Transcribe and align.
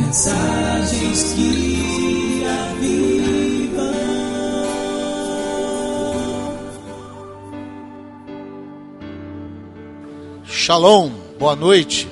Mensagens 0.00 1.34
que 1.34 2.42
avivam. 2.44 3.92
Shalom, 10.44 11.10
boa 11.38 11.54
noite. 11.54 12.08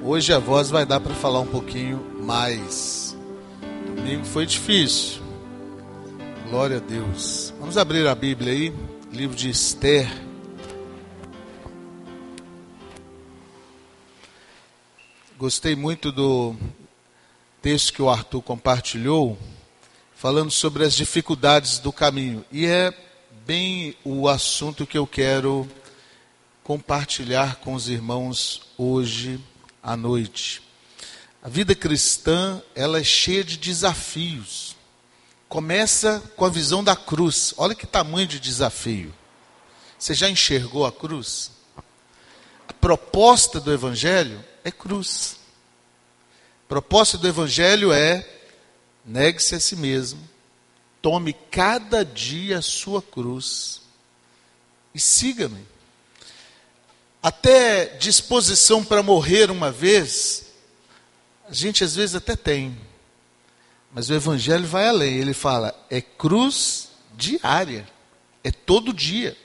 Hoje 0.00 0.32
a 0.32 0.38
voz 0.38 0.70
vai 0.70 0.86
dar 0.86 1.00
para 1.00 1.12
falar 1.12 1.40
um 1.40 1.46
pouquinho 1.46 2.00
mais. 2.20 3.16
Domingo 3.84 4.24
foi 4.24 4.46
difícil. 4.46 5.20
Glória 6.48 6.76
a 6.76 6.80
Deus. 6.80 7.52
Vamos 7.58 7.76
abrir 7.76 8.06
a 8.06 8.14
Bíblia 8.14 8.52
aí, 8.52 8.72
livro 9.12 9.36
de 9.36 9.50
Esther. 9.50 10.08
Gostei 15.42 15.74
muito 15.74 16.12
do 16.12 16.54
texto 17.60 17.92
que 17.92 18.00
o 18.00 18.08
Arthur 18.08 18.40
compartilhou, 18.42 19.36
falando 20.14 20.52
sobre 20.52 20.84
as 20.84 20.94
dificuldades 20.94 21.80
do 21.80 21.92
caminho. 21.92 22.44
E 22.52 22.64
é 22.64 22.96
bem 23.44 23.96
o 24.04 24.28
assunto 24.28 24.86
que 24.86 24.96
eu 24.96 25.04
quero 25.04 25.68
compartilhar 26.62 27.56
com 27.56 27.74
os 27.74 27.88
irmãos 27.88 28.68
hoje 28.78 29.40
à 29.82 29.96
noite. 29.96 30.62
A 31.42 31.48
vida 31.48 31.74
cristã, 31.74 32.62
ela 32.72 33.00
é 33.00 33.04
cheia 33.04 33.42
de 33.42 33.56
desafios. 33.56 34.76
Começa 35.48 36.22
com 36.36 36.44
a 36.44 36.50
visão 36.50 36.84
da 36.84 36.94
cruz. 36.94 37.52
Olha 37.56 37.74
que 37.74 37.84
tamanho 37.84 38.28
de 38.28 38.38
desafio. 38.38 39.12
Você 39.98 40.14
já 40.14 40.30
enxergou 40.30 40.86
a 40.86 40.92
cruz? 40.92 41.50
A 42.68 42.72
proposta 42.74 43.58
do 43.58 43.72
evangelho 43.72 44.51
é 44.64 44.70
cruz. 44.70 45.36
A 46.64 46.68
proposta 46.68 47.18
do 47.18 47.28
evangelho 47.28 47.92
é 47.92 48.26
negue-se 49.04 49.54
a 49.54 49.60
si 49.60 49.76
mesmo, 49.76 50.20
tome 51.00 51.32
cada 51.50 52.04
dia 52.04 52.58
a 52.58 52.62
sua 52.62 53.02
cruz 53.02 53.82
e 54.94 55.00
siga-me. 55.00 55.66
Até 57.22 57.86
disposição 57.96 58.84
para 58.84 59.02
morrer 59.02 59.50
uma 59.50 59.70
vez, 59.70 60.46
a 61.48 61.52
gente 61.52 61.84
às 61.84 61.94
vezes 61.94 62.14
até 62.14 62.34
tem. 62.34 62.76
Mas 63.92 64.08
o 64.08 64.14
Evangelho 64.14 64.66
vai 64.66 64.88
além. 64.88 65.18
Ele 65.18 65.34
fala, 65.34 65.74
é 65.90 66.00
cruz 66.00 66.88
diária. 67.14 67.86
É 68.42 68.50
todo 68.50 68.92
dia. 68.92 69.36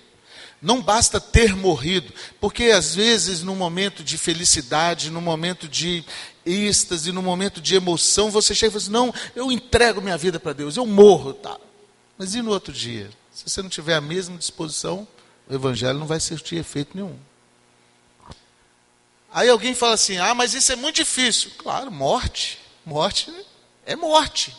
Não 0.61 0.81
basta 0.81 1.19
ter 1.21 1.55
morrido, 1.55 2.11
porque 2.39 2.65
às 2.65 2.95
vezes 2.95 3.43
no 3.43 3.55
momento 3.55 4.03
de 4.03 4.17
felicidade, 4.17 5.11
no 5.11 5.21
momento 5.21 5.67
de 5.67 6.03
êxtase, 6.45 7.11
no 7.11 7.21
momento 7.21 7.61
de 7.61 7.75
emoção, 7.75 8.31
você 8.31 8.55
chega 8.55 8.69
e 8.69 8.71
fala 8.71 8.83
assim, 8.83 8.91
não, 8.91 9.13
eu 9.35 9.51
entrego 9.51 10.01
minha 10.01 10.17
vida 10.17 10.39
para 10.39 10.53
Deus, 10.53 10.75
eu 10.75 10.85
morro, 10.85 11.33
tá. 11.33 11.57
Mas 12.17 12.33
e 12.33 12.41
no 12.41 12.51
outro 12.51 12.73
dia? 12.73 13.09
Se 13.31 13.47
você 13.47 13.61
não 13.61 13.69
tiver 13.69 13.93
a 13.93 14.01
mesma 14.01 14.35
disposição, 14.35 15.07
o 15.47 15.53
evangelho 15.53 15.99
não 15.99 16.07
vai 16.07 16.19
surtir 16.19 16.57
efeito 16.57 16.95
nenhum. 16.95 17.15
Aí 19.31 19.49
alguém 19.49 19.75
fala 19.75 19.93
assim: 19.93 20.17
ah, 20.17 20.33
mas 20.33 20.55
isso 20.55 20.71
é 20.71 20.75
muito 20.75 20.95
difícil. 20.95 21.51
Claro, 21.57 21.91
morte. 21.91 22.57
Morte 22.83 23.31
é 23.85 23.95
morte. 23.95 24.55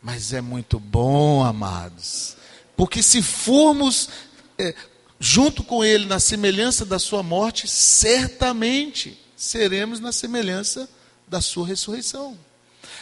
Mas 0.00 0.32
é 0.32 0.40
muito 0.40 0.78
bom, 0.78 1.42
amados. 1.42 2.36
Porque 2.76 3.02
se 3.02 3.22
formos 3.22 4.08
é, 4.58 4.74
junto 5.18 5.62
com 5.62 5.84
Ele 5.84 6.06
na 6.06 6.20
semelhança 6.20 6.84
da 6.84 6.98
Sua 6.98 7.22
morte, 7.22 7.68
certamente 7.68 9.18
seremos 9.36 10.00
na 10.00 10.12
semelhança 10.12 10.88
da 11.28 11.40
Sua 11.40 11.66
ressurreição. 11.66 12.38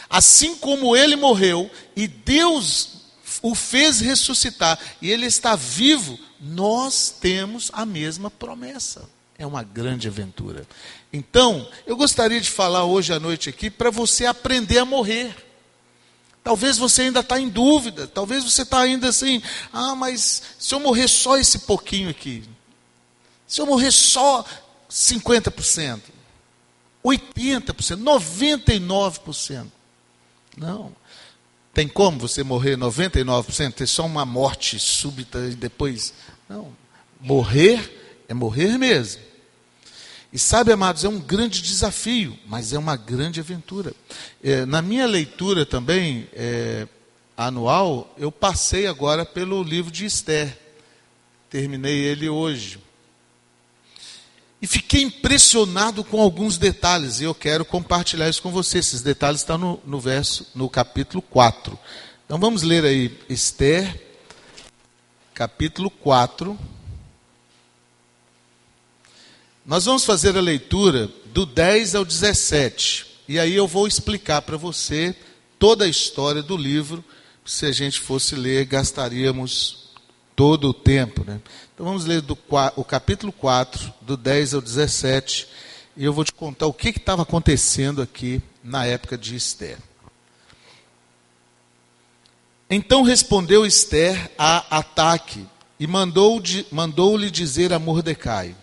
Assim 0.09 0.55
como 0.55 0.95
Ele 0.95 1.15
morreu 1.15 1.69
e 1.95 2.07
Deus 2.07 3.05
o 3.41 3.53
fez 3.53 3.99
ressuscitar 3.99 4.79
e 5.01 5.09
Ele 5.11 5.25
está 5.25 5.55
vivo, 5.55 6.17
nós 6.39 7.13
temos 7.19 7.69
a 7.73 7.85
mesma 7.85 8.29
promessa. 8.29 9.07
É 9.37 9.45
uma 9.45 9.63
grande 9.63 10.07
aventura. 10.07 10.65
Então, 11.11 11.67
eu 11.85 11.97
gostaria 11.97 12.39
de 12.39 12.49
falar 12.49 12.85
hoje 12.85 13.13
à 13.13 13.19
noite 13.19 13.49
aqui 13.49 13.69
para 13.69 13.89
você 13.89 14.25
aprender 14.25 14.79
a 14.79 14.85
morrer. 14.85 15.35
Talvez 16.45 16.77
você 16.77 17.01
ainda 17.01 17.21
está 17.21 17.41
em 17.41 17.49
dúvida, 17.49 18.05
talvez 18.05 18.43
você 18.43 18.61
está 18.61 18.81
ainda 18.81 19.09
assim, 19.09 19.41
ah, 19.73 19.95
mas 19.95 20.43
se 20.59 20.75
eu 20.75 20.79
morrer 20.79 21.07
só 21.07 21.39
esse 21.39 21.57
pouquinho 21.57 22.07
aqui, 22.07 22.43
se 23.47 23.59
eu 23.59 23.65
morrer 23.65 23.91
só 23.91 24.45
50%, 24.87 26.01
80%, 27.03 27.97
99%, 27.97 29.65
não. 30.55 30.95
Tem 31.73 31.87
como 31.87 32.19
você 32.19 32.43
morrer 32.43 32.77
99%, 32.77 33.73
ter 33.73 33.87
só 33.87 34.05
uma 34.05 34.23
morte 34.23 34.77
súbita 34.77 35.39
e 35.47 35.55
depois? 35.55 36.13
Não. 36.47 36.71
Morrer 37.19 38.23
é 38.29 38.35
morrer 38.35 38.77
mesmo. 38.77 39.19
E 40.35 40.37
sabe, 40.37 40.73
amados, 40.73 41.05
é 41.05 41.07
um 41.07 41.17
grande 41.17 41.61
desafio, 41.61 42.37
mas 42.45 42.73
é 42.73 42.77
uma 42.77 42.97
grande 42.97 43.39
aventura. 43.39 43.93
É, 44.43 44.65
na 44.65 44.81
minha 44.81 45.07
leitura 45.07 45.65
também, 45.65 46.27
é, 46.33 46.89
anual, 47.37 48.13
eu 48.17 48.29
passei 48.29 48.85
agora 48.85 49.25
pelo 49.25 49.63
livro 49.63 49.89
de 49.89 50.03
Esther. 50.03 50.59
Terminei 51.49 51.99
ele 51.99 52.27
hoje. 52.27 52.79
E 54.61 54.67
fiquei 54.67 55.03
impressionado 55.03 56.03
com 56.03 56.19
alguns 56.19 56.57
detalhes, 56.57 57.21
e 57.21 57.23
eu 57.23 57.33
quero 57.33 57.63
compartilhar 57.63 58.27
isso 58.27 58.41
com 58.41 58.51
você. 58.51 58.79
Esses 58.79 59.01
detalhes 59.01 59.39
estão 59.39 59.57
no, 59.57 59.79
no 59.85 60.01
verso, 60.01 60.47
no 60.53 60.69
capítulo 60.69 61.21
4. 61.21 61.79
Então 62.25 62.37
vamos 62.37 62.61
ler 62.61 62.83
aí, 62.83 63.17
Esther, 63.29 64.05
capítulo 65.33 65.89
4 65.89 66.59
nós 69.65 69.85
vamos 69.85 70.05
fazer 70.05 70.37
a 70.37 70.41
leitura 70.41 71.09
do 71.33 71.43
10 71.43 71.95
ao 71.95 72.05
17. 72.05 73.05
E 73.27 73.39
aí 73.39 73.55
eu 73.55 73.67
vou 73.67 73.87
explicar 73.87 74.43
para 74.43 74.57
você 74.57 75.15
toda 75.57 75.85
a 75.85 75.87
história 75.87 76.43
do 76.43 76.55
livro. 76.55 77.03
Se 77.43 77.65
a 77.65 77.71
gente 77.71 77.99
fosse 77.99 78.35
ler, 78.35 78.65
gastaríamos 78.65 79.89
todo 80.35 80.69
o 80.69 80.73
tempo. 80.73 81.23
Né? 81.25 81.41
Então 81.73 81.85
vamos 81.85 82.05
ler 82.05 82.21
do, 82.21 82.37
o 82.75 82.83
capítulo 82.83 83.31
4, 83.31 83.91
do 84.01 84.15
10 84.15 84.53
ao 84.53 84.61
17. 84.61 85.47
E 85.97 86.05
eu 86.05 86.13
vou 86.13 86.23
te 86.23 86.33
contar 86.33 86.67
o 86.67 86.73
que 86.73 86.89
estava 86.89 87.23
acontecendo 87.23 88.03
aqui 88.03 88.41
na 88.63 88.85
época 88.85 89.17
de 89.17 89.35
Esther. 89.35 89.79
Então 92.69 93.01
respondeu 93.01 93.65
Esther 93.65 94.31
a 94.37 94.77
ataque 94.77 95.45
e 95.79 95.87
mandou-lhe 95.87 96.67
mandou 96.71 97.17
dizer 97.17 97.73
a 97.73 97.79
Mordecai: 97.79 98.55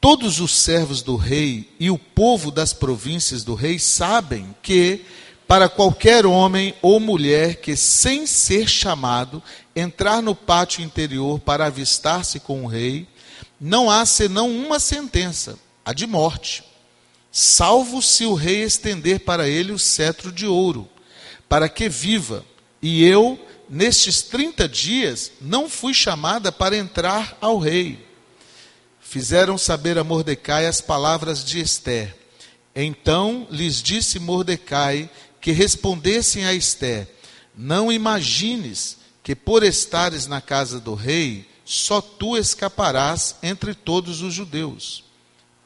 Todos 0.00 0.38
os 0.38 0.54
servos 0.56 1.02
do 1.02 1.16
rei 1.16 1.68
e 1.78 1.90
o 1.90 1.98
povo 1.98 2.52
das 2.52 2.72
províncias 2.72 3.42
do 3.42 3.54
rei 3.54 3.80
sabem 3.80 4.54
que, 4.62 5.04
para 5.46 5.68
qualquer 5.68 6.24
homem 6.24 6.72
ou 6.80 7.00
mulher 7.00 7.56
que, 7.56 7.74
sem 7.74 8.24
ser 8.24 8.68
chamado, 8.68 9.42
entrar 9.74 10.22
no 10.22 10.36
pátio 10.36 10.84
interior 10.84 11.40
para 11.40 11.66
avistar-se 11.66 12.38
com 12.38 12.64
o 12.64 12.68
rei, 12.68 13.08
não 13.60 13.90
há 13.90 14.06
senão 14.06 14.48
uma 14.48 14.78
sentença, 14.78 15.58
a 15.84 15.92
de 15.92 16.06
morte, 16.06 16.62
salvo 17.32 18.00
se 18.00 18.24
o 18.24 18.34
rei 18.34 18.62
estender 18.62 19.20
para 19.20 19.48
ele 19.48 19.72
o 19.72 19.78
cetro 19.80 20.30
de 20.30 20.46
ouro, 20.46 20.88
para 21.48 21.68
que 21.68 21.88
viva. 21.88 22.44
E 22.80 23.04
eu, 23.04 23.36
nestes 23.68 24.22
trinta 24.22 24.68
dias, 24.68 25.32
não 25.40 25.68
fui 25.68 25.92
chamada 25.92 26.52
para 26.52 26.76
entrar 26.76 27.36
ao 27.40 27.58
rei 27.58 28.07
fizeram 29.08 29.56
saber 29.56 29.96
a 29.96 30.04
Mordecai 30.04 30.66
as 30.66 30.82
palavras 30.82 31.42
de 31.42 31.58
Esther. 31.58 32.14
Então 32.76 33.46
lhes 33.50 33.82
disse 33.82 34.18
Mordecai 34.18 35.08
que 35.40 35.50
respondessem 35.50 36.44
a 36.44 36.52
Esther: 36.52 37.08
Não 37.56 37.90
imagines 37.90 38.98
que 39.22 39.34
por 39.34 39.62
estares 39.62 40.26
na 40.26 40.42
casa 40.42 40.78
do 40.78 40.94
rei, 40.94 41.48
só 41.64 42.02
tu 42.02 42.36
escaparás 42.36 43.36
entre 43.42 43.74
todos 43.74 44.20
os 44.20 44.34
judeus. 44.34 45.02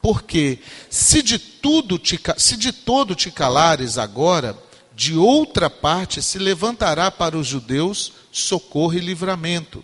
Porque 0.01 0.59
se 0.89 1.21
de 1.21 1.37
tudo 1.37 1.99
te, 1.99 2.19
se 2.37 2.55
de 2.55 2.71
todo 2.71 3.13
te 3.13 3.29
calares 3.29 3.97
agora, 3.97 4.57
de 4.95 5.17
outra 5.17 5.69
parte 5.69 6.21
se 6.21 6.39
levantará 6.39 7.11
para 7.11 7.37
os 7.37 7.47
judeus 7.47 8.13
socorro 8.31 8.93
e 8.93 8.99
livramento. 8.99 9.83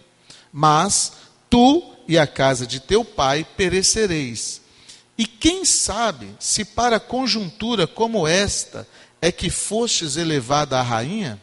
Mas 0.52 1.14
tu 1.50 1.99
e 2.10 2.18
a 2.18 2.26
casa 2.26 2.66
de 2.66 2.80
teu 2.80 3.06
pai 3.06 3.46
perecereis. 3.56 4.62
E 5.16 5.28
quem 5.28 5.64
sabe 5.64 6.28
se 6.40 6.66
para 6.66 7.00
conjuntura 7.00 7.86
como 7.86 8.28
esta 8.28 8.88
é 9.22 9.32
que 9.32 9.52
fostes 9.52 10.18
elevada 10.18 10.80
a 10.80 10.82
rainha? 10.82 11.40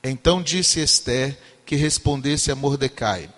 Então 0.00 0.40
disse 0.40 0.78
Esther 0.78 1.36
que 1.66 1.74
respondesse 1.74 2.52
a 2.52 2.54
Mordecai: 2.54 3.28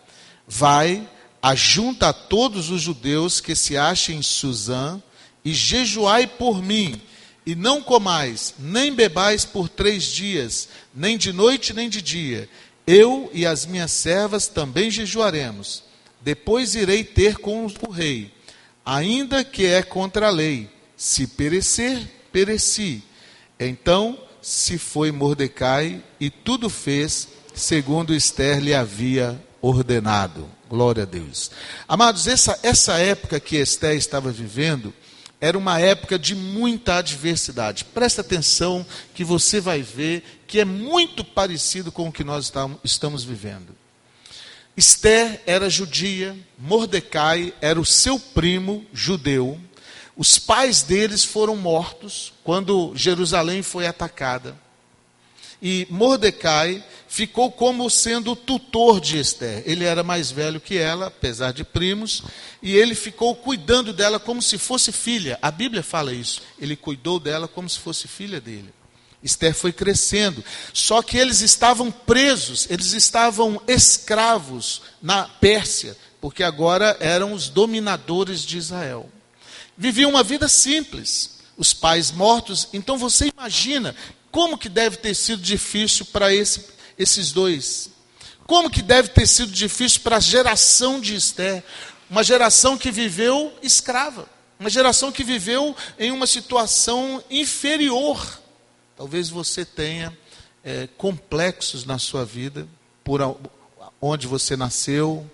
Vai, 0.47 1.09
ajunta 1.41 2.11
a 2.11 2.13
todos 2.13 2.69
os 2.69 2.83
judeus 2.83 3.41
que 3.41 3.55
se 3.55 3.79
achem 3.79 4.19
em 4.19 4.23
Suzã 4.23 5.03
e 5.43 5.55
jejuai 5.55 6.27
por 6.27 6.63
mim, 6.63 7.01
E 7.47 7.55
não 7.55 7.83
comais, 7.83 8.55
nem 8.59 8.93
bebais 8.93 9.47
por 9.47 9.69
três 9.69 10.05
dias, 10.05 10.69
nem 10.95 11.17
de 11.17 11.33
noite 11.33 11.73
nem 11.73 11.89
de 11.89 12.03
dia. 12.03 12.51
Eu 12.87 13.31
e 13.33 13.47
as 13.47 13.65
minhas 13.65 13.93
servas 13.93 14.47
também 14.47 14.91
jejuaremos. 14.91 15.94
Depois 16.25 16.75
irei 16.75 17.05
ter 17.05 17.37
com 17.37 17.67
o 17.67 17.91
rei, 17.91 18.33
ainda 18.83 19.45
que 19.45 19.67
é 19.67 19.83
contra 19.83 20.29
a 20.29 20.31
lei. 20.31 20.71
Se 20.97 21.27
perecer, 21.27 22.01
pereci. 22.33 23.03
Então 23.61 24.19
se 24.41 24.79
foi 24.79 25.13
Mordecai 25.13 26.03
e 26.19 26.31
tudo 26.31 26.71
fez 26.71 27.29
segundo 27.55 28.15
Esther 28.15 28.59
lhe 28.59 28.73
havia 28.73 29.39
ordenado. 29.61 30.49
Glória 30.67 31.03
a 31.03 31.07
Deus. 31.07 31.51
Amados, 31.87 32.27
essa, 32.27 32.59
essa 32.63 32.99
época 32.99 33.39
que 33.39 33.57
Esther 33.57 33.95
estava 33.95 34.33
vivendo 34.33 34.95
era 35.39 35.59
uma 35.59 35.79
época 35.79 36.19
de 36.19 36.35
muita 36.35 36.97
adversidade. 36.97 37.85
Presta 37.85 38.23
atenção 38.23 38.85
que 39.15 39.23
você 39.23 39.61
vai 39.61 39.83
ver 39.83 40.25
que 40.47 40.59
é 40.59 40.65
muito 40.65 41.23
parecido 41.23 41.93
com 41.93 42.09
o 42.09 42.13
que 42.13 42.25
nós 42.25 42.51
estamos 42.83 43.25
vivendo. 43.25 43.84
Esther 44.77 45.41
era 45.47 45.71
judia, 45.71 46.37
Mordecai 46.59 47.55
era 47.61 47.81
o 47.81 47.85
seu 47.85 48.19
primo 48.19 48.85
judeu. 48.93 49.61
Os 50.17 50.39
pais 50.39 50.83
deles 50.83 51.25
foram 51.25 51.57
mortos 51.57 52.33
quando 52.43 52.93
Jerusalém 52.95 53.63
foi 53.63 53.87
atacada. 53.87 54.57
E 55.63 55.87
Mordecai 55.89 56.85
ficou 57.09 57.51
como 57.51 57.89
sendo 57.89 58.33
o 58.33 58.37
tutor 58.37 59.01
de 59.01 59.19
Esther. 59.19 59.63
Ele 59.65 59.85
era 59.85 60.03
mais 60.03 60.31
velho 60.31 60.61
que 60.61 60.77
ela, 60.77 61.07
apesar 61.07 61.53
de 61.53 61.65
primos, 61.65 62.23
e 62.61 62.77
ele 62.77 62.95
ficou 62.95 63.35
cuidando 63.35 63.93
dela 63.93 64.19
como 64.19 64.43
se 64.43 64.59
fosse 64.59 64.91
filha. 64.91 65.39
A 65.41 65.51
Bíblia 65.51 65.83
fala 65.83 66.13
isso. 66.13 66.43
Ele 66.59 66.75
cuidou 66.77 67.21
dela 67.21 67.47
como 67.47 67.69
se 67.69 67.79
fosse 67.79 68.09
filha 68.09 68.41
dele. 68.41 68.75
Esther 69.25 69.55
foi 69.55 69.73
crescendo. 69.73 70.45
Só 70.73 71.03
que 71.03 71.17
eles 71.17 71.41
estavam 71.41 71.91
presos, 71.91 72.67
eles 72.69 72.93
estavam 72.93 73.61
escravos 73.67 74.83
na 75.03 75.25
Pérsia, 75.25 75.97
porque 76.21 76.43
agora 76.43 76.97
eram 77.01 77.33
os 77.33 77.49
dominadores 77.49 78.43
de 78.43 78.59
Israel. 78.59 79.09
Viviam 79.77 80.11
uma 80.11 80.23
vida 80.23 80.47
simples, 80.47 81.39
os 81.57 81.73
pais 81.73 82.11
mortos. 82.13 82.69
Então 82.73 82.99
você 82.99 83.33
imagina 83.37 83.97
como 84.31 84.59
que 84.59 84.69
deve 84.69 84.99
ter 84.99 85.15
sido 85.15 85.43
difícil 85.43 86.07
para 86.07 86.33
esse, 86.33 86.67
esses 86.99 87.33
dois? 87.33 87.91
Como 88.47 88.69
que 88.69 88.83
deve 88.83 89.09
ter 89.09 89.27
sido 89.27 89.51
difícil 89.51 90.01
para 90.01 90.17
a 90.17 90.21
geração 90.21 91.01
de 91.01 91.15
Esther? 91.15 91.65
Uma 92.11 92.23
geração 92.23 92.77
que 92.77 92.91
viveu 92.91 93.53
escrava. 93.63 94.29
Uma 94.61 94.69
geração 94.69 95.11
que 95.11 95.25
viveu 95.25 95.75
em 95.99 96.13
uma 96.13 96.27
situação 96.27 97.25
inferior. 97.31 98.44
Talvez 98.97 99.29
você 99.29 99.65
tenha 99.65 100.17
é, 100.63 100.89
complexos 100.97 101.85
na 101.85 101.99
sua 101.99 102.25
vida, 102.25 102.67
por 103.03 103.21
onde 104.01 104.27
você 104.27 104.57
nasceu, 104.57 105.29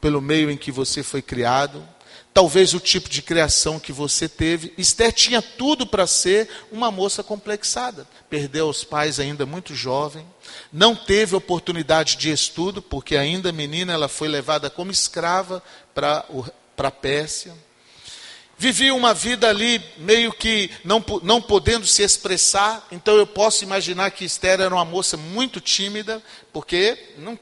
pelo 0.00 0.20
meio 0.20 0.50
em 0.50 0.56
que 0.56 0.72
você 0.72 1.02
foi 1.02 1.20
criado 1.20 1.82
talvez 2.32 2.74
o 2.74 2.80
tipo 2.80 3.08
de 3.08 3.22
criação 3.22 3.78
que 3.78 3.92
você 3.92 4.28
teve. 4.28 4.72
Esther 4.78 5.12
tinha 5.12 5.42
tudo 5.42 5.86
para 5.86 6.06
ser 6.06 6.48
uma 6.70 6.90
moça 6.90 7.22
complexada. 7.22 8.06
Perdeu 8.28 8.68
os 8.68 8.84
pais 8.84 9.18
ainda 9.18 9.44
muito 9.44 9.74
jovem, 9.74 10.24
não 10.72 10.94
teve 10.94 11.34
oportunidade 11.34 12.16
de 12.16 12.30
estudo, 12.30 12.80
porque 12.80 13.16
ainda 13.16 13.52
menina 13.52 13.92
ela 13.92 14.08
foi 14.08 14.28
levada 14.28 14.70
como 14.70 14.90
escrava 14.90 15.62
para 15.94 16.24
a 16.78 16.90
Pérsia. 16.90 17.54
Vivia 18.60 18.94
uma 18.94 19.14
vida 19.14 19.48
ali 19.48 19.82
meio 19.96 20.30
que 20.34 20.70
não, 20.84 21.02
não 21.22 21.40
podendo 21.40 21.86
se 21.86 22.02
expressar, 22.02 22.86
então 22.92 23.16
eu 23.16 23.26
posso 23.26 23.64
imaginar 23.64 24.10
que 24.10 24.22
Esther 24.22 24.60
era 24.60 24.74
uma 24.74 24.84
moça 24.84 25.16
muito 25.16 25.62
tímida, 25.62 26.22
porque 26.52 27.14
não, 27.16 27.38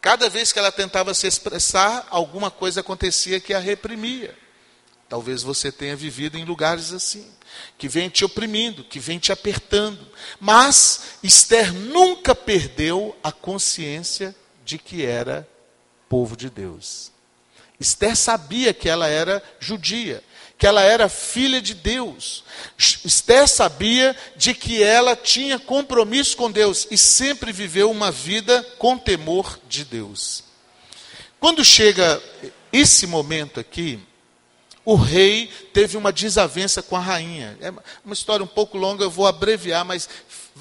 Cada 0.00 0.28
vez 0.28 0.50
que 0.50 0.58
ela 0.58 0.72
tentava 0.72 1.14
se 1.14 1.28
expressar, 1.28 2.04
alguma 2.10 2.50
coisa 2.50 2.80
acontecia 2.80 3.38
que 3.38 3.54
a 3.54 3.60
reprimia. 3.60 4.36
Talvez 5.08 5.42
você 5.44 5.70
tenha 5.70 5.94
vivido 5.94 6.36
em 6.36 6.44
lugares 6.44 6.92
assim, 6.92 7.30
que 7.78 7.88
vem 7.88 8.08
te 8.08 8.24
oprimindo, 8.24 8.82
que 8.82 8.98
vem 8.98 9.20
te 9.20 9.30
apertando. 9.30 10.04
Mas 10.40 11.18
Esther 11.22 11.72
nunca 11.72 12.34
perdeu 12.34 13.16
a 13.22 13.30
consciência 13.30 14.34
de 14.64 14.78
que 14.78 15.04
era 15.04 15.46
povo 16.08 16.36
de 16.36 16.50
Deus. 16.50 17.12
Esther 17.78 18.16
sabia 18.16 18.74
que 18.74 18.88
ela 18.88 19.06
era 19.06 19.42
judia 19.60 20.24
que 20.60 20.66
ela 20.66 20.82
era 20.82 21.08
filha 21.08 21.58
de 21.58 21.72
Deus. 21.72 22.44
Esther 22.76 23.48
sabia 23.48 24.14
de 24.36 24.52
que 24.52 24.82
ela 24.82 25.16
tinha 25.16 25.58
compromisso 25.58 26.36
com 26.36 26.50
Deus 26.50 26.86
e 26.90 26.98
sempre 26.98 27.50
viveu 27.50 27.90
uma 27.90 28.10
vida 28.10 28.62
com 28.78 28.98
temor 28.98 29.58
de 29.66 29.86
Deus. 29.86 30.44
Quando 31.40 31.64
chega 31.64 32.22
esse 32.70 33.06
momento 33.06 33.58
aqui, 33.58 33.98
o 34.84 34.94
rei 34.94 35.50
teve 35.72 35.96
uma 35.96 36.12
desavença 36.12 36.82
com 36.82 36.96
a 36.96 37.00
rainha. 37.00 37.56
É 37.60 37.70
uma 38.04 38.14
história 38.14 38.42
um 38.42 38.48
pouco 38.48 38.78
longa, 38.78 39.04
eu 39.04 39.10
vou 39.10 39.26
abreviar, 39.26 39.84
mas 39.84 40.08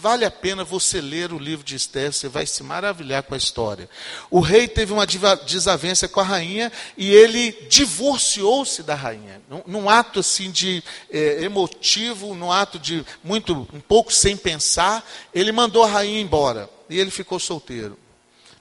Vale 0.01 0.23
a 0.23 0.31
pena 0.31 0.63
você 0.63 1.01
ler 1.01 1.33
o 1.33 1.37
livro 1.37 1.65
de 1.65 1.75
Esther, 1.75 2.13
você 2.13 2.29
vai 2.29 2.45
se 2.45 2.63
maravilhar 2.63 3.21
com 3.23 3.33
a 3.33 3.37
história. 3.37 3.89
O 4.31 4.39
rei 4.39 4.65
teve 4.65 4.93
uma 4.93 5.05
desavença 5.05 6.07
com 6.07 6.21
a 6.21 6.23
rainha 6.23 6.71
e 6.95 7.11
ele 7.11 7.51
divorciou-se 7.69 8.81
da 8.81 8.95
rainha. 8.95 9.41
Num, 9.65 9.89
ato 9.89 10.21
assim 10.21 10.51
de 10.51 10.81
é, 11.11 11.43
emotivo, 11.43 12.33
num 12.33 12.49
ato 12.49 12.79
de 12.79 13.05
muito, 13.21 13.67
um 13.73 13.81
pouco 13.81 14.13
sem 14.13 14.37
pensar, 14.37 15.05
ele 15.33 15.51
mandou 15.51 15.83
a 15.83 15.89
rainha 15.89 16.21
embora 16.21 16.69
e 16.89 16.97
ele 16.97 17.11
ficou 17.11 17.37
solteiro. 17.37 17.97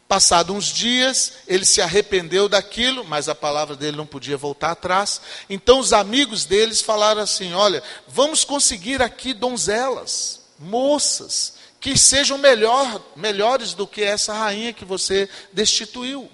Passado 0.08 0.54
uns 0.54 0.64
dias, 0.64 1.34
ele 1.46 1.66
se 1.66 1.82
arrependeu 1.82 2.48
daquilo, 2.48 3.04
mas 3.04 3.28
a 3.28 3.34
palavra 3.34 3.76
dele 3.76 3.98
não 3.98 4.06
podia 4.06 4.38
voltar 4.38 4.70
atrás. 4.70 5.20
Então 5.50 5.78
os 5.78 5.92
amigos 5.92 6.46
deles 6.46 6.80
falaram 6.80 7.20
assim: 7.20 7.52
Olha, 7.52 7.82
vamos 8.08 8.42
conseguir 8.42 9.02
aqui 9.02 9.34
donzelas 9.34 10.40
moças 10.58 11.54
que 11.78 11.96
sejam 11.96 12.38
melhor, 12.38 13.00
melhores 13.14 13.74
do 13.74 13.86
que 13.86 14.02
essa 14.02 14.32
rainha 14.32 14.72
que 14.72 14.84
você 14.84 15.28
destituiu. 15.52 16.30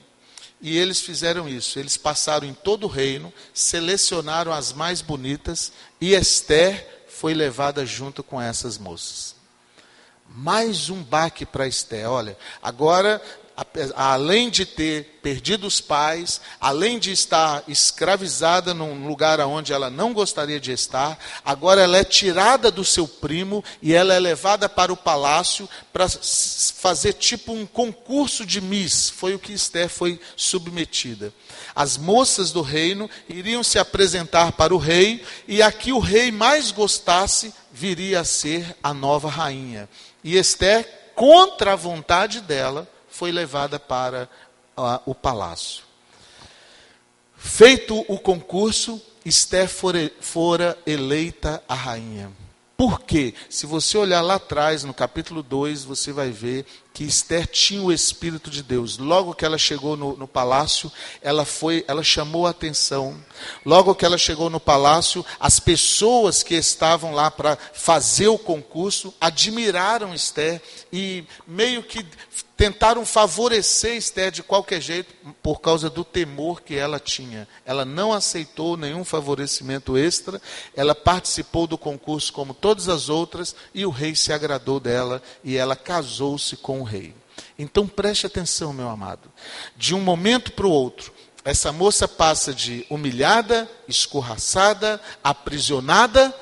E 0.61 0.79
eles 0.79 1.01
fizeram 1.01 1.49
isso. 1.49 1.79
Eles 1.79 1.97
passaram 1.97 2.47
em 2.47 2.55
todo 2.55 2.85
o 2.85 2.89
reino, 2.89 3.33
selecionaram 3.53 4.53
as 4.53 4.73
mais 4.73 5.03
bonitas 5.03 5.73
e 6.01 6.15
Esther 6.15 7.05
foi 7.09 7.35
levada 7.35 7.85
junto 7.85 8.23
com 8.23 8.41
essas 8.41 8.79
moças. 8.79 9.35
Mais 10.29 10.89
um 10.89 11.03
baque 11.03 11.45
para 11.45 11.67
Esther. 11.67 12.09
Olha, 12.09 12.37
agora 12.63 13.21
além 13.95 14.51
de 14.51 14.67
ter 14.67 15.21
perdido 15.23 15.67
os 15.67 15.81
pais, 15.81 16.41
além 16.61 16.99
de 16.99 17.13
estar 17.13 17.63
escravizada 17.69 18.75
num 18.75 19.07
lugar 19.07 19.39
onde 19.41 19.73
ela 19.73 19.89
não 19.89 20.13
gostaria 20.13 20.59
de 20.59 20.73
estar, 20.73 21.19
agora 21.45 21.81
ela 21.81 21.97
é 21.97 22.05
tirada 22.05 22.71
do 22.71 22.85
seu 22.85 23.07
primo 23.07 23.65
e 23.81 23.95
ela 23.95 24.13
é 24.13 24.19
levada 24.19 24.69
para 24.69 24.93
o 24.93 24.97
palácio 24.97 25.69
para 25.93 26.09
fazer 26.09 27.15
tipo 27.15 27.53
um 27.53 27.65
concurso 27.65 28.45
de 28.45 28.61
Miss. 28.61 29.09
Foi 29.09 29.35
o 29.35 29.39
que 29.39 29.53
Esther 29.53 29.89
foi 29.89 30.21
submetida. 30.37 31.33
As 31.75 31.97
moças 31.97 32.51
do 32.51 32.61
reino 32.61 33.09
iriam 33.29 33.63
se 33.63 33.79
apresentar 33.79 34.53
para 34.53 34.75
o 34.75 34.79
rei 34.79 35.25
e 35.47 35.63
a 35.63 35.71
que 35.71 35.93
o 35.93 36.01
rei 36.01 36.33
mais 36.33 36.73
gostasse 36.73 37.55
viria 37.73 38.21
a 38.21 38.25
ser 38.25 38.77
a 38.83 38.93
nova 38.93 39.29
rainha. 39.29 39.89
E 40.23 40.37
Esther, 40.37 41.13
contra 41.15 41.73
a 41.73 41.77
vontade 41.77 42.41
dela, 42.41 42.89
foi 43.15 43.31
levada 43.31 43.79
para 43.79 44.29
uh, 44.77 44.99
o 45.07 45.15
palácio. 45.15 45.85
Feito 47.37 48.05
o 48.09 48.19
concurso, 48.19 49.01
Esther 49.25 49.69
fora, 49.69 50.11
fora 50.21 50.77
eleita 50.85 51.63
a 51.69 51.75
rainha. 51.75 52.33
Por 52.77 53.03
quê? 53.03 53.33
Se 53.49 53.67
você 53.67 53.97
olhar 53.97 54.21
lá 54.21 54.35
atrás, 54.35 54.83
no 54.83 54.93
capítulo 54.93 55.45
2, 55.45 55.85
você 55.85 56.13
vai 56.13 56.31
ver 56.31 56.67
que 56.93 57.05
Esther 57.05 57.47
tinha 57.47 57.81
o 57.81 57.93
Espírito 57.93 58.51
de 58.51 58.65
Deus. 58.65 58.99
Logo 58.99 59.33
que 59.33 59.45
ela 59.45 59.57
chegou 59.57 59.97
no, 59.97 60.17
no, 60.17 60.27
palácio, 60.27 60.91
ela 61.23 61.45
foi, 61.45 61.85
ela 61.87 62.03
chamou 62.03 62.49
a 62.49 62.51
atenção. 62.51 63.17
Logo 63.65 63.95
que 63.95 64.05
ela 64.05 64.19
chegou 64.19 64.51
no 64.51 64.59
palácio, 64.59 65.25
as 65.39 65.61
pessoas 65.61 66.43
que 66.43 66.55
estavam 66.57 67.15
lá 67.15 67.31
para 67.31 67.57
fazer 67.73 68.27
o 68.27 68.39
concurso 68.39 69.15
admiraram 69.21 70.13
Esther 70.13 70.61
e 70.93 71.25
meio 71.47 71.83
que 71.85 72.05
tentaram 72.57 73.05
favorecer 73.05 73.97
Esther 73.97 74.31
de 74.31 74.43
qualquer 74.43 74.81
jeito 74.81 75.15
por 75.43 75.61
causa 75.61 75.91
do 75.91 76.05
temor 76.05 76.63
que 76.63 76.77
ela 76.77 77.01
tinha. 77.01 77.49
Ela 77.65 77.85
não 77.85 78.13
aceitou 78.13 78.77
nenhum 78.77 79.05
favorecimento 79.05 79.97
extra, 79.97 80.41
ela 80.75 80.95
participou 80.95 81.67
do 81.67 81.77
concurso 81.77 82.33
como 82.33 82.55
todas 82.55 82.89
as 82.89 83.09
outras 83.09 83.55
e 83.75 83.85
o 83.85 83.91
rei 83.91 84.15
se 84.15 84.33
agradou 84.33 84.79
dela 84.79 85.23
e 85.43 85.57
ela 85.57 85.77
casou-se 85.77 86.57
com 86.57 86.81
o 86.81 86.85
rei. 86.85 87.15
Então 87.59 87.87
preste 87.87 88.27
atenção, 88.27 88.73
meu 88.73 88.89
amado. 88.89 89.31
De 89.77 89.95
um 89.95 90.01
momento 90.01 90.53
para 90.53 90.67
o 90.67 90.71
outro, 90.71 91.13
essa 91.45 91.73
moça 91.73 92.09
passa 92.09 92.55
de 92.55 92.87
humilhada, 92.89 93.69
escorraçada, 93.87 95.01
aprisionada 95.23 96.35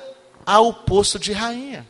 ao 0.45 0.73
posto 0.73 1.19
de 1.19 1.33
rainha. 1.33 1.85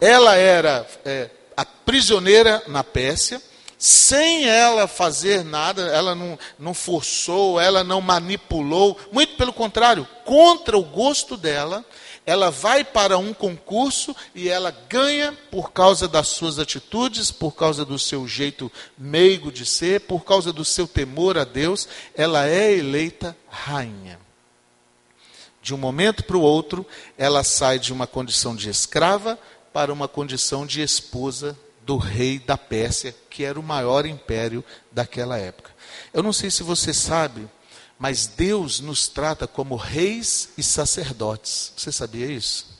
Ela 0.00 0.34
era 0.36 0.86
é, 1.04 1.30
a 1.56 1.64
prisioneira 1.64 2.62
na 2.66 2.84
Pérsia, 2.84 3.40
sem 3.78 4.44
ela 4.44 4.86
fazer 4.86 5.44
nada, 5.44 5.82
ela 5.88 6.14
não, 6.14 6.38
não 6.58 6.72
forçou, 6.72 7.60
ela 7.60 7.82
não 7.82 8.00
manipulou, 8.00 8.96
muito 9.10 9.36
pelo 9.36 9.52
contrário, 9.52 10.06
contra 10.24 10.78
o 10.78 10.84
gosto 10.84 11.36
dela, 11.36 11.84
ela 12.24 12.50
vai 12.50 12.84
para 12.84 13.18
um 13.18 13.34
concurso 13.34 14.14
e 14.34 14.48
ela 14.48 14.70
ganha 14.88 15.36
por 15.50 15.72
causa 15.72 16.06
das 16.06 16.28
suas 16.28 16.58
atitudes, 16.60 17.32
por 17.32 17.56
causa 17.56 17.84
do 17.84 17.98
seu 17.98 18.28
jeito 18.28 18.70
meigo 18.96 19.50
de 19.50 19.66
ser, 19.66 20.02
por 20.02 20.24
causa 20.24 20.52
do 20.52 20.64
seu 20.64 20.86
temor 20.86 21.36
a 21.36 21.42
Deus, 21.42 21.88
ela 22.14 22.46
é 22.46 22.72
eleita 22.72 23.36
rainha. 23.48 24.20
De 25.60 25.74
um 25.74 25.78
momento 25.78 26.24
para 26.24 26.36
o 26.36 26.40
outro, 26.40 26.86
ela 27.16 27.44
sai 27.44 27.78
de 27.78 27.92
uma 27.92 28.06
condição 28.06 28.54
de 28.54 28.68
escrava 28.68 29.38
para 29.72 29.92
uma 29.92 30.06
condição 30.06 30.66
de 30.66 30.82
esposa 30.82 31.58
do 31.84 31.96
rei 31.96 32.38
da 32.38 32.56
Pérsia, 32.56 33.14
que 33.28 33.44
era 33.44 33.58
o 33.58 33.62
maior 33.62 34.06
império 34.06 34.64
daquela 34.90 35.38
época. 35.38 35.70
Eu 36.12 36.22
não 36.22 36.32
sei 36.32 36.50
se 36.50 36.62
você 36.62 36.92
sabe, 36.92 37.48
mas 37.98 38.26
Deus 38.26 38.80
nos 38.80 39.08
trata 39.08 39.46
como 39.46 39.74
reis 39.74 40.50
e 40.56 40.62
sacerdotes. 40.62 41.72
Você 41.76 41.90
sabia 41.90 42.26
isso? 42.26 42.70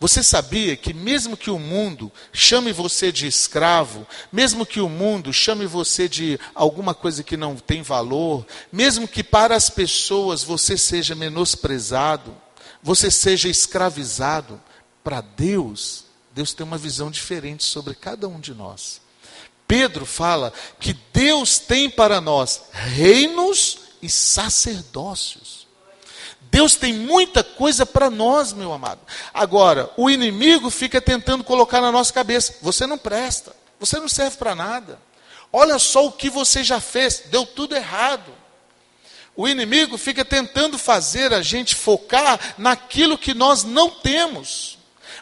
Você 0.00 0.22
sabia 0.22 0.76
que, 0.76 0.92
mesmo 0.92 1.36
que 1.36 1.50
o 1.50 1.58
mundo 1.58 2.10
chame 2.32 2.72
você 2.72 3.12
de 3.12 3.26
escravo, 3.26 4.06
mesmo 4.32 4.66
que 4.66 4.80
o 4.80 4.88
mundo 4.88 5.32
chame 5.32 5.66
você 5.66 6.08
de 6.08 6.38
alguma 6.54 6.94
coisa 6.94 7.22
que 7.22 7.36
não 7.36 7.54
tem 7.56 7.82
valor, 7.82 8.44
mesmo 8.72 9.06
que 9.06 9.22
para 9.22 9.54
as 9.54 9.70
pessoas 9.70 10.42
você 10.42 10.76
seja 10.76 11.14
menosprezado, 11.14 12.36
você 12.82 13.10
seja 13.10 13.48
escravizado, 13.48 14.60
para 15.04 15.20
Deus, 15.20 16.06
Deus 16.34 16.52
tem 16.52 16.66
uma 16.66 16.76
visão 16.76 17.10
diferente 17.10 17.62
sobre 17.62 17.94
cada 17.94 18.26
um 18.26 18.40
de 18.40 18.52
nós. 18.52 19.00
Pedro 19.68 20.04
fala 20.04 20.52
que 20.80 20.92
Deus 21.12 21.58
tem 21.58 21.88
para 21.88 22.20
nós 22.20 22.64
reinos 22.72 23.78
e 24.02 24.08
sacerdócios. 24.10 25.66
Deus 26.42 26.74
tem 26.74 26.92
muita 26.92 27.42
coisa 27.42 27.86
para 27.86 28.10
nós, 28.10 28.52
meu 28.52 28.72
amado. 28.72 29.00
Agora, 29.32 29.90
o 29.96 30.10
inimigo 30.10 30.70
fica 30.70 31.00
tentando 31.00 31.44
colocar 31.44 31.80
na 31.80 31.90
nossa 31.90 32.12
cabeça: 32.12 32.56
você 32.60 32.86
não 32.86 32.98
presta, 32.98 33.54
você 33.78 33.98
não 33.98 34.08
serve 34.08 34.36
para 34.36 34.54
nada. 34.54 34.98
Olha 35.52 35.78
só 35.78 36.04
o 36.04 36.12
que 36.12 36.28
você 36.28 36.64
já 36.64 36.80
fez, 36.80 37.24
deu 37.26 37.46
tudo 37.46 37.76
errado. 37.76 38.32
O 39.36 39.48
inimigo 39.48 39.96
fica 39.96 40.24
tentando 40.24 40.78
fazer 40.78 41.32
a 41.32 41.42
gente 41.42 41.74
focar 41.74 42.54
naquilo 42.58 43.18
que 43.18 43.34
nós 43.34 43.64
não 43.64 43.90
temos. 43.90 44.73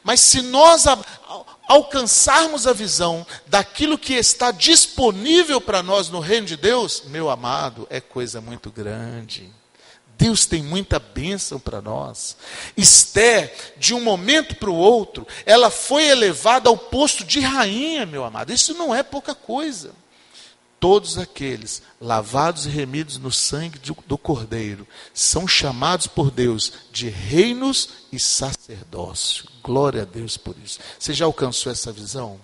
Mas 0.02 0.20
se 0.20 0.42
nós 0.42 0.84
alcançarmos 1.68 2.66
a 2.66 2.72
visão 2.72 3.26
daquilo 3.46 3.98
que 3.98 4.14
está 4.14 4.50
disponível 4.50 5.60
para 5.60 5.82
nós 5.82 6.08
no 6.08 6.20
reino 6.20 6.46
de 6.46 6.56
Deus, 6.56 7.04
meu 7.06 7.30
amado, 7.30 7.86
é 7.88 8.00
coisa 8.00 8.40
muito 8.40 8.70
grande. 8.70 9.52
Deus 10.18 10.46
tem 10.46 10.62
muita 10.62 10.98
bênção 10.98 11.58
para 11.58 11.80
nós. 11.80 12.36
Esther, 12.76 13.74
de 13.76 13.94
um 13.94 14.00
momento 14.00 14.54
para 14.56 14.70
o 14.70 14.74
outro, 14.74 15.26
ela 15.46 15.70
foi 15.70 16.04
elevada 16.04 16.68
ao 16.68 16.76
posto 16.76 17.24
de 17.24 17.40
rainha, 17.40 18.06
meu 18.06 18.24
amado. 18.24 18.52
Isso 18.52 18.74
não 18.74 18.94
é 18.94 19.02
pouca 19.02 19.34
coisa 19.34 20.01
todos 20.82 21.16
aqueles 21.16 21.80
lavados 22.00 22.66
e 22.66 22.68
remidos 22.68 23.16
no 23.16 23.30
sangue 23.30 23.78
do 24.04 24.18
Cordeiro 24.18 24.84
são 25.14 25.46
chamados 25.46 26.08
por 26.08 26.28
Deus 26.28 26.72
de 26.90 27.08
reinos 27.08 27.88
e 28.10 28.18
sacerdócio. 28.18 29.44
Glória 29.62 30.02
a 30.02 30.04
Deus 30.04 30.36
por 30.36 30.56
isso. 30.58 30.80
Você 30.98 31.14
já 31.14 31.24
alcançou 31.24 31.70
essa 31.70 31.92
visão? 31.92 32.40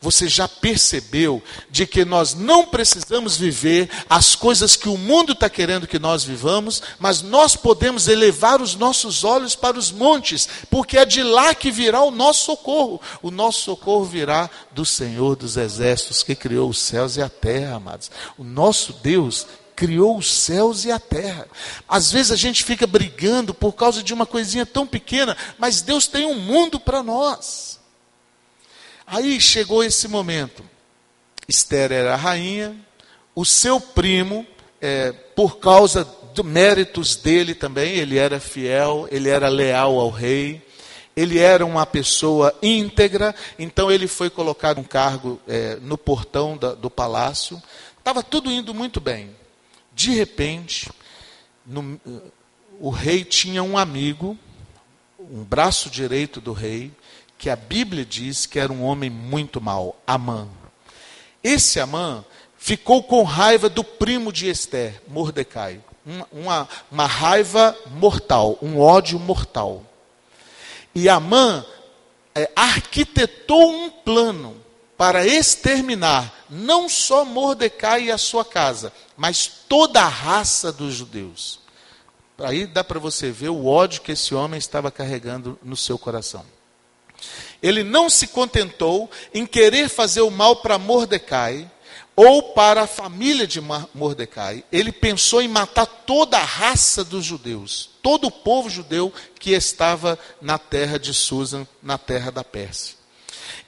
Você 0.00 0.28
já 0.28 0.46
percebeu 0.46 1.42
de 1.68 1.84
que 1.84 2.04
nós 2.04 2.32
não 2.32 2.66
precisamos 2.66 3.36
viver 3.36 3.90
as 4.08 4.36
coisas 4.36 4.76
que 4.76 4.88
o 4.88 4.96
mundo 4.96 5.32
está 5.32 5.50
querendo 5.50 5.88
que 5.88 5.98
nós 5.98 6.22
vivamos, 6.22 6.80
mas 7.00 7.20
nós 7.20 7.56
podemos 7.56 8.06
elevar 8.06 8.62
os 8.62 8.76
nossos 8.76 9.24
olhos 9.24 9.56
para 9.56 9.76
os 9.76 9.90
montes, 9.90 10.48
porque 10.70 10.98
é 10.98 11.04
de 11.04 11.22
lá 11.22 11.52
que 11.52 11.70
virá 11.70 12.00
o 12.02 12.12
nosso 12.12 12.44
socorro. 12.44 13.00
O 13.20 13.30
nosso 13.30 13.62
socorro 13.62 14.04
virá 14.04 14.48
do 14.70 14.84
Senhor 14.84 15.34
dos 15.34 15.56
Exércitos, 15.56 16.22
que 16.22 16.36
criou 16.36 16.70
os 16.70 16.78
céus 16.78 17.16
e 17.16 17.22
a 17.22 17.28
terra, 17.28 17.76
amados. 17.76 18.08
O 18.36 18.44
nosso 18.44 18.92
Deus 19.02 19.46
criou 19.74 20.16
os 20.16 20.32
céus 20.32 20.84
e 20.84 20.92
a 20.92 20.98
terra. 20.98 21.46
Às 21.88 22.10
vezes 22.12 22.32
a 22.32 22.36
gente 22.36 22.64
fica 22.64 22.86
brigando 22.86 23.52
por 23.52 23.72
causa 23.72 24.02
de 24.02 24.14
uma 24.14 24.26
coisinha 24.26 24.66
tão 24.66 24.86
pequena, 24.86 25.36
mas 25.56 25.82
Deus 25.82 26.06
tem 26.06 26.24
um 26.24 26.34
mundo 26.34 26.78
para 26.78 27.02
nós. 27.02 27.77
Aí 29.10 29.40
chegou 29.40 29.82
esse 29.82 30.06
momento. 30.06 30.62
Esther 31.48 31.92
era 31.92 32.14
rainha, 32.14 32.76
o 33.34 33.42
seu 33.42 33.80
primo, 33.80 34.46
é, 34.82 35.12
por 35.12 35.58
causa 35.58 36.04
dos 36.34 36.44
méritos 36.44 37.16
dele 37.16 37.54
também, 37.54 37.94
ele 37.94 38.18
era 38.18 38.38
fiel, 38.38 39.08
ele 39.10 39.30
era 39.30 39.48
leal 39.48 39.98
ao 39.98 40.10
rei, 40.10 40.62
ele 41.16 41.38
era 41.38 41.64
uma 41.64 41.86
pessoa 41.86 42.54
íntegra, 42.62 43.34
então 43.58 43.90
ele 43.90 44.06
foi 44.06 44.28
colocado 44.28 44.78
um 44.78 44.84
cargo 44.84 45.40
é, 45.48 45.76
no 45.76 45.96
portão 45.96 46.54
da, 46.54 46.74
do 46.74 46.90
palácio. 46.90 47.60
Estava 47.98 48.22
tudo 48.22 48.52
indo 48.52 48.74
muito 48.74 49.00
bem. 49.00 49.34
De 49.94 50.10
repente, 50.10 50.90
no, 51.64 51.98
o 52.78 52.90
rei 52.90 53.24
tinha 53.24 53.62
um 53.62 53.78
amigo, 53.78 54.38
um 55.18 55.42
braço 55.42 55.88
direito 55.88 56.42
do 56.42 56.52
rei, 56.52 56.92
que 57.38 57.48
a 57.48 57.54
Bíblia 57.54 58.04
diz 58.04 58.44
que 58.44 58.58
era 58.58 58.72
um 58.72 58.82
homem 58.82 59.08
muito 59.08 59.60
mau, 59.60 60.02
Amã. 60.04 60.48
Esse 61.42 61.78
Amã 61.78 62.24
ficou 62.58 63.02
com 63.04 63.22
raiva 63.22 63.68
do 63.68 63.84
primo 63.84 64.32
de 64.32 64.50
Esther, 64.50 65.00
Mordecai. 65.06 65.80
Uma, 66.32 66.68
uma, 66.90 67.06
raiva 67.06 67.76
mortal, 67.92 68.58
um 68.60 68.80
ódio 68.80 69.18
mortal. 69.20 69.84
E 70.94 71.08
Amã 71.08 71.64
é, 72.34 72.50
arquitetou 72.56 73.70
um 73.70 73.90
plano 73.90 74.56
para 74.96 75.24
exterminar 75.24 76.34
não 76.50 76.88
só 76.88 77.24
Mordecai 77.24 78.04
e 78.04 78.10
a 78.10 78.18
sua 78.18 78.44
casa, 78.44 78.92
mas 79.16 79.46
toda 79.68 80.00
a 80.00 80.08
raça 80.08 80.72
dos 80.72 80.94
judeus. 80.94 81.60
Aí 82.38 82.66
dá 82.66 82.82
para 82.82 82.98
você 82.98 83.30
ver 83.30 83.50
o 83.50 83.66
ódio 83.66 84.00
que 84.00 84.12
esse 84.12 84.34
homem 84.34 84.58
estava 84.58 84.90
carregando 84.90 85.58
no 85.62 85.76
seu 85.76 85.98
coração. 85.98 86.44
Ele 87.62 87.82
não 87.82 88.08
se 88.08 88.28
contentou 88.28 89.10
em 89.32 89.44
querer 89.46 89.88
fazer 89.88 90.20
o 90.20 90.30
mal 90.30 90.56
para 90.56 90.78
Mordecai 90.78 91.70
ou 92.14 92.42
para 92.52 92.82
a 92.82 92.86
família 92.88 93.46
de 93.46 93.60
Mordecai. 93.94 94.64
Ele 94.72 94.90
pensou 94.90 95.40
em 95.40 95.46
matar 95.46 95.86
toda 95.86 96.36
a 96.36 96.44
raça 96.44 97.04
dos 97.04 97.24
judeus, 97.24 97.90
todo 98.02 98.26
o 98.26 98.30
povo 98.30 98.68
judeu 98.68 99.12
que 99.38 99.52
estava 99.52 100.18
na 100.40 100.58
terra 100.58 100.98
de 100.98 101.14
Susan, 101.14 101.66
na 101.80 101.96
terra 101.96 102.32
da 102.32 102.42
Pérsia. 102.42 102.97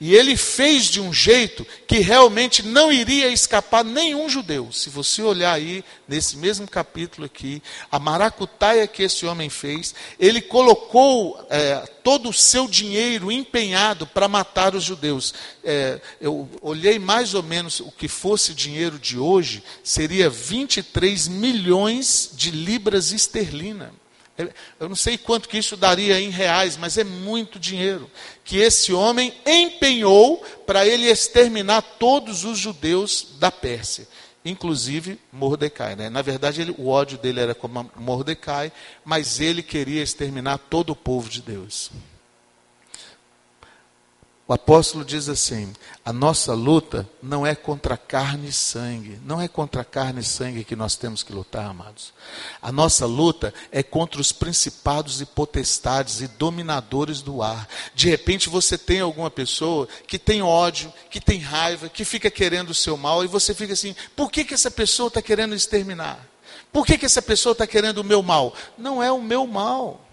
E 0.03 0.15
ele 0.15 0.35
fez 0.35 0.85
de 0.85 0.99
um 0.99 1.13
jeito 1.13 1.63
que 1.85 1.99
realmente 1.99 2.63
não 2.63 2.91
iria 2.91 3.27
escapar 3.27 3.85
nenhum 3.85 4.27
judeu. 4.27 4.71
Se 4.71 4.89
você 4.89 5.21
olhar 5.21 5.53
aí, 5.53 5.85
nesse 6.07 6.37
mesmo 6.37 6.67
capítulo 6.67 7.27
aqui, 7.27 7.61
a 7.91 7.99
maracutaia 7.99 8.87
que 8.87 9.03
esse 9.03 9.27
homem 9.27 9.47
fez, 9.47 9.93
ele 10.19 10.41
colocou 10.41 11.39
é, 11.51 11.87
todo 12.03 12.29
o 12.29 12.33
seu 12.33 12.67
dinheiro 12.67 13.31
empenhado 13.31 14.07
para 14.07 14.27
matar 14.27 14.73
os 14.73 14.83
judeus. 14.83 15.35
É, 15.63 16.01
eu 16.19 16.49
olhei 16.63 16.97
mais 16.97 17.35
ou 17.35 17.43
menos 17.43 17.79
o 17.79 17.91
que 17.91 18.07
fosse 18.07 18.55
dinheiro 18.55 18.97
de 18.97 19.19
hoje, 19.19 19.63
seria 19.83 20.31
23 20.31 21.27
milhões 21.27 22.31
de 22.33 22.49
libras 22.49 23.11
esterlina. 23.11 24.00
Eu 24.79 24.89
não 24.89 24.95
sei 24.95 25.17
quanto 25.17 25.49
que 25.49 25.57
isso 25.57 25.75
daria 25.77 26.19
em 26.19 26.29
reais, 26.29 26.77
mas 26.77 26.97
é 26.97 27.03
muito 27.03 27.59
dinheiro 27.59 28.09
que 28.43 28.57
esse 28.57 28.93
homem 28.93 29.33
empenhou 29.45 30.37
para 30.65 30.85
ele 30.85 31.09
exterminar 31.09 31.81
todos 31.81 32.43
os 32.43 32.57
judeus 32.57 33.27
da 33.39 33.51
Pérsia, 33.51 34.07
inclusive 34.43 35.19
Mordecai. 35.31 35.95
Né? 35.95 36.09
Na 36.09 36.21
verdade, 36.21 36.61
ele, 36.61 36.75
o 36.77 36.87
ódio 36.87 37.17
dele 37.17 37.39
era 37.39 37.55
como 37.55 37.89
Mordecai, 37.95 38.71
mas 39.05 39.39
ele 39.39 39.63
queria 39.63 40.03
exterminar 40.03 40.57
todo 40.57 40.91
o 40.91 40.95
povo 40.95 41.29
de 41.29 41.41
Deus. 41.41 41.91
O 44.51 44.53
apóstolo 44.53 45.05
diz 45.05 45.29
assim: 45.29 45.71
a 46.03 46.11
nossa 46.11 46.53
luta 46.53 47.09
não 47.23 47.47
é 47.47 47.55
contra 47.55 47.95
carne 47.95 48.49
e 48.49 48.51
sangue, 48.51 49.17
não 49.23 49.39
é 49.39 49.47
contra 49.47 49.81
carne 49.81 50.19
e 50.19 50.25
sangue 50.25 50.65
que 50.65 50.75
nós 50.75 50.97
temos 50.97 51.23
que 51.23 51.31
lutar, 51.31 51.67
amados. 51.67 52.11
A 52.61 52.69
nossa 52.69 53.05
luta 53.05 53.53
é 53.71 53.81
contra 53.81 54.19
os 54.19 54.33
principados 54.33 55.21
e 55.21 55.25
potestades 55.25 56.19
e 56.19 56.27
dominadores 56.27 57.21
do 57.21 57.41
ar. 57.41 57.65
De 57.95 58.09
repente 58.09 58.49
você 58.49 58.77
tem 58.77 58.99
alguma 58.99 59.31
pessoa 59.31 59.87
que 60.05 60.19
tem 60.19 60.41
ódio, 60.41 60.91
que 61.09 61.21
tem 61.21 61.39
raiva, 61.39 61.87
que 61.87 62.03
fica 62.03 62.29
querendo 62.29 62.71
o 62.71 62.75
seu 62.75 62.97
mal, 62.97 63.23
e 63.23 63.27
você 63.27 63.53
fica 63.53 63.71
assim: 63.71 63.95
por 64.17 64.29
que, 64.29 64.43
que 64.43 64.53
essa 64.53 64.69
pessoa 64.69 65.07
está 65.07 65.21
querendo 65.21 65.55
exterminar? 65.55 66.27
Por 66.73 66.85
que, 66.85 66.97
que 66.97 67.05
essa 67.05 67.21
pessoa 67.21 67.53
está 67.53 67.65
querendo 67.65 67.99
o 67.99 68.03
meu 68.03 68.21
mal? 68.21 68.53
Não 68.77 69.01
é 69.01 69.09
o 69.09 69.21
meu 69.21 69.47
mal. 69.47 70.10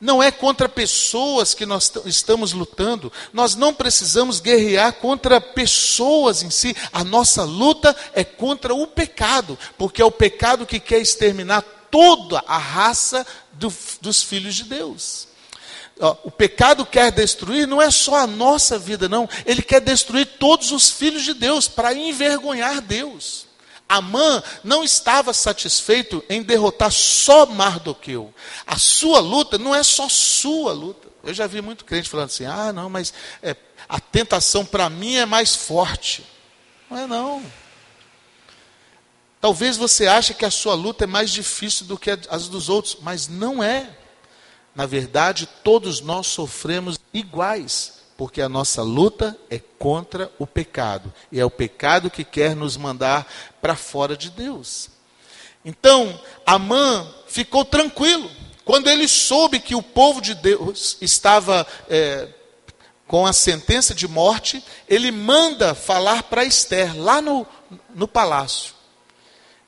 Não 0.00 0.22
é 0.22 0.30
contra 0.30 0.68
pessoas 0.68 1.54
que 1.54 1.64
nós 1.64 1.90
estamos 2.04 2.52
lutando. 2.52 3.12
Nós 3.32 3.54
não 3.54 3.72
precisamos 3.72 4.40
guerrear 4.40 4.92
contra 4.94 5.40
pessoas 5.40 6.42
em 6.42 6.50
si. 6.50 6.76
A 6.92 7.02
nossa 7.04 7.44
luta 7.44 7.96
é 8.12 8.24
contra 8.24 8.74
o 8.74 8.86
pecado, 8.86 9.58
porque 9.78 10.02
é 10.02 10.04
o 10.04 10.10
pecado 10.10 10.66
que 10.66 10.80
quer 10.80 10.98
exterminar 10.98 11.62
toda 11.90 12.42
a 12.46 12.58
raça 12.58 13.26
do, 13.52 13.72
dos 14.00 14.22
filhos 14.22 14.54
de 14.56 14.64
Deus. 14.64 15.28
O 16.24 16.30
pecado 16.30 16.84
quer 16.84 17.12
destruir 17.12 17.68
não 17.68 17.80
é 17.80 17.88
só 17.90 18.16
a 18.16 18.26
nossa 18.26 18.76
vida, 18.78 19.08
não. 19.08 19.28
Ele 19.46 19.62
quer 19.62 19.80
destruir 19.80 20.26
todos 20.38 20.72
os 20.72 20.90
filhos 20.90 21.22
de 21.22 21.32
Deus 21.32 21.68
para 21.68 21.94
envergonhar 21.94 22.80
Deus. 22.80 23.46
Amã 23.88 24.42
não 24.62 24.82
estava 24.82 25.32
satisfeito 25.32 26.24
em 26.28 26.42
derrotar 26.42 26.90
só 26.90 27.46
Mardoqueu. 27.46 28.34
A 28.66 28.78
sua 28.78 29.20
luta 29.20 29.58
não 29.58 29.74
é 29.74 29.82
só 29.82 30.08
sua 30.08 30.72
luta. 30.72 31.08
Eu 31.22 31.34
já 31.34 31.46
vi 31.46 31.60
muito 31.60 31.84
crente 31.84 32.08
falando 32.08 32.26
assim: 32.26 32.44
ah, 32.44 32.72
não, 32.72 32.88
mas 32.88 33.12
é, 33.42 33.56
a 33.88 34.00
tentação 34.00 34.64
para 34.64 34.88
mim 34.88 35.16
é 35.16 35.26
mais 35.26 35.54
forte. 35.54 36.24
Não 36.90 36.98
é, 36.98 37.06
não. 37.06 37.42
Talvez 39.40 39.76
você 39.76 40.06
ache 40.06 40.32
que 40.32 40.44
a 40.44 40.50
sua 40.50 40.74
luta 40.74 41.04
é 41.04 41.06
mais 41.06 41.30
difícil 41.30 41.84
do 41.86 41.98
que 41.98 42.10
as 42.10 42.48
dos 42.48 42.68
outros, 42.68 42.96
mas 43.02 43.28
não 43.28 43.62
é. 43.62 43.90
Na 44.74 44.86
verdade, 44.86 45.46
todos 45.62 46.00
nós 46.00 46.26
sofremos 46.26 46.98
iguais 47.12 48.03
porque 48.16 48.40
a 48.40 48.48
nossa 48.48 48.82
luta 48.82 49.36
é 49.50 49.58
contra 49.78 50.30
o 50.38 50.46
pecado, 50.46 51.12
e 51.30 51.40
é 51.40 51.44
o 51.44 51.50
pecado 51.50 52.10
que 52.10 52.24
quer 52.24 52.54
nos 52.54 52.76
mandar 52.76 53.26
para 53.60 53.74
fora 53.74 54.16
de 54.16 54.30
Deus. 54.30 54.90
Então, 55.64 56.20
Amã 56.44 57.06
ficou 57.26 57.64
tranquilo. 57.64 58.30
Quando 58.64 58.88
ele 58.88 59.08
soube 59.08 59.60
que 59.60 59.74
o 59.74 59.82
povo 59.82 60.20
de 60.20 60.34
Deus 60.34 60.96
estava 61.00 61.66
é, 61.88 62.28
com 63.06 63.26
a 63.26 63.32
sentença 63.32 63.94
de 63.94 64.06
morte, 64.06 64.64
ele 64.88 65.10
manda 65.10 65.74
falar 65.74 66.24
para 66.24 66.44
Esther, 66.44 66.96
lá 66.96 67.20
no, 67.20 67.46
no 67.94 68.08
palácio 68.08 68.73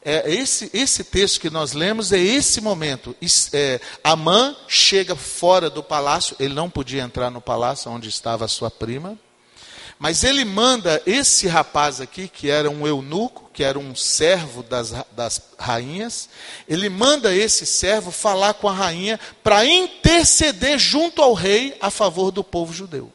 é, 0.09 0.33
esse, 0.33 0.71
esse 0.73 1.03
texto 1.03 1.41
que 1.41 1.51
nós 1.51 1.73
lemos 1.73 2.13
é 2.13 2.19
esse 2.19 2.61
momento. 2.61 3.17
É, 3.53 3.81
Amã 4.05 4.55
chega 4.69 5.17
fora 5.17 5.69
do 5.69 5.83
palácio, 5.83 6.37
ele 6.39 6.55
não 6.55 6.71
podia 6.71 7.03
entrar 7.03 7.29
no 7.29 7.41
palácio 7.41 7.91
onde 7.91 8.09
estava 8.09 8.45
a 8.45 8.49
sua 8.49 8.71
prima, 8.71 9.19
mas 9.99 10.23
ele 10.23 10.45
manda 10.45 11.03
esse 11.05 11.49
rapaz 11.49 12.01
aqui, 12.01 12.29
que 12.29 12.49
era 12.49 12.71
um 12.71 12.87
eunuco, 12.87 13.51
que 13.53 13.65
era 13.65 13.81
um 13.81 13.97
servo 13.97 14.63
das, 14.63 14.95
das 15.11 15.43
rainhas, 15.59 16.29
ele 16.69 16.89
manda 16.89 17.35
esse 17.35 17.67
servo 17.67 18.13
falar 18.13 18.55
com 18.55 18.69
a 18.69 18.73
rainha 18.73 19.19
para 19.43 19.67
interceder 19.67 20.79
junto 20.79 21.21
ao 21.21 21.35
rei 21.35 21.77
a 21.81 21.91
favor 21.91 22.31
do 22.31 22.45
povo 22.45 22.73
judeu. 22.73 23.11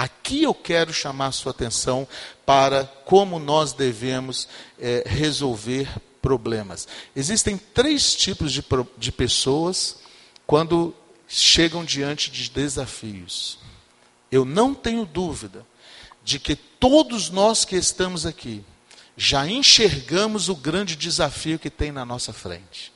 Aqui 0.00 0.44
eu 0.44 0.54
quero 0.54 0.94
chamar 0.94 1.30
sua 1.30 1.50
atenção 1.50 2.08
para 2.46 2.86
como 3.04 3.38
nós 3.38 3.74
devemos 3.74 4.48
é, 4.78 5.04
resolver 5.06 5.86
problemas. 6.22 6.88
Existem 7.14 7.58
três 7.58 8.14
tipos 8.14 8.50
de, 8.50 8.64
de 8.96 9.12
pessoas 9.12 9.98
quando 10.46 10.94
chegam 11.28 11.84
diante 11.84 12.30
de 12.30 12.48
desafios. 12.48 13.58
Eu 14.32 14.46
não 14.46 14.72
tenho 14.72 15.04
dúvida 15.04 15.66
de 16.24 16.38
que 16.38 16.56
todos 16.56 17.28
nós 17.28 17.66
que 17.66 17.76
estamos 17.76 18.24
aqui 18.24 18.64
já 19.18 19.46
enxergamos 19.46 20.48
o 20.48 20.56
grande 20.56 20.96
desafio 20.96 21.58
que 21.58 21.68
tem 21.68 21.92
na 21.92 22.06
nossa 22.06 22.32
frente. 22.32 22.90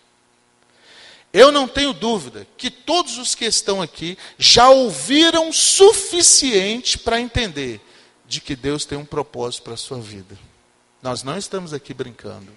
Eu 1.34 1.50
não 1.50 1.66
tenho 1.66 1.92
dúvida 1.92 2.46
que 2.56 2.70
todos 2.70 3.18
os 3.18 3.34
que 3.34 3.44
estão 3.44 3.82
aqui 3.82 4.16
já 4.38 4.70
ouviram 4.70 5.52
suficiente 5.52 6.96
para 6.96 7.20
entender 7.20 7.80
de 8.24 8.40
que 8.40 8.54
Deus 8.54 8.84
tem 8.84 8.96
um 8.96 9.04
propósito 9.04 9.64
para 9.64 9.74
a 9.74 9.76
sua 9.76 9.98
vida. 9.98 10.38
Nós 11.02 11.24
não 11.24 11.36
estamos 11.36 11.72
aqui 11.72 11.92
brincando. 11.92 12.52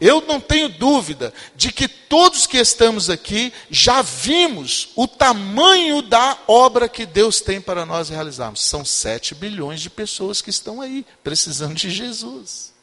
Eu 0.00 0.20
não 0.20 0.40
tenho 0.40 0.68
dúvida 0.68 1.34
de 1.56 1.72
que 1.72 1.88
todos 1.88 2.46
que 2.46 2.58
estamos 2.58 3.10
aqui 3.10 3.52
já 3.68 4.00
vimos 4.00 4.90
o 4.94 5.08
tamanho 5.08 6.02
da 6.02 6.38
obra 6.46 6.88
que 6.88 7.04
Deus 7.04 7.40
tem 7.40 7.60
para 7.60 7.84
nós 7.84 8.10
realizarmos. 8.10 8.60
São 8.60 8.84
sete 8.84 9.34
bilhões 9.34 9.80
de 9.80 9.90
pessoas 9.90 10.40
que 10.40 10.50
estão 10.50 10.80
aí 10.80 11.04
precisando 11.24 11.74
de 11.74 11.90
Jesus. 11.90 12.75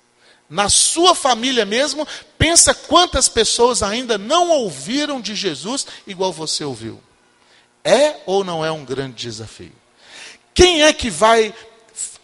Na 0.50 0.70
sua 0.70 1.16
família 1.16 1.66
mesmo, 1.66 2.08
pensa 2.38 2.74
quantas 2.74 3.28
pessoas 3.28 3.82
ainda 3.82 4.18
não 4.18 4.50
ouviram 4.50 5.20
de 5.20 5.36
Jesus 5.36 5.88
igual 6.06 6.32
você 6.32 6.64
ouviu. 6.64 7.02
É 7.84 8.18
ou 8.26 8.44
não 8.44 8.64
é 8.64 8.72
um 8.72 8.86
grande 8.86 9.16
desafio? 9.16 9.74
Quem 10.54 10.84
é 10.84 10.94
que 10.94 11.10
vai 11.10 11.54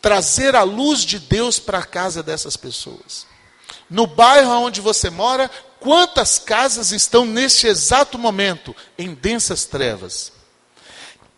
trazer 0.01 0.55
a 0.55 0.63
luz 0.63 1.01
de 1.01 1.19
Deus 1.19 1.59
para 1.59 1.79
a 1.79 1.85
casa 1.85 2.21
dessas 2.21 2.55
pessoas? 2.55 3.25
No 3.89 4.05
bairro 4.05 4.51
onde 4.51 4.79
você 4.79 5.09
mora, 5.09 5.49
quantas 5.79 6.37
casas 6.37 6.91
estão 6.91 7.25
neste 7.25 7.67
exato 7.67 8.17
momento 8.17 8.75
em 8.97 9.13
densas 9.13 9.65
trevas? 9.65 10.38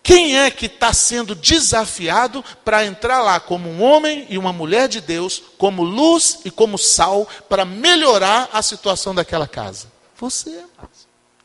Quem 0.04 0.38
é 0.38 0.50
que 0.50 0.66
está 0.66 0.94
sendo 0.94 1.36
desafiado 1.36 2.44
para 2.66 2.86
entrar 2.86 3.22
lá 3.22 3.40
como 3.40 3.70
um 3.70 3.84
homem 3.84 4.26
e 4.30 4.38
uma 4.38 4.52
mulher 4.52 4.88
de 4.88 5.00
Deus, 5.00 5.42
como 5.58 5.84
luz 5.84 6.40
e 6.44 6.50
como 6.50 6.78
sal, 6.78 7.28
para 7.48 7.66
melhorar 7.66 8.50
a 8.52 8.62
situação 8.64 9.14
daquela 9.14 9.48
casa? 9.48 9.92
Você. 10.18 10.64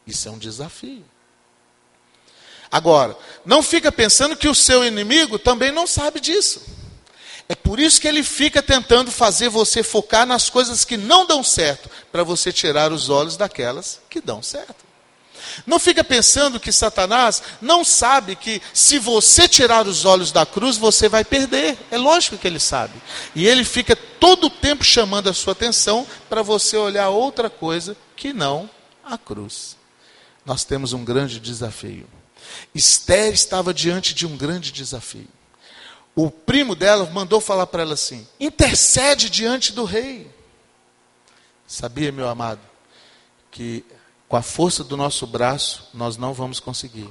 Isso 0.06 0.28
é 0.28 0.30
um 0.30 0.38
desafio. 0.38 1.04
Agora, 2.70 3.16
não 3.44 3.62
fica 3.62 3.92
pensando 3.92 4.36
que 4.36 4.48
o 4.48 4.54
seu 4.54 4.84
inimigo 4.84 5.38
também 5.38 5.70
não 5.70 5.86
sabe 5.86 6.18
disso. 6.18 6.62
É 7.48 7.54
por 7.54 7.78
isso 7.78 8.00
que 8.00 8.08
ele 8.08 8.22
fica 8.22 8.62
tentando 8.62 9.12
fazer 9.12 9.48
você 9.48 9.82
focar 9.82 10.26
nas 10.26 10.50
coisas 10.50 10.84
que 10.84 10.96
não 10.96 11.26
dão 11.26 11.44
certo, 11.44 11.88
para 12.10 12.24
você 12.24 12.52
tirar 12.52 12.90
os 12.90 13.08
olhos 13.08 13.36
daquelas 13.36 14.00
que 14.08 14.20
dão 14.20 14.42
certo. 14.42 14.85
Não 15.66 15.78
fica 15.78 16.02
pensando 16.02 16.60
que 16.60 16.72
Satanás 16.72 17.42
não 17.60 17.84
sabe 17.84 18.36
que 18.36 18.60
se 18.72 18.98
você 18.98 19.48
tirar 19.48 19.86
os 19.86 20.04
olhos 20.04 20.32
da 20.32 20.44
cruz, 20.44 20.76
você 20.76 21.08
vai 21.08 21.24
perder. 21.24 21.78
É 21.90 21.98
lógico 21.98 22.38
que 22.38 22.46
ele 22.46 22.60
sabe. 22.60 22.94
E 23.34 23.46
ele 23.46 23.64
fica 23.64 23.96
todo 23.96 24.48
o 24.48 24.50
tempo 24.50 24.84
chamando 24.84 25.28
a 25.28 25.34
sua 25.34 25.52
atenção 25.52 26.06
para 26.28 26.42
você 26.42 26.76
olhar 26.76 27.08
outra 27.08 27.48
coisa 27.50 27.96
que 28.14 28.32
não 28.32 28.68
a 29.04 29.16
cruz. 29.16 29.76
Nós 30.44 30.64
temos 30.64 30.92
um 30.92 31.04
grande 31.04 31.40
desafio. 31.40 32.06
Esther 32.74 33.32
estava 33.32 33.74
diante 33.74 34.14
de 34.14 34.26
um 34.26 34.36
grande 34.36 34.70
desafio. 34.70 35.28
O 36.14 36.30
primo 36.30 36.74
dela 36.74 37.08
mandou 37.10 37.40
falar 37.40 37.66
para 37.66 37.82
ela 37.82 37.94
assim: 37.94 38.26
intercede 38.40 39.28
diante 39.28 39.72
do 39.72 39.84
rei. 39.84 40.30
Sabia, 41.66 42.12
meu 42.12 42.28
amado, 42.28 42.60
que 43.50 43.84
com 44.28 44.36
a 44.36 44.42
força 44.42 44.82
do 44.82 44.96
nosso 44.96 45.26
braço, 45.26 45.88
nós 45.94 46.16
não 46.16 46.34
vamos 46.34 46.60
conseguir. 46.60 47.08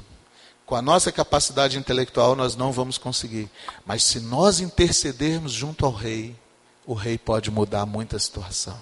Com 0.66 0.76
a 0.76 0.82
nossa 0.82 1.12
capacidade 1.12 1.78
intelectual, 1.78 2.36
nós 2.36 2.56
não 2.56 2.72
vamos 2.72 2.98
conseguir. 2.98 3.50
Mas 3.86 4.04
se 4.04 4.20
nós 4.20 4.60
intercedermos 4.60 5.52
junto 5.52 5.86
ao 5.86 5.92
rei, 5.92 6.36
o 6.86 6.94
rei 6.94 7.18
pode 7.18 7.52
mudar 7.52 7.86
muita 7.86 8.18
situação. 8.20 8.80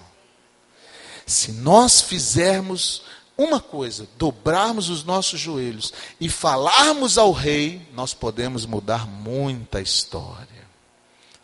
Se 1.26 1.52
nós 1.52 2.00
fizermos 2.00 3.02
uma 3.36 3.60
coisa, 3.60 4.06
dobrarmos 4.16 4.88
os 4.88 5.04
nossos 5.04 5.40
joelhos 5.40 5.92
e 6.20 6.28
falarmos 6.28 7.18
ao 7.18 7.32
rei, 7.32 7.86
nós 7.94 8.14
podemos 8.14 8.64
mudar 8.66 9.06
muita 9.06 9.80
história. 9.80 10.64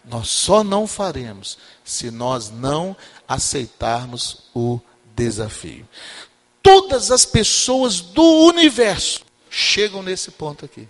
Nós 0.05 0.29
só 0.29 0.65
não 0.65 0.87
faremos 0.87 1.59
se 1.85 2.11
nós 2.11 2.51
não 2.51 2.97
aceitarmos 3.29 4.45
o 4.55 4.81
desafio. 5.15 5.87
Todas 6.63 7.11
as 7.11 7.25
pessoas 7.25 8.01
do 8.01 8.23
universo 8.47 9.21
chegam 9.49 10.03
nesse 10.03 10.31
ponto 10.31 10.65
aqui, 10.65 10.89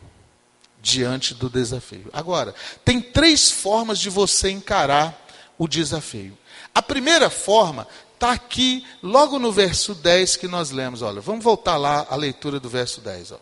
diante 0.83 1.35
do 1.35 1.49
desafio. 1.49 2.11
Agora, 2.13 2.55
tem 2.85 3.01
três 3.01 3.51
formas 3.51 3.99
de 3.99 4.11
você 4.11 4.51
encarar 4.51 5.27
o 5.59 5.69
desafio. 5.69 6.37
A 6.75 6.83
primeira 6.83 7.31
forma 7.31 7.87
está 8.15 8.33
aqui, 8.33 8.85
logo 9.03 9.39
no 9.39 9.51
verso 9.53 9.95
10 9.95 10.37
que 10.37 10.49
nós 10.49 10.71
lemos. 10.71 11.03
Olha, 11.03 11.21
vamos 11.21 11.45
voltar 11.45 11.77
lá 11.77 12.07
à 12.11 12.17
leitura 12.17 12.61
do 12.61 12.69
verso 12.69 13.01
10. 13.01 13.33
Ó. 13.33 13.39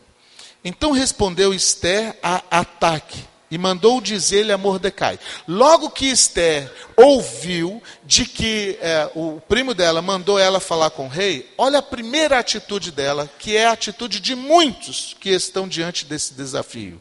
Então 0.65 0.93
respondeu 0.93 1.53
Esther 1.55 2.17
a 2.23 2.43
ataque 2.51 3.25
e 3.51 3.57
mandou 3.57 4.01
dizer-lhe 4.01 4.53
a 4.53 4.59
Mordecai. 4.59 5.19
Logo 5.47 5.91
que 5.91 6.07
Esther 6.07 6.71
ouviu 6.97 7.83
de 8.05 8.25
que 8.25 8.79
é, 8.81 9.11
o 9.15 9.41
primo 9.49 9.75
dela 9.75 10.03
mandou 10.03 10.39
ela 10.39 10.61
falar 10.61 10.91
com 10.91 11.07
o 11.07 11.11
rei, 11.11 11.49
olha 11.57 11.79
a 11.79 11.83
primeira 11.83 12.39
atitude 12.39 12.91
dela, 12.91 13.29
que 13.39 13.57
é 13.57 13.67
a 13.67 13.73
atitude 13.73 14.21
de 14.21 14.35
muitos 14.35 15.17
que 15.19 15.31
estão 15.31 15.67
diante 15.67 16.05
desse 16.05 16.35
desafio. 16.35 17.01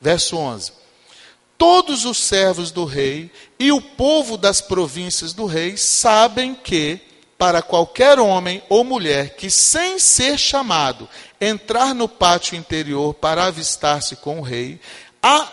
Verso 0.00 0.36
11: 0.36 0.72
Todos 1.56 2.04
os 2.04 2.18
servos 2.18 2.70
do 2.70 2.84
rei 2.84 3.30
e 3.58 3.72
o 3.72 3.80
povo 3.80 4.36
das 4.36 4.60
províncias 4.60 5.32
do 5.32 5.46
rei 5.46 5.76
sabem 5.76 6.54
que 6.54 7.00
para 7.38 7.60
qualquer 7.60 8.18
homem 8.18 8.62
ou 8.68 8.82
mulher 8.82 9.36
que, 9.36 9.50
sem 9.50 9.98
ser 9.98 10.38
chamado, 10.38 11.08
entrar 11.40 11.94
no 11.94 12.08
pátio 12.08 12.56
interior 12.56 13.14
para 13.14 13.44
avistar-se 13.44 14.16
com 14.16 14.38
o 14.38 14.42
rei, 14.42 14.80
há, 15.22 15.48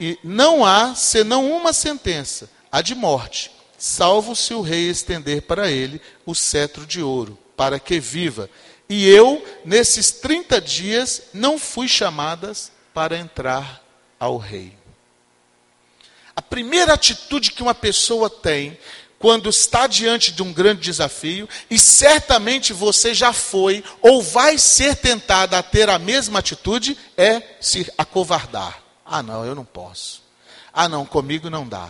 e 0.00 0.18
não 0.22 0.64
há 0.64 0.94
senão 0.94 1.50
uma 1.50 1.72
sentença, 1.72 2.50
a 2.70 2.80
de 2.80 2.94
morte, 2.94 3.50
salvo 3.76 4.34
se 4.36 4.54
o 4.54 4.60
rei 4.60 4.88
estender 4.88 5.42
para 5.42 5.70
ele 5.70 6.00
o 6.24 6.34
cetro 6.34 6.86
de 6.86 7.02
ouro, 7.02 7.38
para 7.56 7.78
que 7.80 7.98
viva. 7.98 8.48
E 8.88 9.08
eu, 9.08 9.44
nesses 9.64 10.10
30 10.10 10.60
dias, 10.60 11.22
não 11.34 11.58
fui 11.58 11.88
chamadas 11.88 12.72
para 12.94 13.18
entrar 13.18 13.82
ao 14.18 14.38
rei. 14.38 14.76
A 16.34 16.42
primeira 16.42 16.94
atitude 16.94 17.50
que 17.50 17.62
uma 17.62 17.74
pessoa 17.74 18.30
tem 18.30 18.78
quando 19.18 19.50
está 19.50 19.86
diante 19.86 20.30
de 20.30 20.42
um 20.42 20.52
grande 20.52 20.80
desafio, 20.80 21.48
e 21.68 21.78
certamente 21.78 22.72
você 22.72 23.12
já 23.12 23.32
foi 23.32 23.82
ou 24.00 24.22
vai 24.22 24.56
ser 24.56 24.94
tentada 24.94 25.58
a 25.58 25.62
ter 25.62 25.90
a 25.90 25.98
mesma 25.98 26.38
atitude, 26.38 26.96
é 27.16 27.42
se 27.60 27.92
acovardar. 27.98 28.87
Ah, 29.08 29.22
não, 29.22 29.44
eu 29.44 29.54
não 29.54 29.64
posso. 29.64 30.22
Ah, 30.72 30.88
não, 30.88 31.06
comigo 31.06 31.48
não 31.48 31.66
dá. 31.66 31.88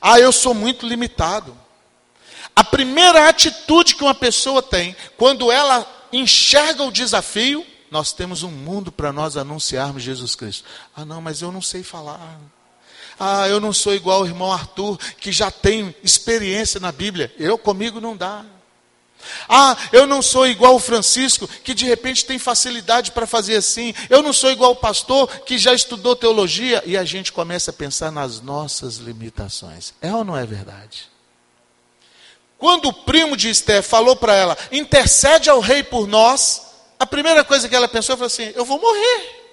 Ah, 0.00 0.18
eu 0.18 0.32
sou 0.32 0.52
muito 0.52 0.86
limitado. 0.86 1.56
A 2.54 2.64
primeira 2.64 3.28
atitude 3.28 3.94
que 3.94 4.02
uma 4.02 4.14
pessoa 4.14 4.62
tem, 4.62 4.96
quando 5.16 5.52
ela 5.52 5.86
enxerga 6.12 6.82
o 6.82 6.90
desafio, 6.90 7.64
nós 7.90 8.12
temos 8.12 8.42
um 8.42 8.50
mundo 8.50 8.90
para 8.90 9.12
nós 9.12 9.36
anunciarmos 9.36 10.02
Jesus 10.02 10.34
Cristo. 10.34 10.64
Ah, 10.94 11.04
não, 11.04 11.20
mas 11.20 11.42
eu 11.42 11.52
não 11.52 11.62
sei 11.62 11.82
falar. 11.82 12.40
Ah, 13.18 13.48
eu 13.48 13.60
não 13.60 13.72
sou 13.72 13.94
igual 13.94 14.22
o 14.22 14.26
irmão 14.26 14.52
Arthur, 14.52 14.98
que 15.18 15.30
já 15.30 15.50
tem 15.50 15.94
experiência 16.02 16.80
na 16.80 16.90
Bíblia. 16.90 17.32
Eu 17.38 17.56
comigo 17.56 18.00
não 18.00 18.16
dá. 18.16 18.44
Ah, 19.48 19.76
eu 19.92 20.06
não 20.06 20.22
sou 20.22 20.46
igual 20.46 20.74
o 20.74 20.80
Francisco, 20.80 21.48
que 21.48 21.74
de 21.74 21.84
repente 21.84 22.24
tem 22.24 22.38
facilidade 22.38 23.12
para 23.12 23.26
fazer 23.26 23.56
assim. 23.56 23.94
Eu 24.08 24.22
não 24.22 24.32
sou 24.32 24.50
igual 24.50 24.72
o 24.72 24.76
pastor, 24.76 25.28
que 25.40 25.58
já 25.58 25.74
estudou 25.74 26.16
teologia. 26.16 26.82
E 26.86 26.96
a 26.96 27.04
gente 27.04 27.32
começa 27.32 27.70
a 27.70 27.74
pensar 27.74 28.10
nas 28.10 28.40
nossas 28.40 28.96
limitações. 28.96 29.94
É 30.00 30.12
ou 30.14 30.24
não 30.24 30.36
é 30.36 30.46
verdade? 30.46 31.08
Quando 32.58 32.86
o 32.88 32.92
primo 32.92 33.36
de 33.36 33.50
Esther 33.50 33.82
falou 33.82 34.16
para 34.16 34.34
ela, 34.34 34.56
intercede 34.72 35.50
ao 35.50 35.60
rei 35.60 35.82
por 35.82 36.06
nós, 36.06 36.62
a 36.98 37.06
primeira 37.06 37.44
coisa 37.44 37.68
que 37.68 37.74
ela 37.74 37.88
pensou 37.88 38.16
foi 38.16 38.26
assim: 38.26 38.52
eu 38.54 38.64
vou 38.64 38.80
morrer. 38.80 39.44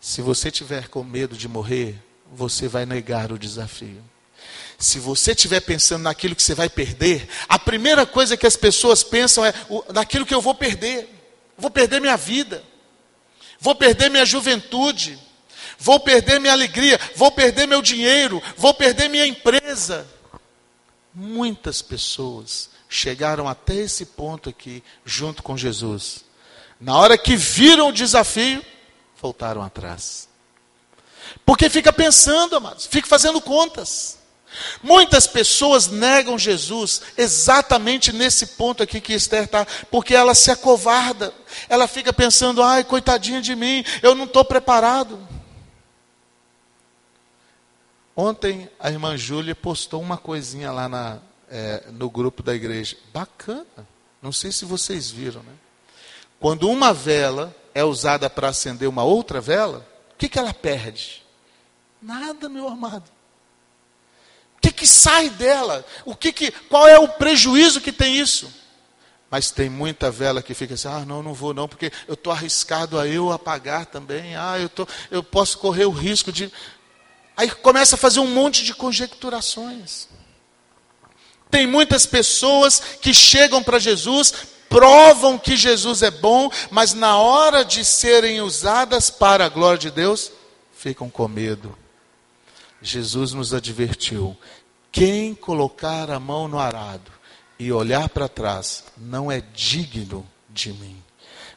Se 0.00 0.20
você 0.20 0.50
tiver 0.50 0.88
com 0.88 1.04
medo 1.04 1.36
de 1.36 1.46
morrer, 1.46 1.96
você 2.32 2.66
vai 2.66 2.84
negar 2.84 3.30
o 3.30 3.38
desafio. 3.38 4.02
Se 4.78 4.98
você 4.98 5.32
estiver 5.32 5.60
pensando 5.60 6.02
naquilo 6.02 6.34
que 6.34 6.42
você 6.42 6.54
vai 6.54 6.68
perder, 6.68 7.28
a 7.48 7.58
primeira 7.58 8.04
coisa 8.04 8.36
que 8.36 8.46
as 8.46 8.56
pessoas 8.56 9.02
pensam 9.02 9.44
é 9.44 9.52
naquilo 9.92 10.26
que 10.26 10.34
eu 10.34 10.40
vou 10.40 10.54
perder. 10.54 11.08
Vou 11.56 11.70
perder 11.70 12.00
minha 12.00 12.16
vida, 12.16 12.64
vou 13.60 13.74
perder 13.74 14.10
minha 14.10 14.24
juventude, 14.24 15.18
vou 15.78 16.00
perder 16.00 16.40
minha 16.40 16.52
alegria, 16.52 16.98
vou 17.14 17.30
perder 17.30 17.68
meu 17.68 17.80
dinheiro, 17.82 18.42
vou 18.56 18.74
perder 18.74 19.08
minha 19.08 19.26
empresa. 19.26 20.06
Muitas 21.14 21.82
pessoas 21.82 22.70
chegaram 22.88 23.46
até 23.46 23.74
esse 23.74 24.06
ponto 24.06 24.48
aqui, 24.48 24.82
junto 25.04 25.42
com 25.42 25.56
Jesus. 25.56 26.24
Na 26.80 26.98
hora 26.98 27.16
que 27.16 27.36
viram 27.36 27.88
o 27.88 27.92
desafio, 27.92 28.64
voltaram 29.20 29.62
atrás. 29.62 30.28
Porque 31.46 31.70
fica 31.70 31.92
pensando, 31.92 32.56
amados, 32.56 32.86
fica 32.86 33.06
fazendo 33.06 33.40
contas. 33.40 34.18
Muitas 34.82 35.26
pessoas 35.26 35.88
negam 35.88 36.38
Jesus 36.38 37.02
exatamente 37.16 38.12
nesse 38.12 38.48
ponto 38.48 38.82
aqui 38.82 39.00
que 39.00 39.12
Esther 39.12 39.44
está, 39.44 39.66
porque 39.90 40.14
ela 40.14 40.34
se 40.34 40.50
acovarda, 40.50 41.32
ela 41.68 41.86
fica 41.86 42.12
pensando, 42.12 42.62
ai, 42.62 42.84
coitadinha 42.84 43.40
de 43.40 43.54
mim, 43.54 43.84
eu 44.02 44.14
não 44.14 44.24
estou 44.24 44.44
preparado. 44.44 45.18
Ontem 48.14 48.68
a 48.78 48.90
irmã 48.90 49.16
Júlia 49.16 49.54
postou 49.54 50.00
uma 50.00 50.18
coisinha 50.18 50.70
lá 50.70 50.88
na, 50.88 51.18
é, 51.50 51.84
no 51.92 52.10
grupo 52.10 52.42
da 52.42 52.54
igreja, 52.54 52.96
bacana, 53.12 53.66
não 54.20 54.32
sei 54.32 54.52
se 54.52 54.64
vocês 54.64 55.10
viram, 55.10 55.42
né? 55.42 55.52
Quando 56.38 56.68
uma 56.68 56.92
vela 56.92 57.54
é 57.74 57.84
usada 57.84 58.28
para 58.28 58.48
acender 58.48 58.88
uma 58.88 59.04
outra 59.04 59.40
vela, 59.40 59.86
o 60.12 60.16
que, 60.16 60.28
que 60.28 60.38
ela 60.38 60.52
perde? 60.52 61.22
Nada, 62.00 62.48
meu 62.48 62.68
amado. 62.68 63.10
Que 64.82 64.86
sai 64.88 65.30
dela? 65.30 65.86
O 66.04 66.16
que 66.16 66.32
que, 66.32 66.50
qual 66.50 66.88
é 66.88 66.98
o 66.98 67.06
prejuízo 67.06 67.80
que 67.80 67.92
tem 67.92 68.18
isso? 68.18 68.52
Mas 69.30 69.52
tem 69.52 69.70
muita 69.70 70.10
vela 70.10 70.42
que 70.42 70.54
fica 70.54 70.74
assim, 70.74 70.88
ah, 70.88 71.04
não, 71.06 71.22
não 71.22 71.32
vou 71.32 71.54
não, 71.54 71.68
porque 71.68 71.92
eu 72.08 72.14
estou 72.14 72.32
arriscado 72.32 72.98
a 72.98 73.06
eu 73.06 73.30
apagar 73.30 73.86
também, 73.86 74.34
ah, 74.34 74.58
eu, 74.58 74.68
tô, 74.68 74.84
eu 75.08 75.22
posso 75.22 75.58
correr 75.58 75.84
o 75.84 75.92
risco 75.92 76.32
de... 76.32 76.50
Aí 77.36 77.48
começa 77.48 77.94
a 77.94 77.98
fazer 77.98 78.18
um 78.18 78.26
monte 78.26 78.64
de 78.64 78.74
conjecturações. 78.74 80.08
Tem 81.48 81.64
muitas 81.64 82.04
pessoas 82.04 82.80
que 83.00 83.14
chegam 83.14 83.62
para 83.62 83.78
Jesus 83.78 84.34
provam 84.68 85.38
que 85.38 85.56
Jesus 85.56 86.02
é 86.02 86.10
bom, 86.10 86.50
mas 86.72 86.92
na 86.92 87.18
hora 87.18 87.64
de 87.64 87.84
serem 87.84 88.40
usadas 88.40 89.10
para 89.10 89.44
a 89.44 89.48
glória 89.48 89.78
de 89.78 89.92
Deus, 89.92 90.32
ficam 90.72 91.08
com 91.08 91.28
medo. 91.28 91.78
Jesus 92.82 93.32
nos 93.32 93.54
advertiu: 93.54 94.36
quem 94.92 95.34
colocar 95.34 96.10
a 96.10 96.20
mão 96.20 96.46
no 96.46 96.58
arado 96.58 97.10
e 97.58 97.72
olhar 97.72 98.10
para 98.10 98.28
trás 98.28 98.84
não 98.96 99.32
é 99.32 99.42
digno 99.54 100.28
de 100.50 100.70
mim. 100.74 101.02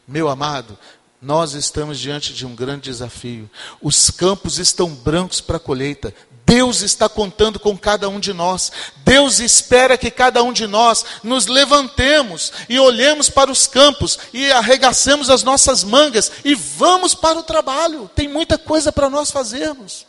Meu 0.08 0.30
amado, 0.30 0.78
nós 1.22 1.54
estamos 1.54 2.00
diante 2.00 2.34
de 2.34 2.46
um 2.46 2.56
grande 2.56 2.84
desafio. 2.84 3.50
Os 3.82 4.10
campos 4.10 4.58
estão 4.58 4.90
brancos 4.90 5.42
para 5.42 5.58
a 5.58 5.60
colheita. 5.60 6.14
Deus 6.46 6.82
está 6.82 7.10
contando 7.10 7.60
com 7.60 7.78
cada 7.78 8.08
um 8.08 8.20
de 8.20 8.32
nós. 8.32 8.72
Deus 8.98 9.40
espera 9.40 9.98
que 9.98 10.12
cada 10.12 10.42
um 10.42 10.54
de 10.54 10.66
nós 10.66 11.04
nos 11.22 11.48
levantemos 11.48 12.54
e 12.70 12.80
olhemos 12.80 13.30
para 13.30 13.52
os 13.52 13.68
campos 13.68 14.18
e 14.32 14.50
arregacemos 14.52 15.30
as 15.30 15.44
nossas 15.44 15.84
mangas 15.84 16.32
e 16.46 16.56
vamos 16.56 17.14
para 17.14 17.40
o 17.40 17.44
trabalho. 17.44 18.10
Tem 18.16 18.30
muita 18.30 18.58
coisa 18.58 18.92
para 18.92 19.10
nós 19.10 19.30
fazermos. 19.30 20.06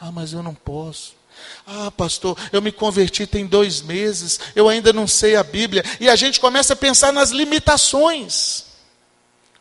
Ah, 0.00 0.10
mas 0.10 0.32
eu 0.32 0.42
não 0.42 0.54
posso. 0.54 1.19
Ah, 1.72 1.90
pastor, 1.92 2.36
eu 2.52 2.60
me 2.60 2.72
converti 2.72 3.28
tem 3.28 3.46
dois 3.46 3.80
meses, 3.80 4.40
eu 4.56 4.68
ainda 4.68 4.92
não 4.92 5.06
sei 5.06 5.36
a 5.36 5.44
Bíblia. 5.44 5.84
E 6.00 6.08
a 6.08 6.16
gente 6.16 6.40
começa 6.40 6.72
a 6.72 6.76
pensar 6.76 7.12
nas 7.12 7.30
limitações. 7.30 8.64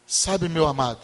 Sabe, 0.08 0.50
meu 0.50 0.65
amado, 0.65 1.02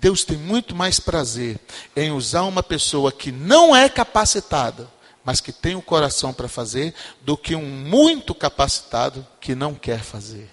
Deus 0.00 0.22
tem 0.22 0.36
muito 0.36 0.76
mais 0.76 1.00
prazer 1.00 1.58
em 1.96 2.12
usar 2.12 2.42
uma 2.42 2.62
pessoa 2.62 3.10
que 3.10 3.32
não 3.32 3.74
é 3.74 3.88
capacitada, 3.88 4.88
mas 5.24 5.40
que 5.40 5.50
tem 5.50 5.74
o 5.74 5.82
coração 5.82 6.32
para 6.32 6.46
fazer, 6.46 6.94
do 7.22 7.36
que 7.36 7.56
um 7.56 7.66
muito 7.66 8.32
capacitado 8.32 9.26
que 9.40 9.56
não 9.56 9.74
quer 9.74 10.04
fazer. 10.04 10.48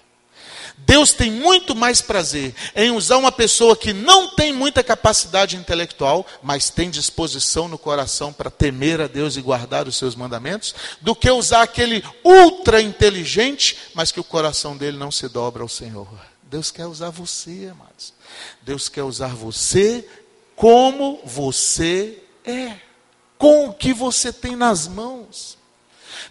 Deus 0.86 1.12
tem 1.12 1.30
muito 1.30 1.74
mais 1.74 2.00
prazer 2.00 2.54
em 2.74 2.90
usar 2.90 3.16
uma 3.18 3.30
pessoa 3.30 3.76
que 3.76 3.92
não 3.92 4.34
tem 4.34 4.52
muita 4.52 4.82
capacidade 4.82 5.56
intelectual, 5.56 6.26
mas 6.42 6.70
tem 6.70 6.90
disposição 6.90 7.68
no 7.68 7.78
coração 7.78 8.32
para 8.32 8.50
temer 8.50 9.00
a 9.00 9.06
Deus 9.06 9.36
e 9.36 9.42
guardar 9.42 9.86
os 9.86 9.96
seus 9.96 10.14
mandamentos, 10.14 10.74
do 11.00 11.14
que 11.14 11.30
usar 11.30 11.62
aquele 11.62 12.02
ultra 12.24 12.80
inteligente, 12.80 13.76
mas 13.94 14.10
que 14.10 14.20
o 14.20 14.24
coração 14.24 14.76
dele 14.76 14.96
não 14.96 15.10
se 15.10 15.28
dobra 15.28 15.62
ao 15.62 15.68
Senhor. 15.68 16.08
Deus 16.42 16.70
quer 16.70 16.86
usar 16.86 17.10
você, 17.10 17.70
amados. 17.70 18.12
Deus 18.62 18.88
quer 18.88 19.04
usar 19.04 19.34
você 19.34 20.04
como 20.56 21.20
você 21.24 22.18
é, 22.44 22.74
com 23.38 23.68
o 23.68 23.72
que 23.72 23.94
você 23.94 24.32
tem 24.32 24.56
nas 24.56 24.88
mãos. 24.88 25.59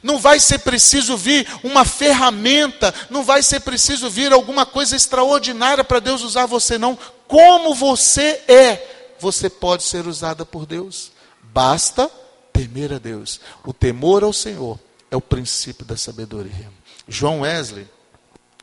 Não 0.01 0.19
vai 0.19 0.39
ser 0.39 0.59
preciso 0.59 1.17
vir 1.17 1.47
uma 1.63 1.85
ferramenta, 1.85 2.93
não 3.09 3.23
vai 3.23 3.41
ser 3.43 3.61
preciso 3.61 4.09
vir 4.09 4.31
alguma 4.31 4.65
coisa 4.65 4.95
extraordinária 4.95 5.83
para 5.83 5.99
Deus 5.99 6.21
usar 6.23 6.45
você, 6.45 6.77
não. 6.77 6.97
Como 7.27 7.75
você 7.75 8.41
é, 8.47 9.15
você 9.19 9.49
pode 9.49 9.83
ser 9.83 10.07
usada 10.07 10.45
por 10.45 10.65
Deus. 10.65 11.11
Basta 11.43 12.09
temer 12.53 12.93
a 12.93 12.97
Deus. 12.97 13.39
O 13.65 13.73
temor 13.73 14.23
ao 14.23 14.33
Senhor 14.33 14.79
é 15.11 15.15
o 15.15 15.21
princípio 15.21 15.85
da 15.85 15.97
sabedoria. 15.97 16.71
João 17.07 17.41
Wesley 17.41 17.87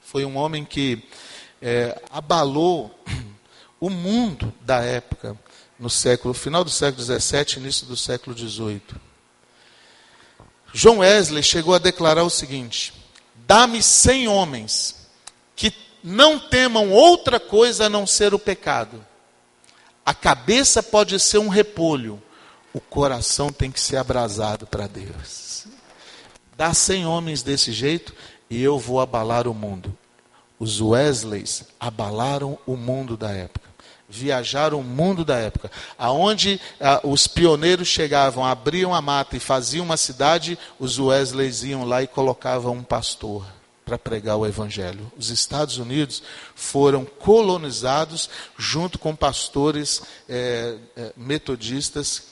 foi 0.03 0.25
um 0.25 0.37
homem 0.37 0.65
que 0.65 1.03
é, 1.61 2.01
abalou 2.11 2.97
o 3.81 3.91
mundo 3.91 4.53
da 4.61 4.83
época, 4.83 5.37
no 5.79 5.91
século, 5.91 6.33
final 6.33 6.65
do 6.65 6.71
século 6.71 7.03
XVII, 7.05 7.59
início 7.59 7.87
do 7.87 7.97
século 7.97 8.37
XVIII. 8.37 8.83
João 10.79 10.99
Wesley 10.99 11.43
chegou 11.43 11.75
a 11.75 11.79
declarar 11.79 12.23
o 12.23 12.29
seguinte: 12.29 12.93
Dá-me 13.47 13.83
cem 13.83 14.29
homens 14.29 15.09
que 15.57 15.73
não 16.05 16.39
temam 16.39 16.91
outra 16.91 17.41
coisa 17.41 17.87
a 17.87 17.89
não 17.89 18.07
ser 18.07 18.35
o 18.35 18.39
pecado. 18.39 19.03
A 20.05 20.13
cabeça 20.13 20.83
pode 20.83 21.19
ser 21.19 21.39
um 21.39 21.49
repolho, 21.49 22.23
o 22.75 22.81
coração 22.81 23.51
tem 23.51 23.71
que 23.71 23.81
ser 23.81 23.97
abrasado 23.97 24.67
para 24.67 24.87
Deus. 24.87 25.67
Dá 26.59 26.75
100 26.75 27.07
homens 27.07 27.43
desse 27.43 27.73
jeito 27.73 28.15
e 28.51 28.63
eu 28.63 28.79
vou 28.79 29.01
abalar 29.01 29.49
o 29.49 29.55
mundo. 29.55 29.97
Os 30.59 30.79
Wesleys 30.83 31.65
abalaram 31.81 32.59
o 32.67 32.77
mundo 32.77 33.17
da 33.17 33.31
época. 33.31 33.66
Viajaram 34.09 34.81
o 34.81 34.85
mundo 34.85 35.25
da 35.25 35.37
época. 35.37 35.71
Aonde 35.99 36.61
ah, 36.81 37.01
os 37.03 37.27
pioneiros 37.27 37.89
chegavam, 37.89 38.45
abriam 38.45 38.95
a 38.95 39.03
mata 39.03 39.37
e 39.37 39.41
faziam 39.41 39.85
uma 39.85 39.97
cidade, 39.97 40.59
os 40.79 40.99
Wesleys 40.99 41.63
iam 41.63 41.85
lá 41.85 42.03
e 42.03 42.07
colocavam 42.07 42.75
um 42.75 42.83
pastor 42.83 43.45
para 43.85 43.97
pregar 43.97 44.37
o 44.37 44.45
evangelho. 44.45 45.11
Os 45.17 45.31
Estados 45.31 45.79
Unidos 45.79 46.23
foram 46.57 47.05
colonizados 47.05 48.29
junto 48.59 48.99
com 48.99 49.15
pastores 49.15 50.03
eh, 50.29 50.77
eh, 50.97 51.13
metodistas, 51.17 52.25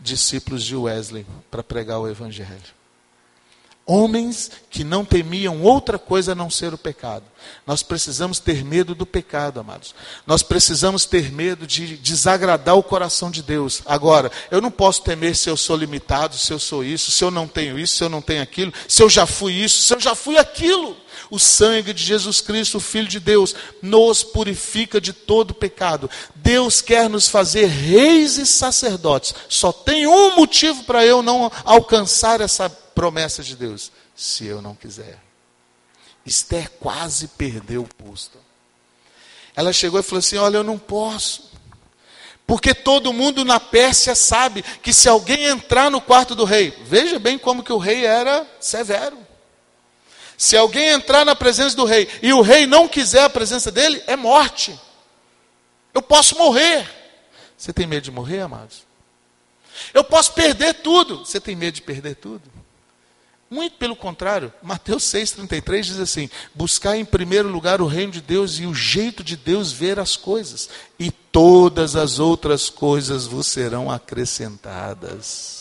discípulos 0.00 0.62
de 0.62 0.76
Wesley, 0.76 1.26
para 1.50 1.64
pregar 1.64 1.98
o 1.98 2.08
evangelho. 2.08 2.79
Homens 3.86 4.50
que 4.70 4.84
não 4.84 5.04
temiam 5.04 5.62
outra 5.62 5.98
coisa 5.98 6.32
a 6.32 6.34
não 6.34 6.48
ser 6.48 6.72
o 6.72 6.78
pecado. 6.78 7.24
Nós 7.66 7.82
precisamos 7.82 8.38
ter 8.38 8.64
medo 8.64 8.94
do 8.94 9.04
pecado, 9.04 9.58
amados. 9.58 9.94
Nós 10.26 10.42
precisamos 10.42 11.04
ter 11.04 11.32
medo 11.32 11.66
de 11.66 11.96
desagradar 11.96 12.76
o 12.76 12.82
coração 12.82 13.30
de 13.30 13.42
Deus. 13.42 13.82
Agora, 13.84 14.30
eu 14.50 14.60
não 14.60 14.70
posso 14.70 15.02
temer 15.02 15.34
se 15.34 15.50
eu 15.50 15.56
sou 15.56 15.76
limitado, 15.76 16.36
se 16.36 16.52
eu 16.52 16.58
sou 16.58 16.84
isso, 16.84 17.10
se 17.10 17.24
eu 17.24 17.30
não 17.30 17.48
tenho 17.48 17.78
isso, 17.78 17.96
se 17.96 18.04
eu 18.04 18.08
não 18.08 18.22
tenho 18.22 18.42
aquilo, 18.42 18.72
se 18.86 19.02
eu 19.02 19.10
já 19.10 19.26
fui 19.26 19.54
isso, 19.54 19.82
se 19.82 19.92
eu 19.92 19.98
já 19.98 20.14
fui 20.14 20.38
aquilo. 20.38 20.96
O 21.30 21.38
sangue 21.38 21.92
de 21.92 22.02
Jesus 22.02 22.40
Cristo, 22.40 22.78
o 22.78 22.80
Filho 22.80 23.06
de 23.06 23.20
Deus, 23.20 23.54
nos 23.80 24.24
purifica 24.24 25.00
de 25.00 25.12
todo 25.12 25.54
pecado. 25.54 26.10
Deus 26.34 26.82
quer 26.82 27.08
nos 27.08 27.28
fazer 27.28 27.66
reis 27.66 28.36
e 28.36 28.44
sacerdotes. 28.44 29.34
Só 29.48 29.72
tem 29.72 30.06
um 30.06 30.34
motivo 30.34 30.82
para 30.84 31.06
eu 31.06 31.22
não 31.22 31.50
alcançar 31.64 32.40
essa 32.40 32.68
promessa 32.68 33.42
de 33.42 33.54
Deus: 33.54 33.92
se 34.16 34.44
eu 34.44 34.60
não 34.60 34.74
quiser. 34.74 35.18
Esther 36.26 36.70
quase 36.80 37.28
perdeu 37.28 37.82
o 37.82 37.94
posto. 38.04 38.38
Ela 39.54 39.72
chegou 39.72 40.00
e 40.00 40.02
falou 40.02 40.18
assim: 40.18 40.36
Olha, 40.36 40.58
eu 40.58 40.64
não 40.64 40.78
posso. 40.78 41.50
Porque 42.46 42.74
todo 42.74 43.12
mundo 43.12 43.44
na 43.44 43.60
Pérsia 43.60 44.14
sabe 44.16 44.64
que 44.82 44.92
se 44.92 45.08
alguém 45.08 45.44
entrar 45.44 45.88
no 45.88 46.00
quarto 46.00 46.34
do 46.34 46.44
rei, 46.44 46.76
veja 46.84 47.16
bem 47.18 47.38
como 47.38 47.62
que 47.62 47.72
o 47.72 47.78
rei 47.78 48.04
era 48.04 48.44
severo. 48.58 49.16
Se 50.40 50.56
alguém 50.56 50.88
entrar 50.88 51.22
na 51.22 51.36
presença 51.36 51.76
do 51.76 51.84
rei 51.84 52.08
e 52.22 52.32
o 52.32 52.40
rei 52.40 52.66
não 52.66 52.88
quiser 52.88 53.24
a 53.24 53.28
presença 53.28 53.70
dele, 53.70 54.02
é 54.06 54.16
morte. 54.16 54.74
Eu 55.92 56.00
posso 56.00 56.34
morrer. 56.38 56.88
Você 57.58 57.74
tem 57.74 57.86
medo 57.86 58.04
de 58.04 58.10
morrer, 58.10 58.40
amados? 58.40 58.86
Eu 59.92 60.02
posso 60.02 60.32
perder 60.32 60.76
tudo. 60.76 61.26
Você 61.26 61.38
tem 61.38 61.54
medo 61.54 61.74
de 61.74 61.82
perder 61.82 62.14
tudo? 62.14 62.40
Muito 63.50 63.76
pelo 63.76 63.94
contrário, 63.94 64.50
Mateus 64.62 65.04
6,33 65.12 65.82
diz 65.82 66.00
assim: 66.00 66.30
buscar 66.54 66.96
em 66.96 67.04
primeiro 67.04 67.50
lugar 67.50 67.82
o 67.82 67.86
reino 67.86 68.12
de 68.12 68.22
Deus 68.22 68.58
e 68.58 68.64
o 68.64 68.72
jeito 68.72 69.22
de 69.22 69.36
Deus 69.36 69.70
ver 69.70 70.00
as 70.00 70.16
coisas, 70.16 70.70
e 70.98 71.10
todas 71.10 71.96
as 71.96 72.18
outras 72.18 72.70
coisas 72.70 73.26
vos 73.26 73.46
serão 73.46 73.90
acrescentadas. 73.90 75.59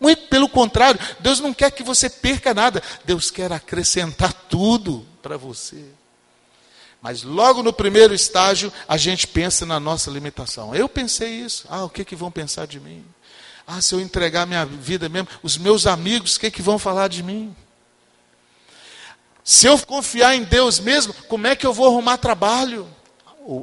Muito 0.00 0.28
pelo 0.28 0.48
contrário, 0.48 0.98
Deus 1.20 1.40
não 1.40 1.52
quer 1.52 1.70
que 1.70 1.82
você 1.82 2.08
perca 2.08 2.54
nada, 2.54 2.82
Deus 3.04 3.30
quer 3.30 3.52
acrescentar 3.52 4.32
tudo 4.32 5.06
para 5.20 5.36
você. 5.36 5.84
Mas 7.02 7.22
logo 7.22 7.62
no 7.62 7.72
primeiro 7.72 8.14
estágio, 8.14 8.72
a 8.88 8.96
gente 8.96 9.26
pensa 9.26 9.66
na 9.66 9.78
nossa 9.78 10.10
limitação. 10.10 10.74
Eu 10.74 10.88
pensei 10.88 11.30
isso. 11.30 11.66
Ah, 11.68 11.84
o 11.84 11.90
que, 11.90 12.04
que 12.04 12.16
vão 12.16 12.30
pensar 12.30 12.66
de 12.66 12.80
mim? 12.80 13.04
Ah, 13.66 13.80
se 13.80 13.94
eu 13.94 14.00
entregar 14.00 14.46
minha 14.46 14.64
vida 14.64 15.08
mesmo, 15.08 15.28
os 15.42 15.56
meus 15.56 15.86
amigos, 15.86 16.36
o 16.36 16.40
que, 16.40 16.50
que 16.50 16.62
vão 16.62 16.78
falar 16.78 17.08
de 17.08 17.22
mim? 17.22 17.54
Se 19.44 19.66
eu 19.66 19.78
confiar 19.78 20.34
em 20.34 20.44
Deus 20.44 20.78
mesmo, 20.80 21.14
como 21.28 21.46
é 21.46 21.54
que 21.54 21.66
eu 21.66 21.72
vou 21.72 21.86
arrumar 21.86 22.18
trabalho? 22.18 22.88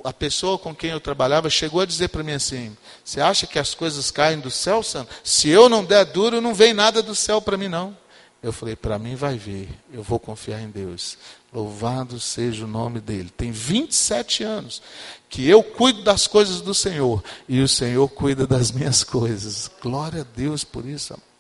A 0.04 0.12
pessoa 0.12 0.58
com 0.58 0.76
quem 0.76 0.92
eu 0.92 1.00
trabalhava 1.00 1.50
chegou 1.50 1.82
a 1.82 1.86
dizer 1.86 2.10
para 2.10 2.24
mim 2.24 2.34
assim: 2.34 2.76
Você 3.04 3.22
acha 3.22 3.48
que 3.48 3.60
as 3.60 3.74
coisas 3.74 4.12
caem 4.12 4.40
do 4.40 4.52
céu, 4.52 4.84
Santo? 4.84 5.14
Se 5.24 5.50
eu 5.50 5.70
não 5.70 5.86
der 5.86 6.06
duro, 6.06 6.42
não 6.42 6.54
vem 6.54 6.74
nada 6.74 7.02
do 7.02 7.16
céu 7.16 7.42
para 7.42 7.58
mim, 7.58 7.68
não. 7.68 7.96
Eu 8.42 8.52
falei: 8.52 8.76
Para 8.76 9.00
mim 9.00 9.16
vai 9.16 9.38
vir, 9.38 9.70
eu 9.92 10.04
vou 10.04 10.20
confiar 10.20 10.62
em 10.62 10.70
Deus. 10.70 11.18
Louvado 11.54 12.20
seja 12.20 12.66
o 12.66 12.68
nome 12.68 13.00
dele. 13.00 13.32
Tem 13.36 13.52
27 13.52 14.44
anos 14.44 14.82
que 15.30 15.48
eu 15.48 15.64
cuido 15.64 16.04
das 16.04 16.28
coisas 16.28 16.62
do 16.62 16.74
Senhor 16.74 17.24
e 17.48 17.62
o 17.62 17.68
Senhor 17.68 18.08
cuida 18.10 18.46
das 18.46 18.72
minhas 18.72 19.04
coisas. 19.04 19.72
Glória 19.82 20.22
a 20.22 20.38
Deus 20.38 20.64
por 20.64 20.86
isso, 20.86 21.14
amados. 21.14 21.37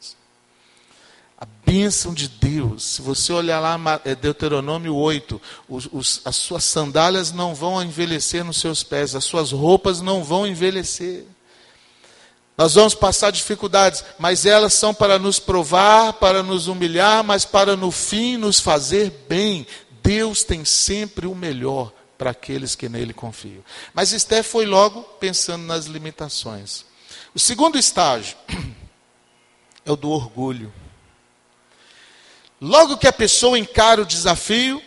A 1.39 1.45
bênção 1.65 2.13
de 2.13 2.27
Deus. 2.27 2.83
Se 2.83 3.01
você 3.01 3.31
olhar 3.31 3.59
lá, 3.59 4.01
é 4.03 4.15
Deuteronômio 4.15 4.95
8, 4.95 5.39
os, 5.69 5.87
os, 5.91 6.21
as 6.25 6.35
suas 6.35 6.63
sandálias 6.63 7.31
não 7.31 7.53
vão 7.53 7.83
envelhecer 7.83 8.43
nos 8.43 8.57
seus 8.57 8.81
pés, 8.81 9.15
as 9.15 9.23
suas 9.23 9.51
roupas 9.51 10.01
não 10.01 10.23
vão 10.23 10.47
envelhecer. 10.47 11.25
Nós 12.57 12.73
vamos 12.73 12.95
passar 12.95 13.31
dificuldades, 13.31 14.03
mas 14.17 14.47
elas 14.47 14.73
são 14.73 14.91
para 14.91 15.19
nos 15.19 15.37
provar, 15.37 16.13
para 16.13 16.41
nos 16.41 16.67
humilhar, 16.67 17.23
mas 17.23 17.45
para 17.45 17.75
no 17.75 17.91
fim 17.91 18.35
nos 18.35 18.59
fazer 18.59 19.25
bem, 19.29 19.67
Deus 20.01 20.43
tem 20.43 20.65
sempre 20.65 21.27
o 21.27 21.35
melhor 21.35 21.93
para 22.17 22.31
aqueles 22.31 22.73
que 22.73 22.89
nele 22.89 23.13
confiam. 23.13 23.63
Mas 23.93 24.11
Esther 24.11 24.43
foi 24.43 24.65
logo 24.65 25.03
pensando 25.19 25.65
nas 25.65 25.85
limitações. 25.85 26.83
O 27.35 27.39
segundo 27.39 27.77
estágio 27.77 28.35
é 29.85 29.91
o 29.91 29.95
do 29.95 30.09
orgulho. 30.09 30.73
Logo 32.59 32.97
que 32.97 33.07
a 33.07 33.13
pessoa 33.13 33.57
encara 33.57 34.01
o 34.01 34.05
desafio, 34.05 34.81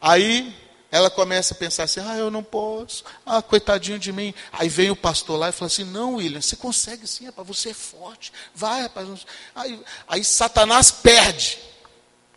aí 0.00 0.54
ela 0.90 1.10
começa 1.10 1.54
a 1.54 1.56
pensar 1.56 1.84
assim: 1.84 2.00
ah, 2.00 2.16
eu 2.16 2.30
não 2.30 2.42
posso, 2.42 3.04
ah, 3.26 3.42
coitadinho 3.42 3.98
de 3.98 4.12
mim. 4.12 4.32
Aí 4.52 4.68
vem 4.68 4.90
o 4.90 4.96
pastor 4.96 5.38
lá 5.38 5.50
e 5.50 5.52
fala 5.52 5.66
assim: 5.66 5.84
não, 5.84 6.14
William, 6.14 6.40
você 6.40 6.56
consegue 6.56 7.06
sim, 7.06 7.26
rapaz, 7.26 7.46
você 7.46 7.70
é 7.70 7.74
forte, 7.74 8.32
vai, 8.54 8.82
rapaz. 8.82 9.26
Aí, 9.54 9.80
aí 10.08 10.24
Satanás 10.24 10.90
perde. 10.90 11.58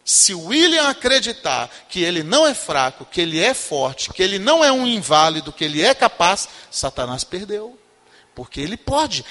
Se 0.04 0.34
William 0.34 0.90
acreditar 0.90 1.70
que 1.88 2.04
ele 2.04 2.24
não 2.24 2.46
é 2.46 2.56
fraco, 2.56 3.06
que 3.06 3.22
ele 3.22 3.40
é 3.40 3.54
forte, 3.54 4.12
que 4.12 4.22
ele 4.22 4.40
não 4.40 4.64
é 4.64 4.72
um 4.72 4.88
inválido, 4.88 5.54
que 5.54 5.64
ele 5.64 5.82
é 5.82 5.94
capaz, 5.94 6.50
Satanás 6.72 7.24
perdeu. 7.24 7.80
Porque 8.34 8.60
ele 8.60 8.76
pode. 8.76 9.24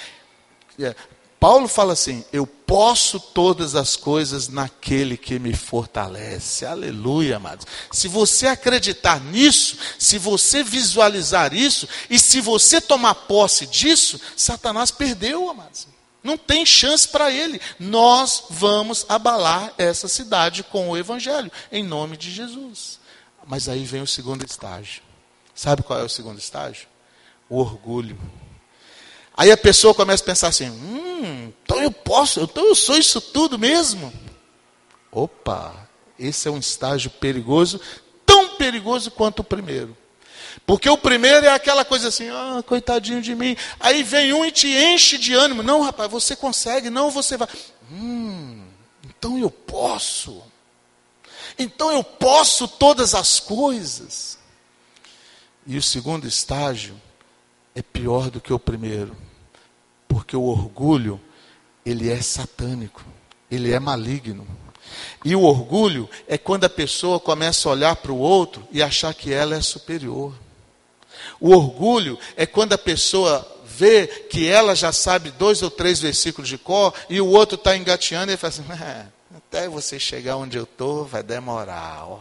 Paulo 1.41 1.67
fala 1.67 1.95
assim: 1.95 2.23
Eu 2.31 2.47
posso 2.47 3.19
todas 3.19 3.75
as 3.75 3.97
coisas 3.97 4.49
naquele 4.49 5.17
que 5.17 5.39
me 5.39 5.55
fortalece. 5.55 6.67
Aleluia, 6.67 7.39
amados. 7.39 7.67
Se 7.91 8.07
você 8.07 8.47
acreditar 8.47 9.19
nisso, 9.19 9.79
se 9.99 10.19
você 10.19 10.63
visualizar 10.63 11.55
isso, 11.55 11.89
e 12.11 12.19
se 12.19 12.43
você 12.43 12.79
tomar 12.79 13.15
posse 13.15 13.67
disso, 13.67 14.21
Satanás 14.37 14.91
perdeu, 14.91 15.49
amados. 15.49 15.89
Não 16.23 16.37
tem 16.37 16.67
chance 16.67 17.09
para 17.09 17.31
ele. 17.31 17.59
Nós 17.79 18.45
vamos 18.51 19.07
abalar 19.09 19.73
essa 19.79 20.07
cidade 20.07 20.63
com 20.63 20.91
o 20.91 20.97
Evangelho, 20.97 21.51
em 21.73 21.83
nome 21.83 22.19
de 22.19 22.31
Jesus. 22.31 23.01
Mas 23.47 23.67
aí 23.67 23.85
vem 23.85 24.03
o 24.03 24.07
segundo 24.07 24.45
estágio. 24.45 25.03
Sabe 25.55 25.83
qual 25.83 25.99
é 25.99 26.05
o 26.05 26.09
segundo 26.11 26.39
estágio? 26.39 26.87
O 27.49 27.59
orgulho. 27.59 28.19
Aí 29.41 29.51
a 29.51 29.57
pessoa 29.57 29.95
começa 29.95 30.23
a 30.23 30.27
pensar 30.27 30.49
assim: 30.49 30.69
hum, 30.69 31.51
então 31.65 31.83
eu 31.83 31.91
posso, 31.91 32.43
então 32.43 32.63
eu 32.67 32.75
sou 32.75 32.95
isso 32.99 33.23
tudo 33.23 33.59
mesmo. 33.59 34.13
Opa, 35.11 35.89
esse 36.19 36.47
é 36.47 36.51
um 36.51 36.59
estágio 36.59 37.11
perigoso, 37.13 37.81
tão 38.27 38.57
perigoso 38.59 39.11
quanto 39.11 39.39
o 39.39 39.45
primeiro. 39.45 39.97
Porque 40.67 40.91
o 40.91 40.99
primeiro 40.99 41.47
é 41.47 41.55
aquela 41.55 41.87
coisa 41.87 42.09
assim, 42.09 42.29
ah, 42.29 42.63
coitadinho 42.67 43.23
de 43.23 43.35
mim. 43.35 43.57
Aí 43.81 44.03
vem 44.03 44.31
um 44.35 44.45
e 44.45 44.53
te 44.53 44.69
enche 44.69 45.17
de 45.17 45.33
ânimo. 45.33 45.63
Não, 45.63 45.81
rapaz, 45.81 46.11
você 46.11 46.37
consegue, 46.37 46.91
não, 46.91 47.11
você 47.11 47.39
vai. 47.39 47.49
Hum, 47.91 48.63
então 49.09 49.39
eu 49.39 49.51
posso. 49.51 50.43
Então 51.59 51.91
eu 51.91 52.05
posso 52.05 52.69
todas 52.69 53.15
as 53.15 53.41
coisas. 53.41 54.39
E 55.67 55.79
o 55.79 55.83
segundo 55.83 56.29
estágio 56.29 57.01
é 57.75 57.81
pior 57.81 58.29
do 58.31 58.39
que 58.39 58.53
o 58.53 58.59
primeiro. 58.59 59.30
Porque 60.21 60.37
o 60.37 60.43
orgulho, 60.43 61.19
ele 61.85 62.11
é 62.11 62.21
satânico, 62.21 63.03
ele 63.51 63.73
é 63.73 63.81
maligno. 63.81 64.47
E 65.25 65.35
o 65.35 65.43
orgulho 65.45 66.11
é 66.29 66.37
quando 66.37 66.65
a 66.65 66.69
pessoa 66.69 67.19
começa 67.19 67.67
a 67.67 67.73
olhar 67.73 67.97
para 67.97 68.13
o 68.13 68.19
outro 68.19 68.69
e 68.71 68.83
achar 68.83 69.15
que 69.15 69.33
ela 69.33 69.57
é 69.57 69.63
superior. 69.63 70.35
O 71.41 71.55
orgulho 71.57 72.19
é 72.37 72.45
quando 72.45 72.75
a 72.75 72.79
pessoa 72.79 73.51
vê 73.65 74.07
que 74.07 74.47
ela 74.47 74.75
já 74.75 74.93
sabe 74.93 75.31
dois 75.31 75.63
ou 75.63 75.71
três 75.71 76.01
versículos 76.01 76.51
de 76.51 76.59
cor 76.59 76.93
e 77.09 77.19
o 77.19 77.27
outro 77.27 77.55
está 77.55 77.75
engateando 77.75 78.31
e 78.31 78.37
fala 78.37 78.53
assim: 78.53 78.65
é, 78.85 79.07
até 79.35 79.71
você 79.71 79.99
chegar 79.99 80.37
onde 80.37 80.59
eu 80.59 80.65
estou 80.65 81.07
vai 81.07 81.23
demorar. 81.23 82.07
Ó. 82.07 82.21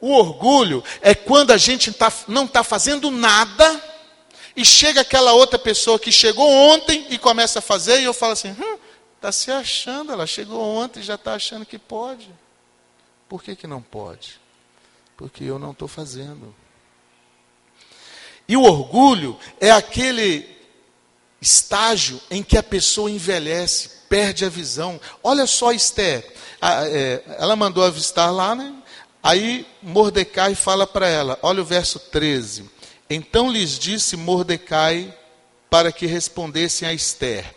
O 0.00 0.14
orgulho 0.14 0.82
é 1.02 1.14
quando 1.14 1.50
a 1.50 1.58
gente 1.58 1.92
tá, 1.92 2.10
não 2.26 2.46
está 2.46 2.64
fazendo 2.64 3.10
nada 3.10 3.93
e 4.56 4.64
chega 4.64 5.00
aquela 5.00 5.32
outra 5.32 5.58
pessoa 5.58 5.98
que 5.98 6.12
chegou 6.12 6.50
ontem 6.50 7.06
e 7.10 7.18
começa 7.18 7.58
a 7.58 7.62
fazer 7.62 8.00
e 8.00 8.04
eu 8.04 8.14
falo 8.14 8.32
assim: 8.32 8.50
hum, 8.50 8.78
Está 9.24 9.32
se 9.32 9.50
achando, 9.50 10.12
ela 10.12 10.26
chegou 10.26 10.60
ontem 10.60 11.00
e 11.00 11.02
já 11.02 11.14
está 11.14 11.32
achando 11.32 11.64
que 11.64 11.78
pode. 11.78 12.28
Por 13.26 13.42
que, 13.42 13.56
que 13.56 13.66
não 13.66 13.80
pode? 13.80 14.38
Porque 15.16 15.44
eu 15.44 15.58
não 15.58 15.70
estou 15.70 15.88
fazendo. 15.88 16.54
E 18.46 18.54
o 18.54 18.64
orgulho 18.64 19.38
é 19.58 19.70
aquele 19.70 20.46
estágio 21.40 22.20
em 22.30 22.42
que 22.42 22.58
a 22.58 22.62
pessoa 22.62 23.10
envelhece, 23.10 24.02
perde 24.10 24.44
a 24.44 24.50
visão. 24.50 25.00
Olha 25.22 25.46
só 25.46 25.72
Esther, 25.72 26.30
é, 26.60 27.22
ela 27.38 27.56
mandou 27.56 27.82
avistar 27.82 28.30
lá, 28.30 28.54
né? 28.54 28.74
Aí 29.22 29.66
Mordecai 29.80 30.54
fala 30.54 30.86
para 30.86 31.08
ela, 31.08 31.38
olha 31.40 31.62
o 31.62 31.64
verso 31.64 31.98
13. 31.98 32.70
Então 33.08 33.50
lhes 33.50 33.78
disse 33.78 34.16
Mordecai 34.16 35.14
para 35.70 35.92
que 35.92 36.06
respondessem 36.06 36.88
a 36.88 36.92
Esther: 36.92 37.54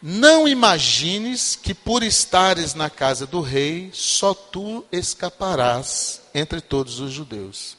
Não 0.00 0.46
imagines 0.46 1.56
que 1.56 1.74
por 1.74 2.02
estares 2.02 2.74
na 2.74 2.88
casa 2.88 3.26
do 3.26 3.40
rei, 3.40 3.90
só 3.92 4.34
tu 4.34 4.84
escaparás 4.92 6.20
entre 6.34 6.60
todos 6.60 7.00
os 7.00 7.12
judeus. 7.12 7.76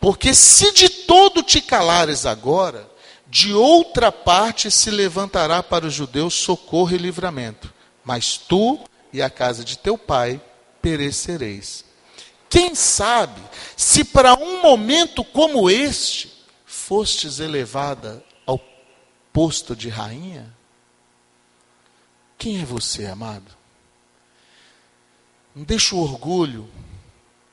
Porque 0.00 0.34
se 0.34 0.72
de 0.72 0.88
todo 0.88 1.42
te 1.42 1.60
calares 1.60 2.26
agora, 2.26 2.88
de 3.26 3.52
outra 3.52 4.10
parte 4.10 4.70
se 4.70 4.90
levantará 4.90 5.62
para 5.62 5.86
os 5.86 5.94
judeus 5.94 6.34
socorro 6.34 6.94
e 6.94 6.98
livramento. 6.98 7.72
Mas 8.04 8.36
tu 8.36 8.80
e 9.12 9.22
a 9.22 9.30
casa 9.30 9.64
de 9.64 9.78
teu 9.78 9.96
pai 9.96 10.40
perecereis. 10.82 11.84
Quem 12.50 12.74
sabe 12.74 13.40
se 13.76 14.02
para 14.02 14.34
um 14.34 14.60
momento 14.60 15.22
como 15.22 15.70
este 15.70 16.32
fostes 16.66 17.38
elevada 17.38 18.22
ao 18.44 18.60
posto 19.32 19.76
de 19.76 19.88
rainha? 19.88 20.52
Quem 22.36 22.60
é 22.60 22.64
você, 22.64 23.06
amado? 23.06 23.56
Não 25.54 25.62
deixa 25.62 25.94
o 25.94 26.00
orgulho 26.00 26.68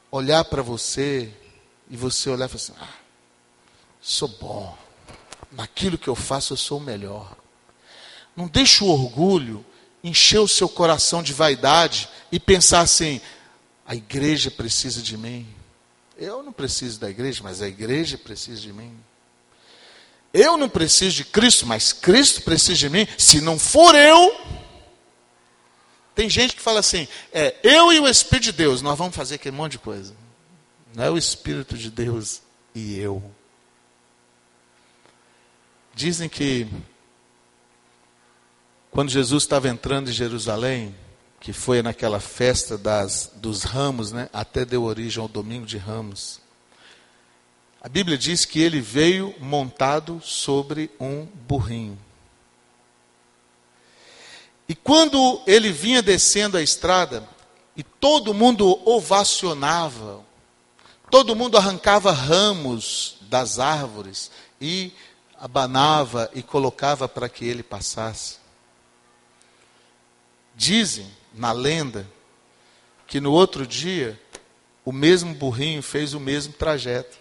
olhar 0.09 0.43
para 0.45 0.63
você 0.63 1.31
e 1.89 1.95
você 1.95 2.29
olhar 2.31 2.45
e 2.45 2.49
falar 2.49 2.55
assim: 2.55 2.73
ah, 2.79 2.97
sou 4.01 4.27
bom, 4.27 4.75
naquilo 5.51 5.97
que 5.97 6.07
eu 6.07 6.15
faço 6.15 6.53
eu 6.53 6.57
sou 6.57 6.79
o 6.79 6.83
melhor. 6.83 7.35
Não 8.35 8.47
deixe 8.47 8.83
o 8.83 8.87
orgulho 8.87 9.63
encher 10.03 10.39
o 10.39 10.47
seu 10.47 10.67
coração 10.67 11.21
de 11.21 11.33
vaidade 11.33 12.09
e 12.31 12.39
pensar 12.39 12.79
assim: 12.79 13.21
a 13.87 13.95
igreja 13.95 14.51
precisa 14.51 15.01
de 15.01 15.17
mim. 15.17 15.47
Eu 16.17 16.43
não 16.43 16.51
preciso 16.51 16.99
da 16.99 17.09
igreja, 17.09 17.41
mas 17.41 17.61
a 17.61 17.67
igreja 17.67 18.17
precisa 18.17 18.59
de 18.59 18.73
mim. 18.73 18.93
Eu 20.33 20.57
não 20.57 20.67
preciso 20.67 21.15
de 21.15 21.23
Cristo, 21.23 21.65
mas 21.65 21.93
Cristo 21.93 22.41
precisa 22.41 22.77
de 22.77 22.89
mim. 22.89 23.07
Se 23.17 23.39
não 23.39 23.57
for 23.57 23.95
eu. 23.95 24.35
Tem 26.13 26.29
gente 26.29 26.53
que 26.55 26.61
fala 26.61 26.81
assim: 26.81 27.07
é, 27.31 27.55
eu 27.63 27.93
e 27.93 27.99
o 27.99 28.07
Espírito 28.09 28.45
de 28.45 28.51
Deus, 28.51 28.81
nós 28.81 28.97
vamos 28.97 29.15
fazer 29.15 29.35
aquele 29.35 29.55
monte 29.55 29.73
de 29.73 29.79
coisa. 29.79 30.13
Não 30.93 31.05
é 31.05 31.09
o 31.09 31.17
Espírito 31.17 31.77
de 31.77 31.89
Deus 31.89 32.41
e 32.75 32.99
eu. 32.99 33.23
Dizem 35.95 36.27
que 36.27 36.67
quando 38.91 39.09
Jesus 39.09 39.43
estava 39.43 39.69
entrando 39.69 40.09
em 40.09 40.13
Jerusalém, 40.13 40.93
que 41.39 41.53
foi 41.53 41.81
naquela 41.81 42.19
festa 42.19 42.77
das, 42.77 43.31
dos 43.35 43.63
ramos, 43.63 44.11
né, 44.11 44.29
até 44.33 44.65
deu 44.65 44.83
origem 44.83 45.21
ao 45.21 45.27
domingo 45.27 45.65
de 45.65 45.77
ramos. 45.77 46.39
A 47.81 47.87
Bíblia 47.87 48.17
diz 48.17 48.43
que 48.43 48.59
ele 48.59 48.81
veio 48.81 49.33
montado 49.39 50.19
sobre 50.23 50.89
um 50.99 51.25
burrinho. 51.25 51.97
E 54.67 54.75
quando 54.75 55.41
ele 55.47 55.71
vinha 55.71 56.01
descendo 56.01 56.57
a 56.57 56.61
estrada, 56.61 57.27
e 57.77 57.83
todo 57.83 58.33
mundo 58.33 58.81
ovacionava, 58.89 60.25
todo 61.11 61.35
mundo 61.35 61.57
arrancava 61.57 62.11
ramos 62.11 63.17
das 63.21 63.59
árvores 63.59 64.31
e 64.59 64.91
abanava 65.39 66.29
e 66.33 66.41
colocava 66.41 67.07
para 67.07 67.29
que 67.29 67.45
ele 67.45 67.61
passasse. 67.61 68.37
Dizem, 70.55 71.07
na 71.37 71.51
lenda, 71.51 72.07
que 73.05 73.21
no 73.21 73.31
outro 73.31 73.65
dia, 73.65 74.19
o 74.83 74.91
mesmo 74.91 75.33
burrinho 75.33 75.81
fez 75.81 76.13
o 76.13 76.19
mesmo 76.19 76.53
trajeto, 76.53 77.17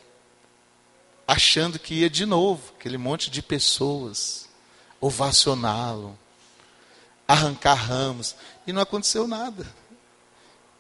achando 1.29 1.79
que 1.79 1.95
ia 1.95 2.11
de 2.11 2.25
novo, 2.25 2.73
aquele 2.79 2.99
monte 2.99 3.31
de 3.31 3.43
pessoas, 3.43 4.49
ovacioná-lo, 5.01 6.19
arrancar 7.29 7.75
ramos, 7.75 8.35
e 8.67 8.73
não 8.73 8.83
aconteceu 8.83 9.27
nada. 9.29 9.67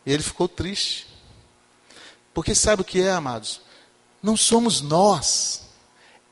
E 0.05 0.13
ele 0.13 0.23
ficou 0.23 0.49
triste. 0.49 1.07
Porque 2.33 2.55
sabe 2.55 2.83
o 2.83 2.85
que 2.85 3.01
é, 3.01 3.13
amados? 3.13 3.61
Não 4.23 4.37
somos 4.37 4.81
nós 4.81 5.67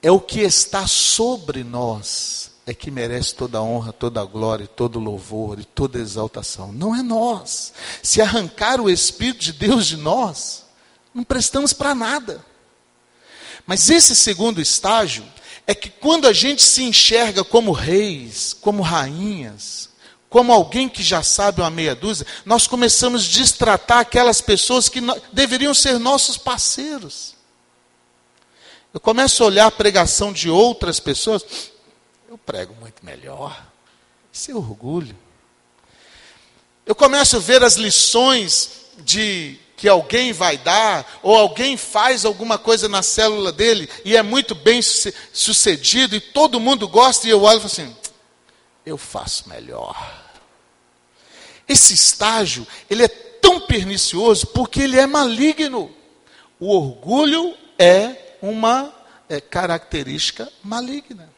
é 0.04 0.10
o 0.10 0.20
que 0.20 0.40
está 0.40 0.86
sobre 0.86 1.64
nós, 1.64 2.50
é 2.66 2.72
que 2.72 2.90
merece 2.90 3.34
toda 3.34 3.58
a 3.58 3.62
honra, 3.62 3.92
toda 3.92 4.20
a 4.20 4.24
glória, 4.24 4.66
todo 4.66 4.96
o 4.96 5.02
louvor 5.02 5.60
e 5.60 5.64
toda 5.64 5.98
a 5.98 6.02
exaltação. 6.02 6.72
Não 6.72 6.94
é 6.94 7.02
nós. 7.02 7.72
Se 8.02 8.22
arrancar 8.22 8.80
o 8.80 8.88
Espírito 8.88 9.40
de 9.40 9.52
Deus 9.52 9.86
de 9.86 9.96
nós, 9.96 10.64
não 11.14 11.22
prestamos 11.22 11.72
para 11.72 11.94
nada. 11.94 12.44
Mas 13.66 13.88
esse 13.90 14.16
segundo 14.16 14.60
estágio 14.60 15.24
é 15.66 15.74
que 15.74 15.90
quando 15.90 16.26
a 16.26 16.32
gente 16.32 16.62
se 16.62 16.82
enxerga 16.82 17.44
como 17.44 17.72
reis, 17.72 18.54
como 18.58 18.82
rainhas, 18.82 19.90
como 20.28 20.52
alguém 20.52 20.88
que 20.88 21.02
já 21.02 21.22
sabe 21.22 21.60
uma 21.60 21.70
meia 21.70 21.94
dúzia, 21.94 22.26
nós 22.44 22.66
começamos 22.66 23.24
a 23.24 23.38
destratar 23.38 23.98
aquelas 23.98 24.40
pessoas 24.40 24.88
que 24.88 25.00
deveriam 25.32 25.72
ser 25.72 25.98
nossos 25.98 26.36
parceiros. 26.36 27.34
Eu 28.92 29.00
começo 29.00 29.42
a 29.42 29.46
olhar 29.46 29.66
a 29.66 29.70
pregação 29.70 30.32
de 30.32 30.50
outras 30.50 30.98
pessoas, 30.98 31.44
eu 32.34 32.38
prego 32.38 32.74
muito 32.80 33.06
melhor. 33.06 33.64
Isso 34.32 34.50
é 34.50 34.54
orgulho. 34.54 35.16
Eu 36.84 36.92
começo 36.92 37.36
a 37.36 37.38
ver 37.38 37.62
as 37.62 37.76
lições 37.76 38.86
de 38.98 39.56
que 39.76 39.88
alguém 39.88 40.32
vai 40.32 40.58
dar, 40.58 41.20
ou 41.22 41.36
alguém 41.36 41.76
faz 41.76 42.24
alguma 42.24 42.58
coisa 42.58 42.88
na 42.88 43.02
célula 43.02 43.52
dele 43.52 43.88
e 44.04 44.16
é 44.16 44.22
muito 44.22 44.52
bem 44.52 44.82
sucedido 44.82 46.16
e 46.16 46.20
todo 46.20 46.58
mundo 46.58 46.88
gosta, 46.88 47.28
e 47.28 47.30
eu 47.30 47.42
olho 47.42 47.58
e 47.58 47.60
falo 47.60 47.66
assim: 47.66 47.96
eu 48.84 48.98
faço 48.98 49.48
melhor. 49.48 49.96
Esse 51.68 51.94
estágio, 51.94 52.66
ele 52.90 53.04
é 53.04 53.08
tão 53.08 53.60
pernicioso 53.60 54.48
porque 54.48 54.82
ele 54.82 54.98
é 54.98 55.06
maligno. 55.06 55.94
O 56.58 56.74
orgulho 56.74 57.56
é 57.78 58.36
uma 58.42 58.92
é, 59.28 59.40
característica 59.40 60.52
maligna. 60.64 61.33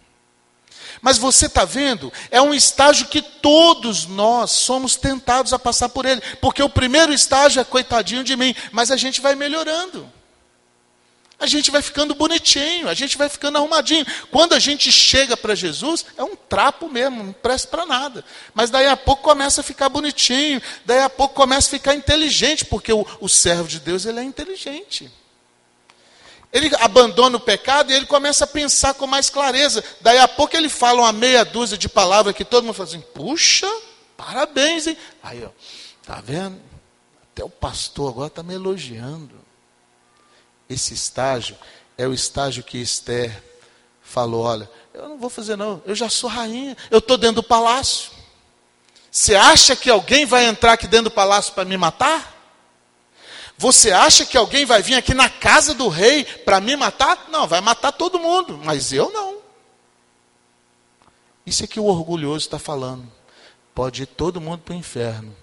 Mas 1.06 1.18
você 1.18 1.46
está 1.46 1.64
vendo? 1.64 2.12
É 2.32 2.42
um 2.42 2.52
estágio 2.52 3.06
que 3.06 3.22
todos 3.22 4.06
nós 4.06 4.50
somos 4.50 4.96
tentados 4.96 5.52
a 5.52 5.58
passar 5.58 5.88
por 5.88 6.04
ele. 6.04 6.20
Porque 6.40 6.60
o 6.60 6.68
primeiro 6.68 7.12
estágio 7.12 7.60
é 7.60 7.64
coitadinho 7.64 8.24
de 8.24 8.34
mim, 8.34 8.52
mas 8.72 8.90
a 8.90 8.96
gente 8.96 9.20
vai 9.20 9.36
melhorando. 9.36 10.12
A 11.38 11.46
gente 11.46 11.70
vai 11.70 11.80
ficando 11.80 12.12
bonitinho, 12.12 12.88
a 12.88 12.94
gente 12.94 13.16
vai 13.16 13.28
ficando 13.28 13.56
arrumadinho. 13.56 14.04
Quando 14.32 14.52
a 14.52 14.58
gente 14.58 14.90
chega 14.90 15.36
para 15.36 15.54
Jesus, 15.54 16.04
é 16.16 16.24
um 16.24 16.34
trapo 16.34 16.88
mesmo, 16.88 17.22
não 17.22 17.32
presta 17.32 17.68
para 17.68 17.86
nada. 17.86 18.24
Mas 18.52 18.68
daí 18.70 18.88
a 18.88 18.96
pouco 18.96 19.22
começa 19.22 19.60
a 19.60 19.64
ficar 19.64 19.88
bonitinho, 19.88 20.60
daí 20.84 20.98
a 20.98 21.08
pouco 21.08 21.36
começa 21.36 21.68
a 21.68 21.78
ficar 21.78 21.94
inteligente, 21.94 22.64
porque 22.64 22.92
o, 22.92 23.06
o 23.20 23.28
servo 23.28 23.68
de 23.68 23.78
Deus 23.78 24.06
ele 24.06 24.18
é 24.18 24.24
inteligente. 24.24 25.08
Ele 26.56 26.74
abandona 26.80 27.36
o 27.36 27.40
pecado 27.40 27.92
e 27.92 27.94
ele 27.94 28.06
começa 28.06 28.44
a 28.44 28.46
pensar 28.46 28.94
com 28.94 29.06
mais 29.06 29.28
clareza. 29.28 29.84
Daí 30.00 30.16
a 30.16 30.26
pouco 30.26 30.56
ele 30.56 30.70
fala 30.70 31.02
uma 31.02 31.12
meia 31.12 31.44
dúzia 31.44 31.76
de 31.76 31.86
palavras 31.86 32.34
que 32.34 32.46
todo 32.46 32.64
mundo 32.64 32.74
fala 32.74 32.88
assim: 32.88 33.02
puxa, 33.12 33.70
parabéns, 34.16 34.86
hein? 34.86 34.96
Aí, 35.22 35.44
ó, 35.44 35.50
tá 36.02 36.22
vendo? 36.24 36.58
Até 37.30 37.44
o 37.44 37.50
pastor 37.50 38.10
agora 38.10 38.28
está 38.28 38.42
me 38.42 38.54
elogiando. 38.54 39.34
Esse 40.66 40.94
estágio 40.94 41.58
é 41.98 42.08
o 42.08 42.14
estágio 42.14 42.64
que 42.64 42.78
Esther 42.78 43.42
falou: 44.00 44.42
olha, 44.44 44.70
eu 44.94 45.10
não 45.10 45.18
vou 45.18 45.28
fazer, 45.28 45.56
não, 45.56 45.82
eu 45.84 45.94
já 45.94 46.08
sou 46.08 46.30
rainha, 46.30 46.74
eu 46.90 47.00
estou 47.00 47.18
dentro 47.18 47.36
do 47.36 47.42
palácio. 47.42 48.12
Você 49.10 49.34
acha 49.34 49.76
que 49.76 49.90
alguém 49.90 50.24
vai 50.24 50.46
entrar 50.46 50.72
aqui 50.72 50.86
dentro 50.86 51.10
do 51.10 51.14
palácio 51.14 51.52
para 51.52 51.66
me 51.66 51.76
matar? 51.76 52.34
Você 53.58 53.90
acha 53.90 54.26
que 54.26 54.36
alguém 54.36 54.66
vai 54.66 54.82
vir 54.82 54.94
aqui 54.94 55.14
na 55.14 55.30
casa 55.30 55.72
do 55.72 55.88
rei 55.88 56.24
para 56.24 56.60
me 56.60 56.76
matar? 56.76 57.28
Não, 57.30 57.46
vai 57.46 57.60
matar 57.60 57.92
todo 57.92 58.18
mundo, 58.18 58.60
mas 58.62 58.92
eu 58.92 59.10
não. 59.10 59.38
Isso 61.46 61.64
é 61.64 61.66
que 61.66 61.80
o 61.80 61.84
orgulhoso 61.84 62.46
está 62.46 62.58
falando. 62.58 63.10
Pode 63.74 64.02
ir 64.02 64.06
todo 64.06 64.40
mundo 64.40 64.60
para 64.60 64.74
o 64.74 64.78
inferno. 64.78 65.34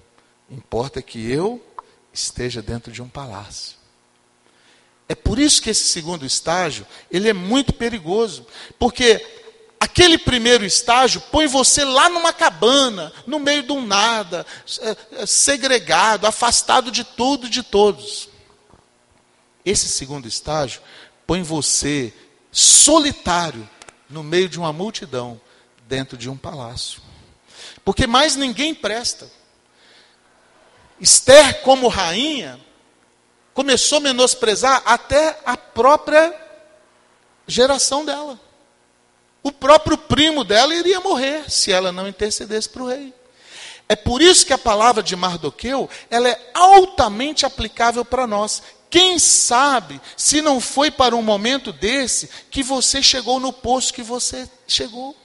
Importa 0.49 1.01
que 1.01 1.31
eu 1.31 1.63
esteja 2.11 2.61
dentro 2.61 2.91
de 2.91 3.01
um 3.01 3.07
palácio. 3.07 3.77
É 5.07 5.15
por 5.15 5.39
isso 5.39 5.61
que 5.61 5.69
esse 5.69 5.83
segundo 5.85 6.25
estágio, 6.25 6.85
ele 7.11 7.29
é 7.29 7.33
muito 7.33 7.73
perigoso, 7.73 8.45
porque 8.79 9.42
Aquele 9.83 10.17
primeiro 10.17 10.63
estágio 10.63 11.19
põe 11.29 11.45
você 11.45 11.83
lá 11.83 12.07
numa 12.07 12.31
cabana, 12.31 13.11
no 13.27 13.37
meio 13.37 13.63
de 13.63 13.73
um 13.73 13.85
nada, 13.85 14.45
é, 14.79 15.23
é, 15.23 15.25
segregado, 15.25 16.25
afastado 16.25 16.89
de 16.89 17.03
tudo 17.03 17.47
e 17.47 17.49
de 17.49 17.61
todos. 17.61 18.29
Esse 19.65 19.89
segundo 19.89 20.25
estágio 20.25 20.81
põe 21.27 21.43
você 21.43 22.13
solitário 22.49 23.69
no 24.09 24.23
meio 24.23 24.47
de 24.47 24.57
uma 24.57 24.71
multidão, 24.71 25.41
dentro 25.85 26.17
de 26.17 26.29
um 26.29 26.37
palácio. 26.37 27.01
Porque 27.83 28.07
mais 28.07 28.37
ninguém 28.37 28.73
presta. 28.73 29.29
Esther, 30.97 31.61
como 31.61 31.89
rainha, 31.89 32.57
começou 33.53 33.97
a 33.97 34.01
menosprezar 34.01 34.81
até 34.85 35.41
a 35.45 35.57
própria 35.57 36.33
geração 37.45 38.05
dela. 38.05 38.39
O 39.43 39.51
próprio 39.51 39.97
primo 39.97 40.45
dela 40.45 40.73
iria 40.73 41.01
morrer 41.01 41.51
se 41.51 41.71
ela 41.71 41.91
não 41.91 42.07
intercedesse 42.07 42.69
para 42.69 42.83
o 42.83 42.87
rei. 42.87 43.13
É 43.89 43.95
por 43.95 44.21
isso 44.21 44.45
que 44.45 44.53
a 44.53 44.57
palavra 44.57 45.03
de 45.03 45.15
Mardoqueu, 45.15 45.89
ela 46.09 46.29
é 46.29 46.51
altamente 46.53 47.45
aplicável 47.45 48.05
para 48.05 48.25
nós. 48.25 48.63
Quem 48.89 49.19
sabe 49.19 49.99
se 50.15 50.41
não 50.41 50.61
foi 50.61 50.89
para 50.89 51.15
um 51.15 51.21
momento 51.21 51.73
desse 51.73 52.29
que 52.49 52.63
você 52.63 53.03
chegou 53.03 53.39
no 53.39 53.51
posto 53.51 53.93
que 53.93 54.01
você 54.01 54.49
chegou. 54.65 55.15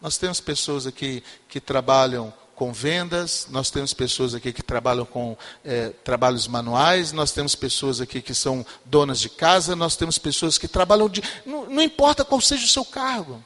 Nós 0.00 0.16
temos 0.16 0.40
pessoas 0.40 0.86
aqui 0.86 1.22
que 1.48 1.60
trabalham 1.60 2.32
com 2.54 2.72
vendas, 2.72 3.48
nós 3.50 3.70
temos 3.70 3.92
pessoas 3.92 4.34
aqui 4.34 4.52
que 4.52 4.62
trabalham 4.62 5.04
com 5.04 5.36
é, 5.64 5.88
trabalhos 5.88 6.46
manuais, 6.46 7.12
nós 7.12 7.32
temos 7.32 7.54
pessoas 7.54 8.00
aqui 8.00 8.22
que 8.22 8.34
são 8.34 8.64
donas 8.84 9.20
de 9.20 9.28
casa, 9.28 9.74
nós 9.74 9.96
temos 9.96 10.18
pessoas 10.18 10.56
que 10.56 10.68
trabalham 10.68 11.08
de. 11.08 11.22
Não, 11.44 11.66
não 11.68 11.82
importa 11.82 12.24
qual 12.24 12.40
seja 12.40 12.64
o 12.64 12.68
seu 12.68 12.84
cargo. 12.84 13.42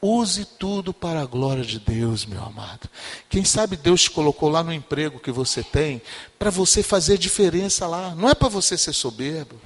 Use 0.00 0.44
tudo 0.44 0.92
para 0.92 1.22
a 1.22 1.26
glória 1.26 1.64
de 1.64 1.78
Deus, 1.78 2.26
meu 2.26 2.42
amado. 2.42 2.90
Quem 3.28 3.42
sabe 3.42 3.76
Deus 3.76 4.02
te 4.02 4.10
colocou 4.10 4.50
lá 4.50 4.62
no 4.62 4.72
emprego 4.72 5.18
que 5.18 5.32
você 5.32 5.62
tem 5.62 6.02
para 6.38 6.50
você 6.50 6.82
fazer 6.82 7.16
diferença 7.16 7.86
lá, 7.86 8.14
não 8.14 8.28
é 8.28 8.34
para 8.34 8.48
você 8.48 8.76
ser 8.76 8.92
soberbo. 8.92 9.58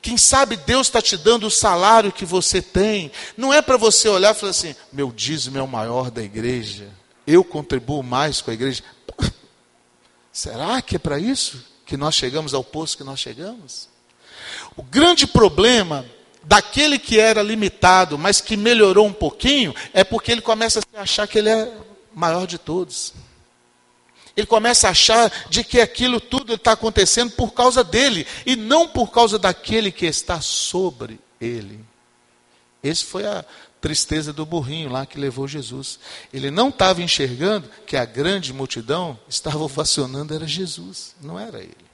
Quem 0.00 0.16
sabe 0.16 0.56
Deus 0.56 0.86
está 0.86 1.02
te 1.02 1.16
dando 1.16 1.46
o 1.46 1.50
salário 1.50 2.12
que 2.12 2.24
você 2.24 2.62
tem, 2.62 3.10
não 3.36 3.52
é 3.52 3.60
para 3.60 3.76
você 3.76 4.08
olhar 4.08 4.34
e 4.34 4.38
falar 4.38 4.50
assim: 4.50 4.74
meu 4.92 5.12
dízimo 5.12 5.58
é 5.58 5.62
o 5.62 5.68
maior 5.68 6.10
da 6.10 6.22
igreja 6.22 6.99
eu 7.26 7.44
contribuo 7.44 8.02
mais 8.02 8.40
com 8.40 8.50
a 8.50 8.54
igreja. 8.54 8.82
Será 10.32 10.80
que 10.80 10.96
é 10.96 10.98
para 10.98 11.18
isso 11.18 11.64
que 11.84 11.96
nós 11.96 12.14
chegamos 12.14 12.54
ao 12.54 12.64
posto 12.64 12.98
que 12.98 13.04
nós 13.04 13.20
chegamos? 13.20 13.88
O 14.76 14.82
grande 14.82 15.26
problema 15.26 16.04
daquele 16.42 16.98
que 16.98 17.18
era 17.18 17.42
limitado, 17.42 18.16
mas 18.18 18.40
que 18.40 18.56
melhorou 18.56 19.06
um 19.06 19.12
pouquinho, 19.12 19.74
é 19.92 20.02
porque 20.02 20.32
ele 20.32 20.40
começa 20.40 20.80
a 20.94 21.02
achar 21.02 21.26
que 21.26 21.38
ele 21.38 21.50
é 21.50 21.72
maior 22.14 22.46
de 22.46 22.58
todos. 22.58 23.12
Ele 24.36 24.46
começa 24.46 24.88
a 24.88 24.92
achar 24.92 25.30
de 25.48 25.62
que 25.64 25.80
aquilo 25.80 26.20
tudo 26.20 26.54
está 26.54 26.72
acontecendo 26.72 27.32
por 27.32 27.52
causa 27.52 27.84
dele 27.84 28.26
e 28.46 28.56
não 28.56 28.88
por 28.88 29.10
causa 29.10 29.38
daquele 29.38 29.92
que 29.92 30.06
está 30.06 30.40
sobre 30.40 31.20
ele. 31.40 31.84
Esse 32.82 33.04
foi 33.04 33.26
a 33.26 33.44
tristeza 33.80 34.32
do 34.32 34.44
burrinho 34.44 34.90
lá 34.90 35.06
que 35.06 35.18
levou 35.18 35.48
Jesus. 35.48 35.98
Ele 36.32 36.50
não 36.50 36.68
estava 36.68 37.02
enxergando 37.02 37.68
que 37.86 37.96
a 37.96 38.04
grande 38.04 38.52
multidão 38.52 39.18
estava 39.28 39.58
ovacionando 39.58 40.34
era 40.34 40.46
Jesus, 40.46 41.14
não 41.20 41.38
era 41.38 41.58
ele. 41.60 41.90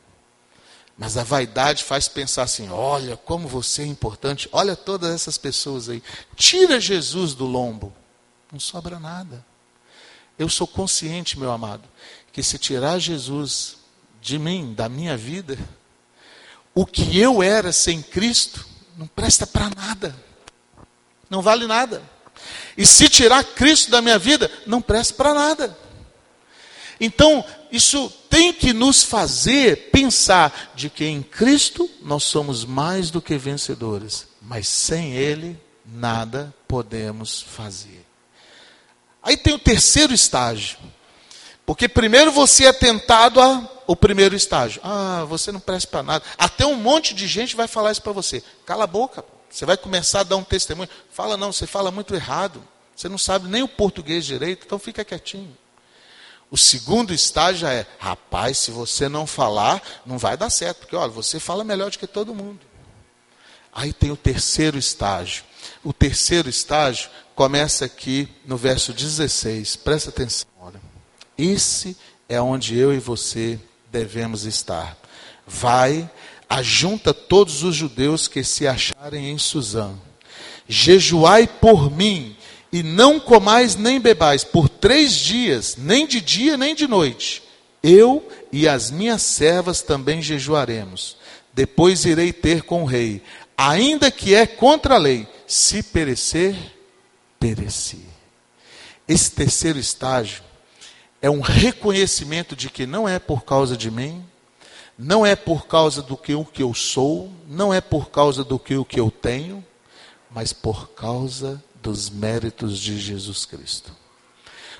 Mas 0.99 1.17
a 1.17 1.23
vaidade 1.23 1.85
faz 1.85 2.09
pensar 2.09 2.43
assim: 2.45 2.69
olha 2.71 3.17
como 3.17 3.47
você 3.47 3.83
é 3.83 3.87
importante, 3.87 4.49
olha 4.51 4.75
todas 4.75 5.15
essas 5.15 5.37
pessoas 5.37 5.89
aí. 5.89 6.03
Tira 6.35 6.81
Jesus 6.81 7.35
do 7.35 7.45
lombo, 7.45 7.93
não 8.51 8.59
sobra 8.59 8.99
nada. 8.99 9.45
Eu 10.39 10.49
sou 10.49 10.67
consciente, 10.67 11.39
meu 11.39 11.51
amado, 11.51 11.85
que 12.33 12.43
se 12.43 12.59
tirar 12.59 12.99
Jesus 12.99 13.77
de 14.21 14.39
mim, 14.39 14.75
da 14.75 14.89
minha 14.89 15.17
vida, 15.17 15.59
o 16.75 16.85
que 16.85 17.19
eu 17.19 17.43
era 17.43 17.73
sem 17.73 18.03
Cristo 18.03 18.67
não 18.97 19.07
presta 19.07 19.47
para 19.47 19.71
nada. 19.71 20.26
Não 21.29 21.43
vale 21.43 21.67
nada. 21.67 22.03
E 22.77 22.87
se 22.87 23.09
tirar 23.09 23.43
Cristo 23.43 23.91
da 23.91 24.03
minha 24.03 24.19
vida, 24.19 24.51
não 24.67 24.81
presta 24.83 25.15
para 25.15 25.35
nada. 25.35 25.77
Então, 27.01 27.45
isso 27.71 28.11
tem 28.31 28.53
que 28.53 28.73
nos 28.73 29.03
fazer 29.03 29.91
pensar 29.91 30.73
de 30.75 30.89
que 30.89 31.05
em 31.05 31.23
Cristo 31.23 31.91
nós 32.03 32.25
somos 32.25 32.65
mais 32.65 33.11
do 33.11 33.21
que 33.21 33.37
vencedores, 33.37 34.27
mas 34.41 34.69
sem 34.69 35.13
Ele 35.15 35.59
nada 35.85 36.55
podemos 36.67 37.43
fazer. 37.43 38.05
Aí 39.23 39.37
tem 39.37 39.55
o 39.55 39.59
terceiro 39.59 40.15
estágio. 40.15 40.79
Porque 41.67 41.89
primeiro 41.89 42.31
você 42.31 42.67
é 42.67 42.73
tentado 42.73 43.41
ao 43.41 43.97
primeiro 43.97 44.37
estágio. 44.37 44.81
Ah, 44.85 45.25
você 45.29 45.51
não 45.51 45.59
presta 45.59 45.91
para 45.91 46.03
nada. 46.03 46.25
Até 46.39 46.65
um 46.65 46.77
monte 46.77 47.13
de 47.13 47.27
gente 47.27 47.57
vai 47.57 47.67
falar 47.67 47.91
isso 47.91 48.03
para 48.03 48.13
você. 48.13 48.43
Cala 48.65 48.85
a 48.85 48.87
boca. 48.87 49.25
Você 49.51 49.65
vai 49.65 49.77
começar 49.77 50.21
a 50.21 50.25
dar 50.25 50.37
um 50.37 50.45
testemunho. 50.45 50.89
Fala, 51.11 51.37
não, 51.37 51.53
você 51.53 51.67
fala 51.67 51.91
muito 51.91 52.15
errado. 52.15 52.63
Você 52.95 53.09
não 53.09 53.19
sabe 53.19 53.49
nem 53.49 53.63
o 53.63 53.69
português 53.69 54.25
direito, 54.25 54.65
então 54.65 54.79
fica 54.79 55.05
quietinho. 55.05 55.57
O 56.51 56.57
segundo 56.57 57.13
estágio 57.13 57.67
é, 57.67 57.87
rapaz, 57.99 58.59
se 58.59 58.71
você 58.71 59.09
não 59.09 59.27
falar, 59.27 59.83
não 60.07 60.17
vai 60.17 60.37
dar 60.37 60.49
certo, 60.49 60.79
porque 60.79 60.97
olha, 60.97 61.11
você 61.11 61.41
fala 61.41 61.65
melhor 61.65 61.91
do 61.91 61.99
que 61.99 62.07
todo 62.07 62.35
mundo. 62.35 62.61
Aí 63.73 63.93
tem 63.93 64.11
o 64.11 64.17
terceiro 64.17 64.79
estágio. 64.79 65.45
O 65.85 65.93
terceiro 65.93 66.49
estágio 66.49 67.11
começa 67.35 67.85
aqui 67.85 68.29
no 68.47 68.57
verso 68.57 68.93
16. 68.93 69.77
Presta 69.77 70.09
atenção, 70.09 70.49
olha. 70.59 70.81
Esse 71.37 71.97
é 72.29 72.41
onde 72.41 72.79
eu 72.79 72.95
e 72.95 72.99
você 72.99 73.59
devemos 73.91 74.45
estar. 74.45 74.97
Vai 75.47 76.11
ajunta 76.49 77.13
todos 77.13 77.63
os 77.63 77.75
judeus 77.75 78.29
que 78.29 78.43
se 78.45 78.67
acharem 78.67 79.31
em 79.31 79.39
Suzã. 79.39 79.95
Jejuai 80.69 81.47
por 81.47 81.91
mim, 81.91 82.37
e 82.73 82.83
não 82.83 83.19
comais 83.19 83.77
nem 83.77 84.01
bebais 84.01 84.45
por 84.45 84.69
três 84.69 85.15
dias, 85.15 85.77
nem 85.79 86.07
de 86.07 86.21
dia 86.21 86.57
nem 86.57 86.75
de 86.75 86.87
noite. 86.87 87.43
Eu 87.83 88.27
e 88.53 88.69
as 88.69 88.91
minhas 88.91 89.23
servas 89.23 89.81
também 89.81 90.21
jejuaremos. 90.21 91.17
Depois 91.55 92.05
irei 92.05 92.33
ter 92.33 92.63
com 92.63 92.83
o 92.83 92.87
rei, 92.87 93.23
ainda 93.57 94.11
que 94.11 94.35
é 94.35 94.47
contra 94.47 94.97
a 94.97 94.99
lei. 94.99 95.27
Se 95.47 95.83
perecer, 95.83 96.57
pereci. 97.39 98.05
Esse 99.09 99.31
terceiro 99.31 99.79
estágio 99.79 100.43
é 101.23 101.31
um 101.31 101.41
reconhecimento 101.41 102.57
de 102.57 102.69
que 102.69 102.85
não 102.87 103.09
é 103.09 103.19
por 103.19 103.45
causa 103.45 103.77
de 103.77 103.91
mim, 103.91 104.25
não 104.99 105.27
é 105.27 105.37
por 105.37 105.67
causa 105.67 106.03
do 106.03 106.17
que 106.17 106.35
o 106.35 106.45
que 106.45 106.63
eu 106.63 106.73
sou, 106.73 107.31
não 107.47 107.73
é 107.73 107.81
por 107.81 108.11
causa 108.11 108.43
do 108.43 108.59
que 108.59 108.77
o 108.77 108.85
que 108.85 108.99
eu 108.99 109.11
tenho, 109.11 109.65
mas 110.31 110.53
por 110.53 110.91
causa 110.91 111.63
dos 111.83 112.09
méritos 112.09 112.79
de 112.79 112.99
Jesus 112.99 113.45
Cristo. 113.45 113.93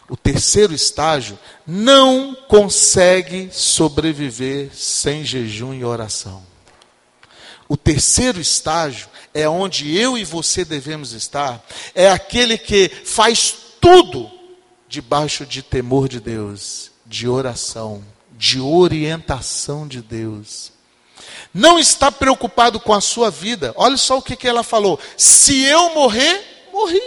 O 0.09 0.17
terceiro 0.17 0.73
estágio 0.73 1.39
não 1.67 2.35
consegue 2.49 3.51
sobreviver 3.53 4.71
sem 4.73 5.25
jejum 5.25 5.75
e 5.75 5.85
oração. 5.85 6.43
O 7.69 7.77
terceiro 7.77 8.41
estágio 8.41 9.09
é 9.35 9.49
onde 9.49 9.97
eu 9.97 10.17
e 10.17 10.25
você 10.25 10.65
devemos 10.65 11.13
estar, 11.13 11.63
é 11.95 12.09
aquele 12.09 12.57
que 12.57 12.89
faz 12.89 13.55
tudo 13.81 14.31
debaixo 14.89 15.45
de 15.45 15.63
temor 15.63 16.09
de 16.09 16.21
Deus, 16.21 16.93
de 17.05 17.29
oração 17.29 18.03
de 18.37 18.61
orientação 18.61 19.87
de 19.87 20.03
Deus. 20.03 20.73
Não 21.53 21.79
está 21.79 22.13
preocupado 22.13 22.79
com 22.79 22.93
a 22.93 23.01
sua 23.01 23.31
vida. 23.31 23.73
Olha 23.77 23.97
só 23.97 24.19
o 24.19 24.23
que, 24.23 24.37
que 24.37 24.49
ela 24.49 24.63
falou: 24.63 25.01
se 25.17 25.63
eu 25.65 25.95
morrer, 25.95 26.69
morri. 26.73 27.01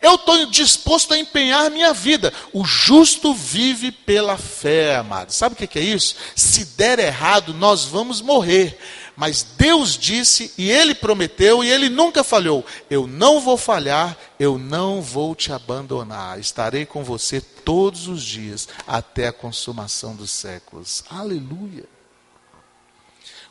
Eu 0.00 0.16
estou 0.16 0.46
disposto 0.46 1.14
a 1.14 1.18
empenhar 1.18 1.70
minha 1.70 1.92
vida. 1.92 2.32
O 2.52 2.64
justo 2.64 3.32
vive 3.32 3.90
pela 3.90 4.36
fé, 4.36 4.96
amado. 4.96 5.30
Sabe 5.32 5.54
o 5.54 5.56
que, 5.56 5.66
que 5.66 5.78
é 5.78 5.82
isso? 5.82 6.14
Se 6.34 6.66
der 6.76 6.98
errado, 6.98 7.54
nós 7.54 7.84
vamos 7.84 8.20
morrer. 8.20 8.78
Mas 9.16 9.42
Deus 9.42 9.96
disse 9.96 10.52
e 10.58 10.70
Ele 10.70 10.94
prometeu 10.94 11.64
e 11.64 11.70
Ele 11.70 11.88
nunca 11.88 12.22
falhou: 12.22 12.64
Eu 12.90 13.06
não 13.06 13.40
vou 13.40 13.56
falhar, 13.56 14.16
eu 14.38 14.58
não 14.58 15.00
vou 15.00 15.34
te 15.34 15.52
abandonar. 15.52 16.38
Estarei 16.38 16.84
com 16.84 17.02
você 17.02 17.40
todos 17.40 18.08
os 18.08 18.22
dias 18.22 18.68
até 18.86 19.28
a 19.28 19.32
consumação 19.32 20.14
dos 20.14 20.30
séculos. 20.30 21.02
Aleluia. 21.08 21.84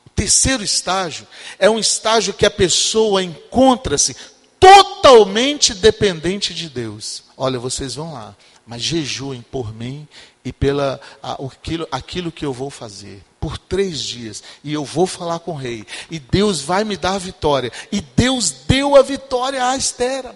O 0.05 0.09
terceiro 0.09 0.63
estágio 0.63 1.28
é 1.57 1.68
um 1.68 1.80
estágio 1.80 2.34
que 2.34 2.45
a 2.45 2.51
pessoa 2.51 3.24
encontra-se 3.24 4.16
totalmente 4.59 5.74
dependente 5.74 6.53
de 6.53 6.70
Deus. 6.70 7.24
Olha, 7.36 7.57
vocês 7.57 7.95
vão 7.95 8.13
lá, 8.13 8.36
mas 8.68 8.84
jejuem 8.84 9.41
por 9.41 9.74
mim 9.74 10.07
e 10.43 10.53
pela 10.53 11.01
aquilo, 11.24 11.88
aquilo 11.91 12.32
que 12.32 12.45
eu 12.45 12.53
vou 12.53 12.70
fazer 12.70 13.24
por 13.45 13.59
três 13.59 13.99
dias 13.99 14.41
e 14.63 14.73
eu 14.73 14.83
vou 14.83 15.05
falar 15.05 15.37
com 15.37 15.51
o 15.51 15.55
rei. 15.55 15.85
E 16.09 16.17
Deus 16.17 16.61
vai 16.61 16.83
me 16.83 16.97
dar 16.97 17.13
a 17.13 17.19
vitória. 17.19 17.71
E 17.91 18.01
Deus 18.01 18.49
deu 18.67 18.95
a 18.95 19.03
vitória 19.03 19.63
a 19.63 19.77
Esther. 19.77 20.33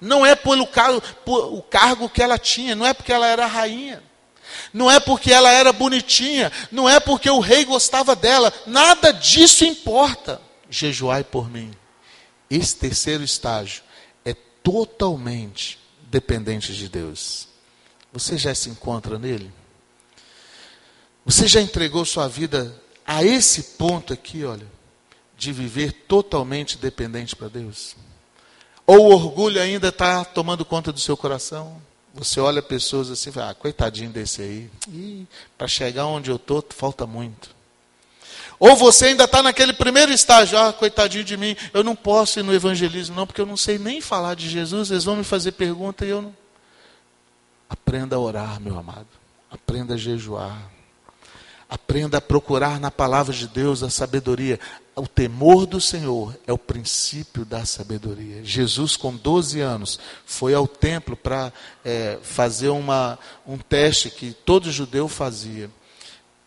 Não 0.00 0.24
é 0.24 0.34
pelo 0.34 0.66
cargo, 0.66 1.02
por, 1.22 1.52
o 1.52 1.60
cargo 1.60 2.08
que 2.08 2.22
ela 2.22 2.38
tinha, 2.38 2.74
não 2.74 2.86
é 2.86 2.94
porque 2.94 3.12
ela 3.12 3.26
era 3.26 3.44
rainha. 3.44 4.02
Não 4.72 4.90
é 4.90 4.98
porque 4.98 5.30
ela 5.30 5.52
era 5.52 5.70
bonitinha, 5.70 6.50
não 6.72 6.88
é 6.88 6.98
porque 6.98 7.28
o 7.28 7.40
rei 7.40 7.66
gostava 7.66 8.16
dela, 8.16 8.50
nada 8.66 9.12
disso 9.12 9.66
importa. 9.66 10.40
Jejuai 10.70 11.22
por 11.22 11.50
mim. 11.50 11.72
Esse 12.48 12.74
terceiro 12.74 13.22
estágio 13.22 13.82
é 14.24 14.32
totalmente 14.62 15.78
dependente 16.04 16.72
de 16.72 16.88
Deus. 16.88 17.48
Você 18.10 18.38
já 18.38 18.54
se 18.54 18.70
encontra 18.70 19.18
nele? 19.18 19.52
Você 21.24 21.46
já 21.46 21.60
entregou 21.60 22.04
sua 22.04 22.28
vida 22.28 22.74
a 23.06 23.24
esse 23.24 23.62
ponto 23.76 24.12
aqui, 24.12 24.44
olha, 24.44 24.66
de 25.36 25.52
viver 25.52 25.92
totalmente 26.06 26.78
dependente 26.78 27.34
para 27.34 27.48
Deus? 27.48 27.96
Ou 28.86 29.08
o 29.08 29.14
orgulho 29.14 29.60
ainda 29.60 29.88
está 29.88 30.24
tomando 30.24 30.64
conta 30.64 30.92
do 30.92 31.00
seu 31.00 31.16
coração? 31.16 31.80
Você 32.12 32.40
olha 32.40 32.60
pessoas 32.60 33.10
assim 33.10 33.30
e 33.30 33.32
fala, 33.32 33.50
ah, 33.50 33.54
coitadinho 33.54 34.10
desse 34.10 34.42
aí. 34.42 35.26
Para 35.56 35.68
chegar 35.68 36.06
onde 36.06 36.30
eu 36.30 36.36
estou, 36.36 36.64
falta 36.70 37.06
muito. 37.06 37.54
Ou 38.58 38.76
você 38.76 39.06
ainda 39.06 39.24
está 39.24 39.42
naquele 39.42 39.72
primeiro 39.72 40.12
estágio, 40.12 40.58
ah, 40.58 40.72
coitadinho 40.72 41.24
de 41.24 41.36
mim, 41.36 41.56
eu 41.72 41.82
não 41.82 41.96
posso 41.96 42.40
ir 42.40 42.42
no 42.42 42.52
evangelismo, 42.52 43.16
não, 43.16 43.26
porque 43.26 43.40
eu 43.40 43.46
não 43.46 43.56
sei 43.56 43.78
nem 43.78 44.00
falar 44.00 44.34
de 44.34 44.48
Jesus, 44.50 44.90
eles 44.90 45.04
vão 45.04 45.16
me 45.16 45.24
fazer 45.24 45.52
pergunta 45.52 46.04
e 46.04 46.10
eu 46.10 46.20
não. 46.20 46.36
Aprenda 47.68 48.16
a 48.16 48.18
orar, 48.18 48.60
meu 48.60 48.76
amado. 48.76 49.06
Aprenda 49.50 49.94
a 49.94 49.96
jejuar. 49.96 50.60
Aprenda 51.70 52.18
a 52.18 52.20
procurar 52.20 52.80
na 52.80 52.90
palavra 52.90 53.32
de 53.32 53.46
Deus 53.46 53.84
a 53.84 53.88
sabedoria. 53.88 54.58
O 54.96 55.06
temor 55.06 55.66
do 55.66 55.80
Senhor 55.80 56.36
é 56.44 56.52
o 56.52 56.58
princípio 56.58 57.44
da 57.44 57.64
sabedoria. 57.64 58.44
Jesus, 58.44 58.96
com 58.96 59.14
12 59.14 59.60
anos, 59.60 60.00
foi 60.26 60.52
ao 60.52 60.66
templo 60.66 61.16
para 61.16 61.52
é, 61.84 62.18
fazer 62.22 62.70
uma, 62.70 63.16
um 63.46 63.56
teste 63.56 64.10
que 64.10 64.32
todo 64.32 64.72
judeu 64.72 65.06
fazia. 65.06 65.70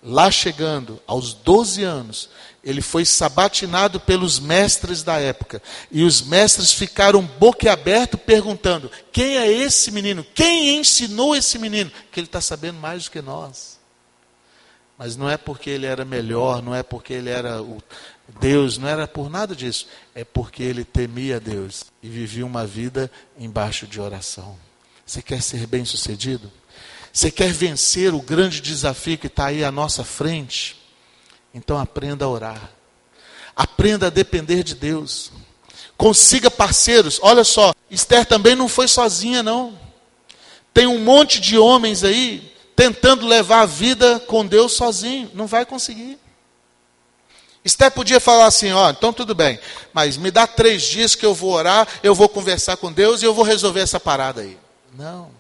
Lá 0.04 0.30
chegando, 0.30 1.02
aos 1.08 1.34
12 1.34 1.82
anos, 1.84 2.30
ele 2.62 2.82
foi 2.82 3.06
sabatinado 3.06 4.02
pelos 4.02 4.42
mestres 4.42 5.04
da 5.04 5.18
época. 5.20 5.64
E 5.90 6.04
os 6.04 6.22
mestres 6.22 6.74
ficaram 6.74 7.22
boquiabertos 7.22 8.20
perguntando: 8.26 8.92
quem 9.10 9.38
é 9.38 9.50
esse 9.50 9.90
menino? 9.90 10.26
Quem 10.36 10.78
ensinou 10.78 11.34
esse 11.34 11.58
menino? 11.58 11.90
Que 12.12 12.20
ele 12.20 12.28
está 12.28 12.42
sabendo 12.42 12.80
mais 12.80 13.06
do 13.06 13.12
que 13.12 13.22
nós. 13.22 13.73
Mas 15.04 15.18
não 15.18 15.30
é 15.30 15.36
porque 15.36 15.70
ele 15.70 15.86
era 15.86 16.06
melhor, 16.06 16.62
não 16.62 16.74
é 16.74 16.82
porque 16.82 17.12
ele 17.12 17.30
era 17.30 17.62
o 17.62 17.84
Deus, 18.40 18.78
não 18.78 18.88
era 18.88 19.06
por 19.06 19.30
nada 19.30 19.54
disso. 19.54 19.86
É 20.16 20.24
porque 20.24 20.64
ele 20.64 20.86
temia 20.86 21.42
Deus 21.42 21.84
e 22.02 22.08
vivia 22.08 22.46
uma 22.46 22.66
vida 22.66 23.12
embaixo 23.38 23.86
de 23.86 24.00
oração. 24.00 24.58
Você 25.06 25.22
quer 25.22 25.42
ser 25.42 25.68
bem 25.68 25.84
sucedido? 25.84 26.50
Você 27.12 27.30
quer 27.30 27.52
vencer 27.52 28.14
o 28.14 28.22
grande 28.22 28.62
desafio 28.62 29.18
que 29.18 29.28
está 29.28 29.48
aí 29.48 29.62
à 29.62 29.74
nossa 29.74 30.06
frente? 30.06 30.82
Então 31.54 31.78
aprenda 31.78 32.24
a 32.24 32.30
orar. 32.30 32.72
Aprenda 33.54 34.08
a 34.08 34.10
depender 34.10 34.64
de 34.64 34.74
Deus. 34.74 35.34
Consiga 35.98 36.50
parceiros. 36.50 37.20
Olha 37.22 37.44
só, 37.44 37.74
Esther 37.92 38.26
também 38.26 38.56
não 38.56 38.70
foi 38.70 38.88
sozinha, 38.88 39.44
não. 39.44 39.78
Tem 40.74 40.88
um 40.88 41.00
monte 41.00 41.42
de 41.42 41.58
homens 41.58 42.06
aí 42.06 42.53
tentando 42.76 43.28
levar 43.28 43.62
a 43.62 43.66
vida 43.66 44.20
com 44.22 44.46
Deus 44.46 44.74
sozinho. 44.74 45.30
Não 45.34 45.48
vai 45.48 45.66
conseguir. 45.66 46.20
Esté 47.64 47.90
podia 47.90 48.20
falar 48.20 48.46
assim: 48.46 48.72
ó, 48.72 48.90
então 48.90 49.14
tudo 49.14 49.34
bem, 49.34 49.60
mas 49.94 50.18
me 50.18 50.30
dá 50.30 50.46
três 50.46 50.84
dias 50.84 51.16
que 51.16 51.26
eu 51.26 51.34
vou 51.34 51.54
orar, 51.54 51.88
eu 52.04 52.14
vou 52.14 52.28
conversar 52.28 52.78
com 52.78 52.92
Deus 52.92 53.22
e 53.22 53.26
eu 53.26 53.34
vou 53.34 53.46
resolver 53.46 53.80
essa 53.80 54.00
parada 54.00 54.42
aí. 54.42 54.58
Não. 54.94 55.32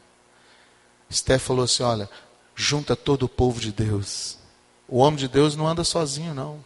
Esté 1.10 1.38
falou 1.38 1.66
assim: 1.66 1.84
olha, 1.84 2.10
junta 2.56 2.96
todo 2.96 3.24
o 3.24 3.30
povo 3.30 3.60
de 3.60 3.72
Deus. 3.72 4.38
O 4.88 5.00
homem 5.00 5.18
de 5.18 5.28
Deus 5.28 5.56
não 5.56 5.68
anda 5.68 5.84
sozinho, 5.84 6.34
não. 6.34 6.64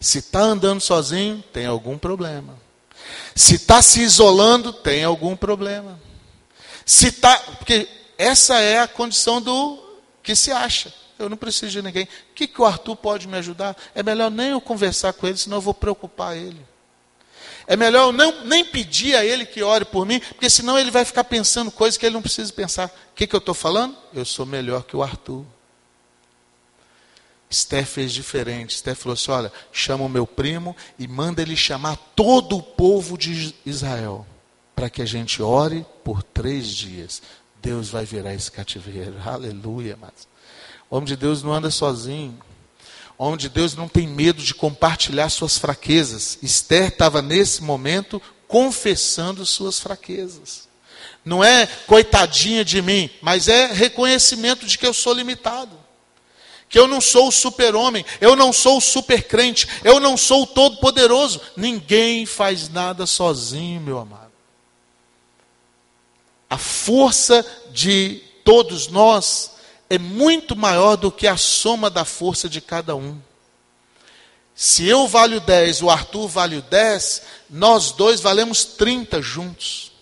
Se 0.00 0.18
está 0.18 0.40
andando 0.40 0.80
sozinho, 0.80 1.44
tem 1.52 1.66
algum 1.66 1.96
problema. 1.96 2.56
Se 3.34 3.54
está 3.54 3.80
se 3.80 4.00
isolando, 4.00 4.72
tem 4.72 5.04
algum 5.04 5.36
problema. 5.36 5.98
Se 6.84 7.08
está. 7.08 7.36
Porque 7.58 7.88
essa 8.22 8.60
é 8.60 8.78
a 8.78 8.86
condição 8.86 9.40
do 9.42 9.82
que 10.22 10.36
se 10.36 10.52
acha. 10.52 10.92
Eu 11.18 11.28
não 11.28 11.36
preciso 11.36 11.72
de 11.72 11.82
ninguém. 11.82 12.04
O 12.04 12.34
que, 12.34 12.46
que 12.46 12.60
o 12.60 12.64
Arthur 12.64 12.96
pode 12.96 13.26
me 13.26 13.36
ajudar? 13.36 13.76
É 13.94 14.02
melhor 14.02 14.30
nem 14.30 14.50
eu 14.50 14.60
conversar 14.60 15.12
com 15.12 15.26
ele, 15.26 15.36
senão 15.36 15.56
eu 15.56 15.60
vou 15.60 15.74
preocupar 15.74 16.36
ele. 16.36 16.64
É 17.66 17.76
melhor 17.76 18.08
eu 18.08 18.12
não, 18.12 18.44
nem 18.44 18.64
pedir 18.64 19.16
a 19.16 19.24
ele 19.24 19.44
que 19.44 19.62
ore 19.62 19.84
por 19.84 20.06
mim, 20.06 20.20
porque 20.20 20.50
senão 20.50 20.78
ele 20.78 20.90
vai 20.90 21.04
ficar 21.04 21.24
pensando 21.24 21.70
coisas 21.70 21.96
que 21.96 22.06
ele 22.06 22.14
não 22.14 22.22
precisa 22.22 22.52
pensar. 22.52 22.88
O 22.88 23.14
que, 23.14 23.26
que 23.26 23.34
eu 23.34 23.38
estou 23.38 23.54
falando? 23.54 23.96
Eu 24.12 24.24
sou 24.24 24.46
melhor 24.46 24.84
que 24.84 24.96
o 24.96 25.02
Arthur. 25.02 25.44
Esther 27.50 27.86
fez 27.86 28.12
diferente. 28.12 28.74
Esther 28.74 28.96
falou 28.96 29.14
assim: 29.14 29.30
olha, 29.30 29.52
chama 29.72 30.04
o 30.04 30.08
meu 30.08 30.26
primo 30.26 30.76
e 30.98 31.06
manda 31.06 31.42
ele 31.42 31.56
chamar 31.56 31.96
todo 32.16 32.56
o 32.56 32.62
povo 32.62 33.18
de 33.18 33.54
Israel, 33.66 34.26
para 34.74 34.88
que 34.88 35.02
a 35.02 35.06
gente 35.06 35.42
ore 35.42 35.84
por 36.02 36.22
três 36.22 36.68
dias. 36.68 37.20
Deus 37.62 37.88
vai 37.88 38.04
virar 38.04 38.34
esse 38.34 38.50
cativeiro. 38.50 39.14
Aleluia, 39.24 39.96
mas 39.98 40.28
o 40.90 40.96
homem 40.96 41.06
de 41.06 41.16
Deus 41.16 41.42
não 41.42 41.52
anda 41.52 41.70
sozinho. 41.70 42.38
O 43.16 43.24
homem 43.24 43.38
de 43.38 43.48
Deus 43.48 43.74
não 43.76 43.88
tem 43.88 44.06
medo 44.06 44.42
de 44.42 44.52
compartilhar 44.52 45.28
suas 45.28 45.56
fraquezas. 45.56 46.38
Esther 46.42 46.88
estava 46.88 47.22
nesse 47.22 47.62
momento 47.62 48.20
confessando 48.48 49.46
suas 49.46 49.78
fraquezas. 49.78 50.68
Não 51.24 51.42
é 51.42 51.66
coitadinha 51.86 52.64
de 52.64 52.82
mim, 52.82 53.08
mas 53.20 53.46
é 53.46 53.66
reconhecimento 53.66 54.66
de 54.66 54.76
que 54.76 54.86
eu 54.86 54.92
sou 54.92 55.14
limitado. 55.14 55.80
Que 56.68 56.78
eu 56.78 56.88
não 56.88 57.00
sou 57.00 57.28
o 57.28 57.32
super-homem, 57.32 58.04
eu 58.20 58.34
não 58.34 58.52
sou 58.52 58.78
o 58.78 58.80
super-crente, 58.80 59.68
eu 59.84 60.00
não 60.00 60.16
sou 60.16 60.42
o 60.42 60.46
todo-poderoso. 60.46 61.40
Ninguém 61.56 62.26
faz 62.26 62.68
nada 62.68 63.06
sozinho, 63.06 63.80
meu 63.80 63.98
amado 63.98 64.21
a 66.52 66.58
força 66.58 67.46
de 67.70 68.20
todos 68.44 68.88
nós 68.88 69.52
é 69.88 69.96
muito 69.96 70.54
maior 70.54 70.96
do 70.96 71.10
que 71.10 71.26
a 71.26 71.34
soma 71.34 71.88
da 71.88 72.04
força 72.04 72.46
de 72.46 72.60
cada 72.60 72.94
um. 72.94 73.18
Se 74.54 74.86
eu 74.86 75.08
valho 75.08 75.40
10, 75.40 75.80
o 75.80 75.88
Arthur 75.88 76.28
vale 76.28 76.60
10, 76.60 77.22
nós 77.48 77.92
dois 77.92 78.20
valemos 78.20 78.66
30 78.66 79.22
juntos. 79.22 79.92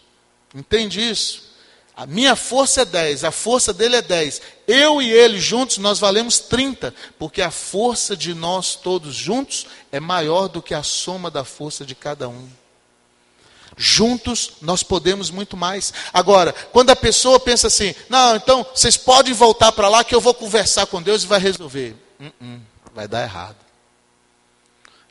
Entende 0.53 1.01
isso? 1.01 1.53
A 1.97 2.05
minha 2.05 2.35
força 2.35 2.83
é 2.83 2.85
10, 2.85 3.23
a 3.23 3.31
força 3.31 3.73
dele 3.73 3.95
é 3.95 4.03
10. 4.03 4.43
Eu 4.67 5.01
e 5.01 5.09
ele 5.09 5.39
juntos 5.39 5.79
nós 5.79 6.01
valemos 6.01 6.41
30, 6.41 6.93
porque 7.17 7.43
a 7.43 7.53
força 7.53 8.17
de 8.17 8.35
nós 8.35 8.75
todos 8.75 9.15
juntos 9.15 9.69
é 9.93 10.01
maior 10.01 10.49
do 10.49 10.61
que 10.61 10.75
a 10.75 10.83
soma 10.83 11.31
da 11.31 11.45
força 11.45 11.87
de 11.87 11.95
cada 11.95 12.29
um. 12.29 12.60
Juntos 13.83 14.53
nós 14.61 14.83
podemos 14.83 15.31
muito 15.31 15.57
mais. 15.57 15.91
Agora, 16.13 16.53
quando 16.71 16.91
a 16.91 16.97
pessoa 16.97 17.41
pensa 17.41 17.69
assim, 17.69 17.95
não, 18.11 18.37
então 18.37 18.67
vocês 18.75 18.95
podem 18.95 19.33
voltar 19.33 19.73
para 19.73 19.89
lá 19.89 20.05
que 20.05 20.15
eu 20.15 20.21
vou 20.21 20.35
conversar 20.35 20.85
com 20.85 21.01
Deus 21.01 21.23
e 21.23 21.27
vai 21.27 21.41
resolver. 21.41 21.97
Uh 22.21 22.27
-uh, 22.27 22.61
vai 22.95 23.09
dar 23.09 23.23
errado. 23.23 23.57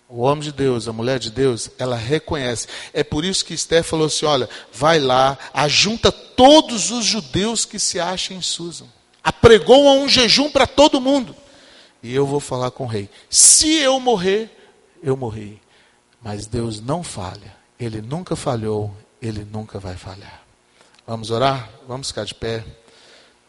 O 0.08 0.22
homem 0.22 0.44
de 0.44 0.52
Deus, 0.52 0.88
a 0.88 0.94
mulher 0.94 1.18
de 1.18 1.32
Deus, 1.32 1.72
ela 1.80 1.96
reconhece. 1.96 2.68
É 2.94 3.04
por 3.04 3.26
isso 3.26 3.44
que 3.44 3.56
Esther 3.56 3.84
falou 3.84 4.06
assim: 4.06 4.28
olha, 4.28 4.48
vai 4.72 5.00
lá, 5.00 5.36
ajunta 5.52 6.12
todos 6.12 6.92
os 6.92 7.04
judeus 7.06 7.66
que 7.66 7.80
se 7.80 8.00
acham 8.00 8.38
em 8.38 8.42
Susan. 8.42 8.86
Apregou 9.24 9.98
um 9.98 10.08
jejum 10.08 10.52
para 10.52 10.68
todo 10.68 11.02
mundo. 11.02 11.36
E 12.04 12.14
eu 12.14 12.28
vou 12.28 12.40
falar 12.40 12.70
com 12.70 12.84
o 12.84 12.88
rei. 12.88 13.10
Se 13.32 13.78
eu 13.78 14.00
morrer, 14.00 14.56
eu 15.02 15.18
morri. 15.18 15.60
Mas 16.22 16.46
Deus 16.46 16.80
não 16.80 17.02
falha. 17.02 17.59
Ele 17.80 18.02
nunca 18.02 18.36
falhou, 18.36 18.94
ele 19.22 19.46
nunca 19.46 19.80
vai 19.80 19.96
falhar. 19.96 20.44
Vamos 21.08 21.32
orar? 21.32 21.70
Vamos 21.88 22.10
ficar 22.10 22.26
de 22.26 22.36
pé. 22.36 22.64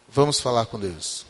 Vamos 0.09 0.41
falar 0.41 0.67
com 0.67 0.79
Deus. 0.79 1.27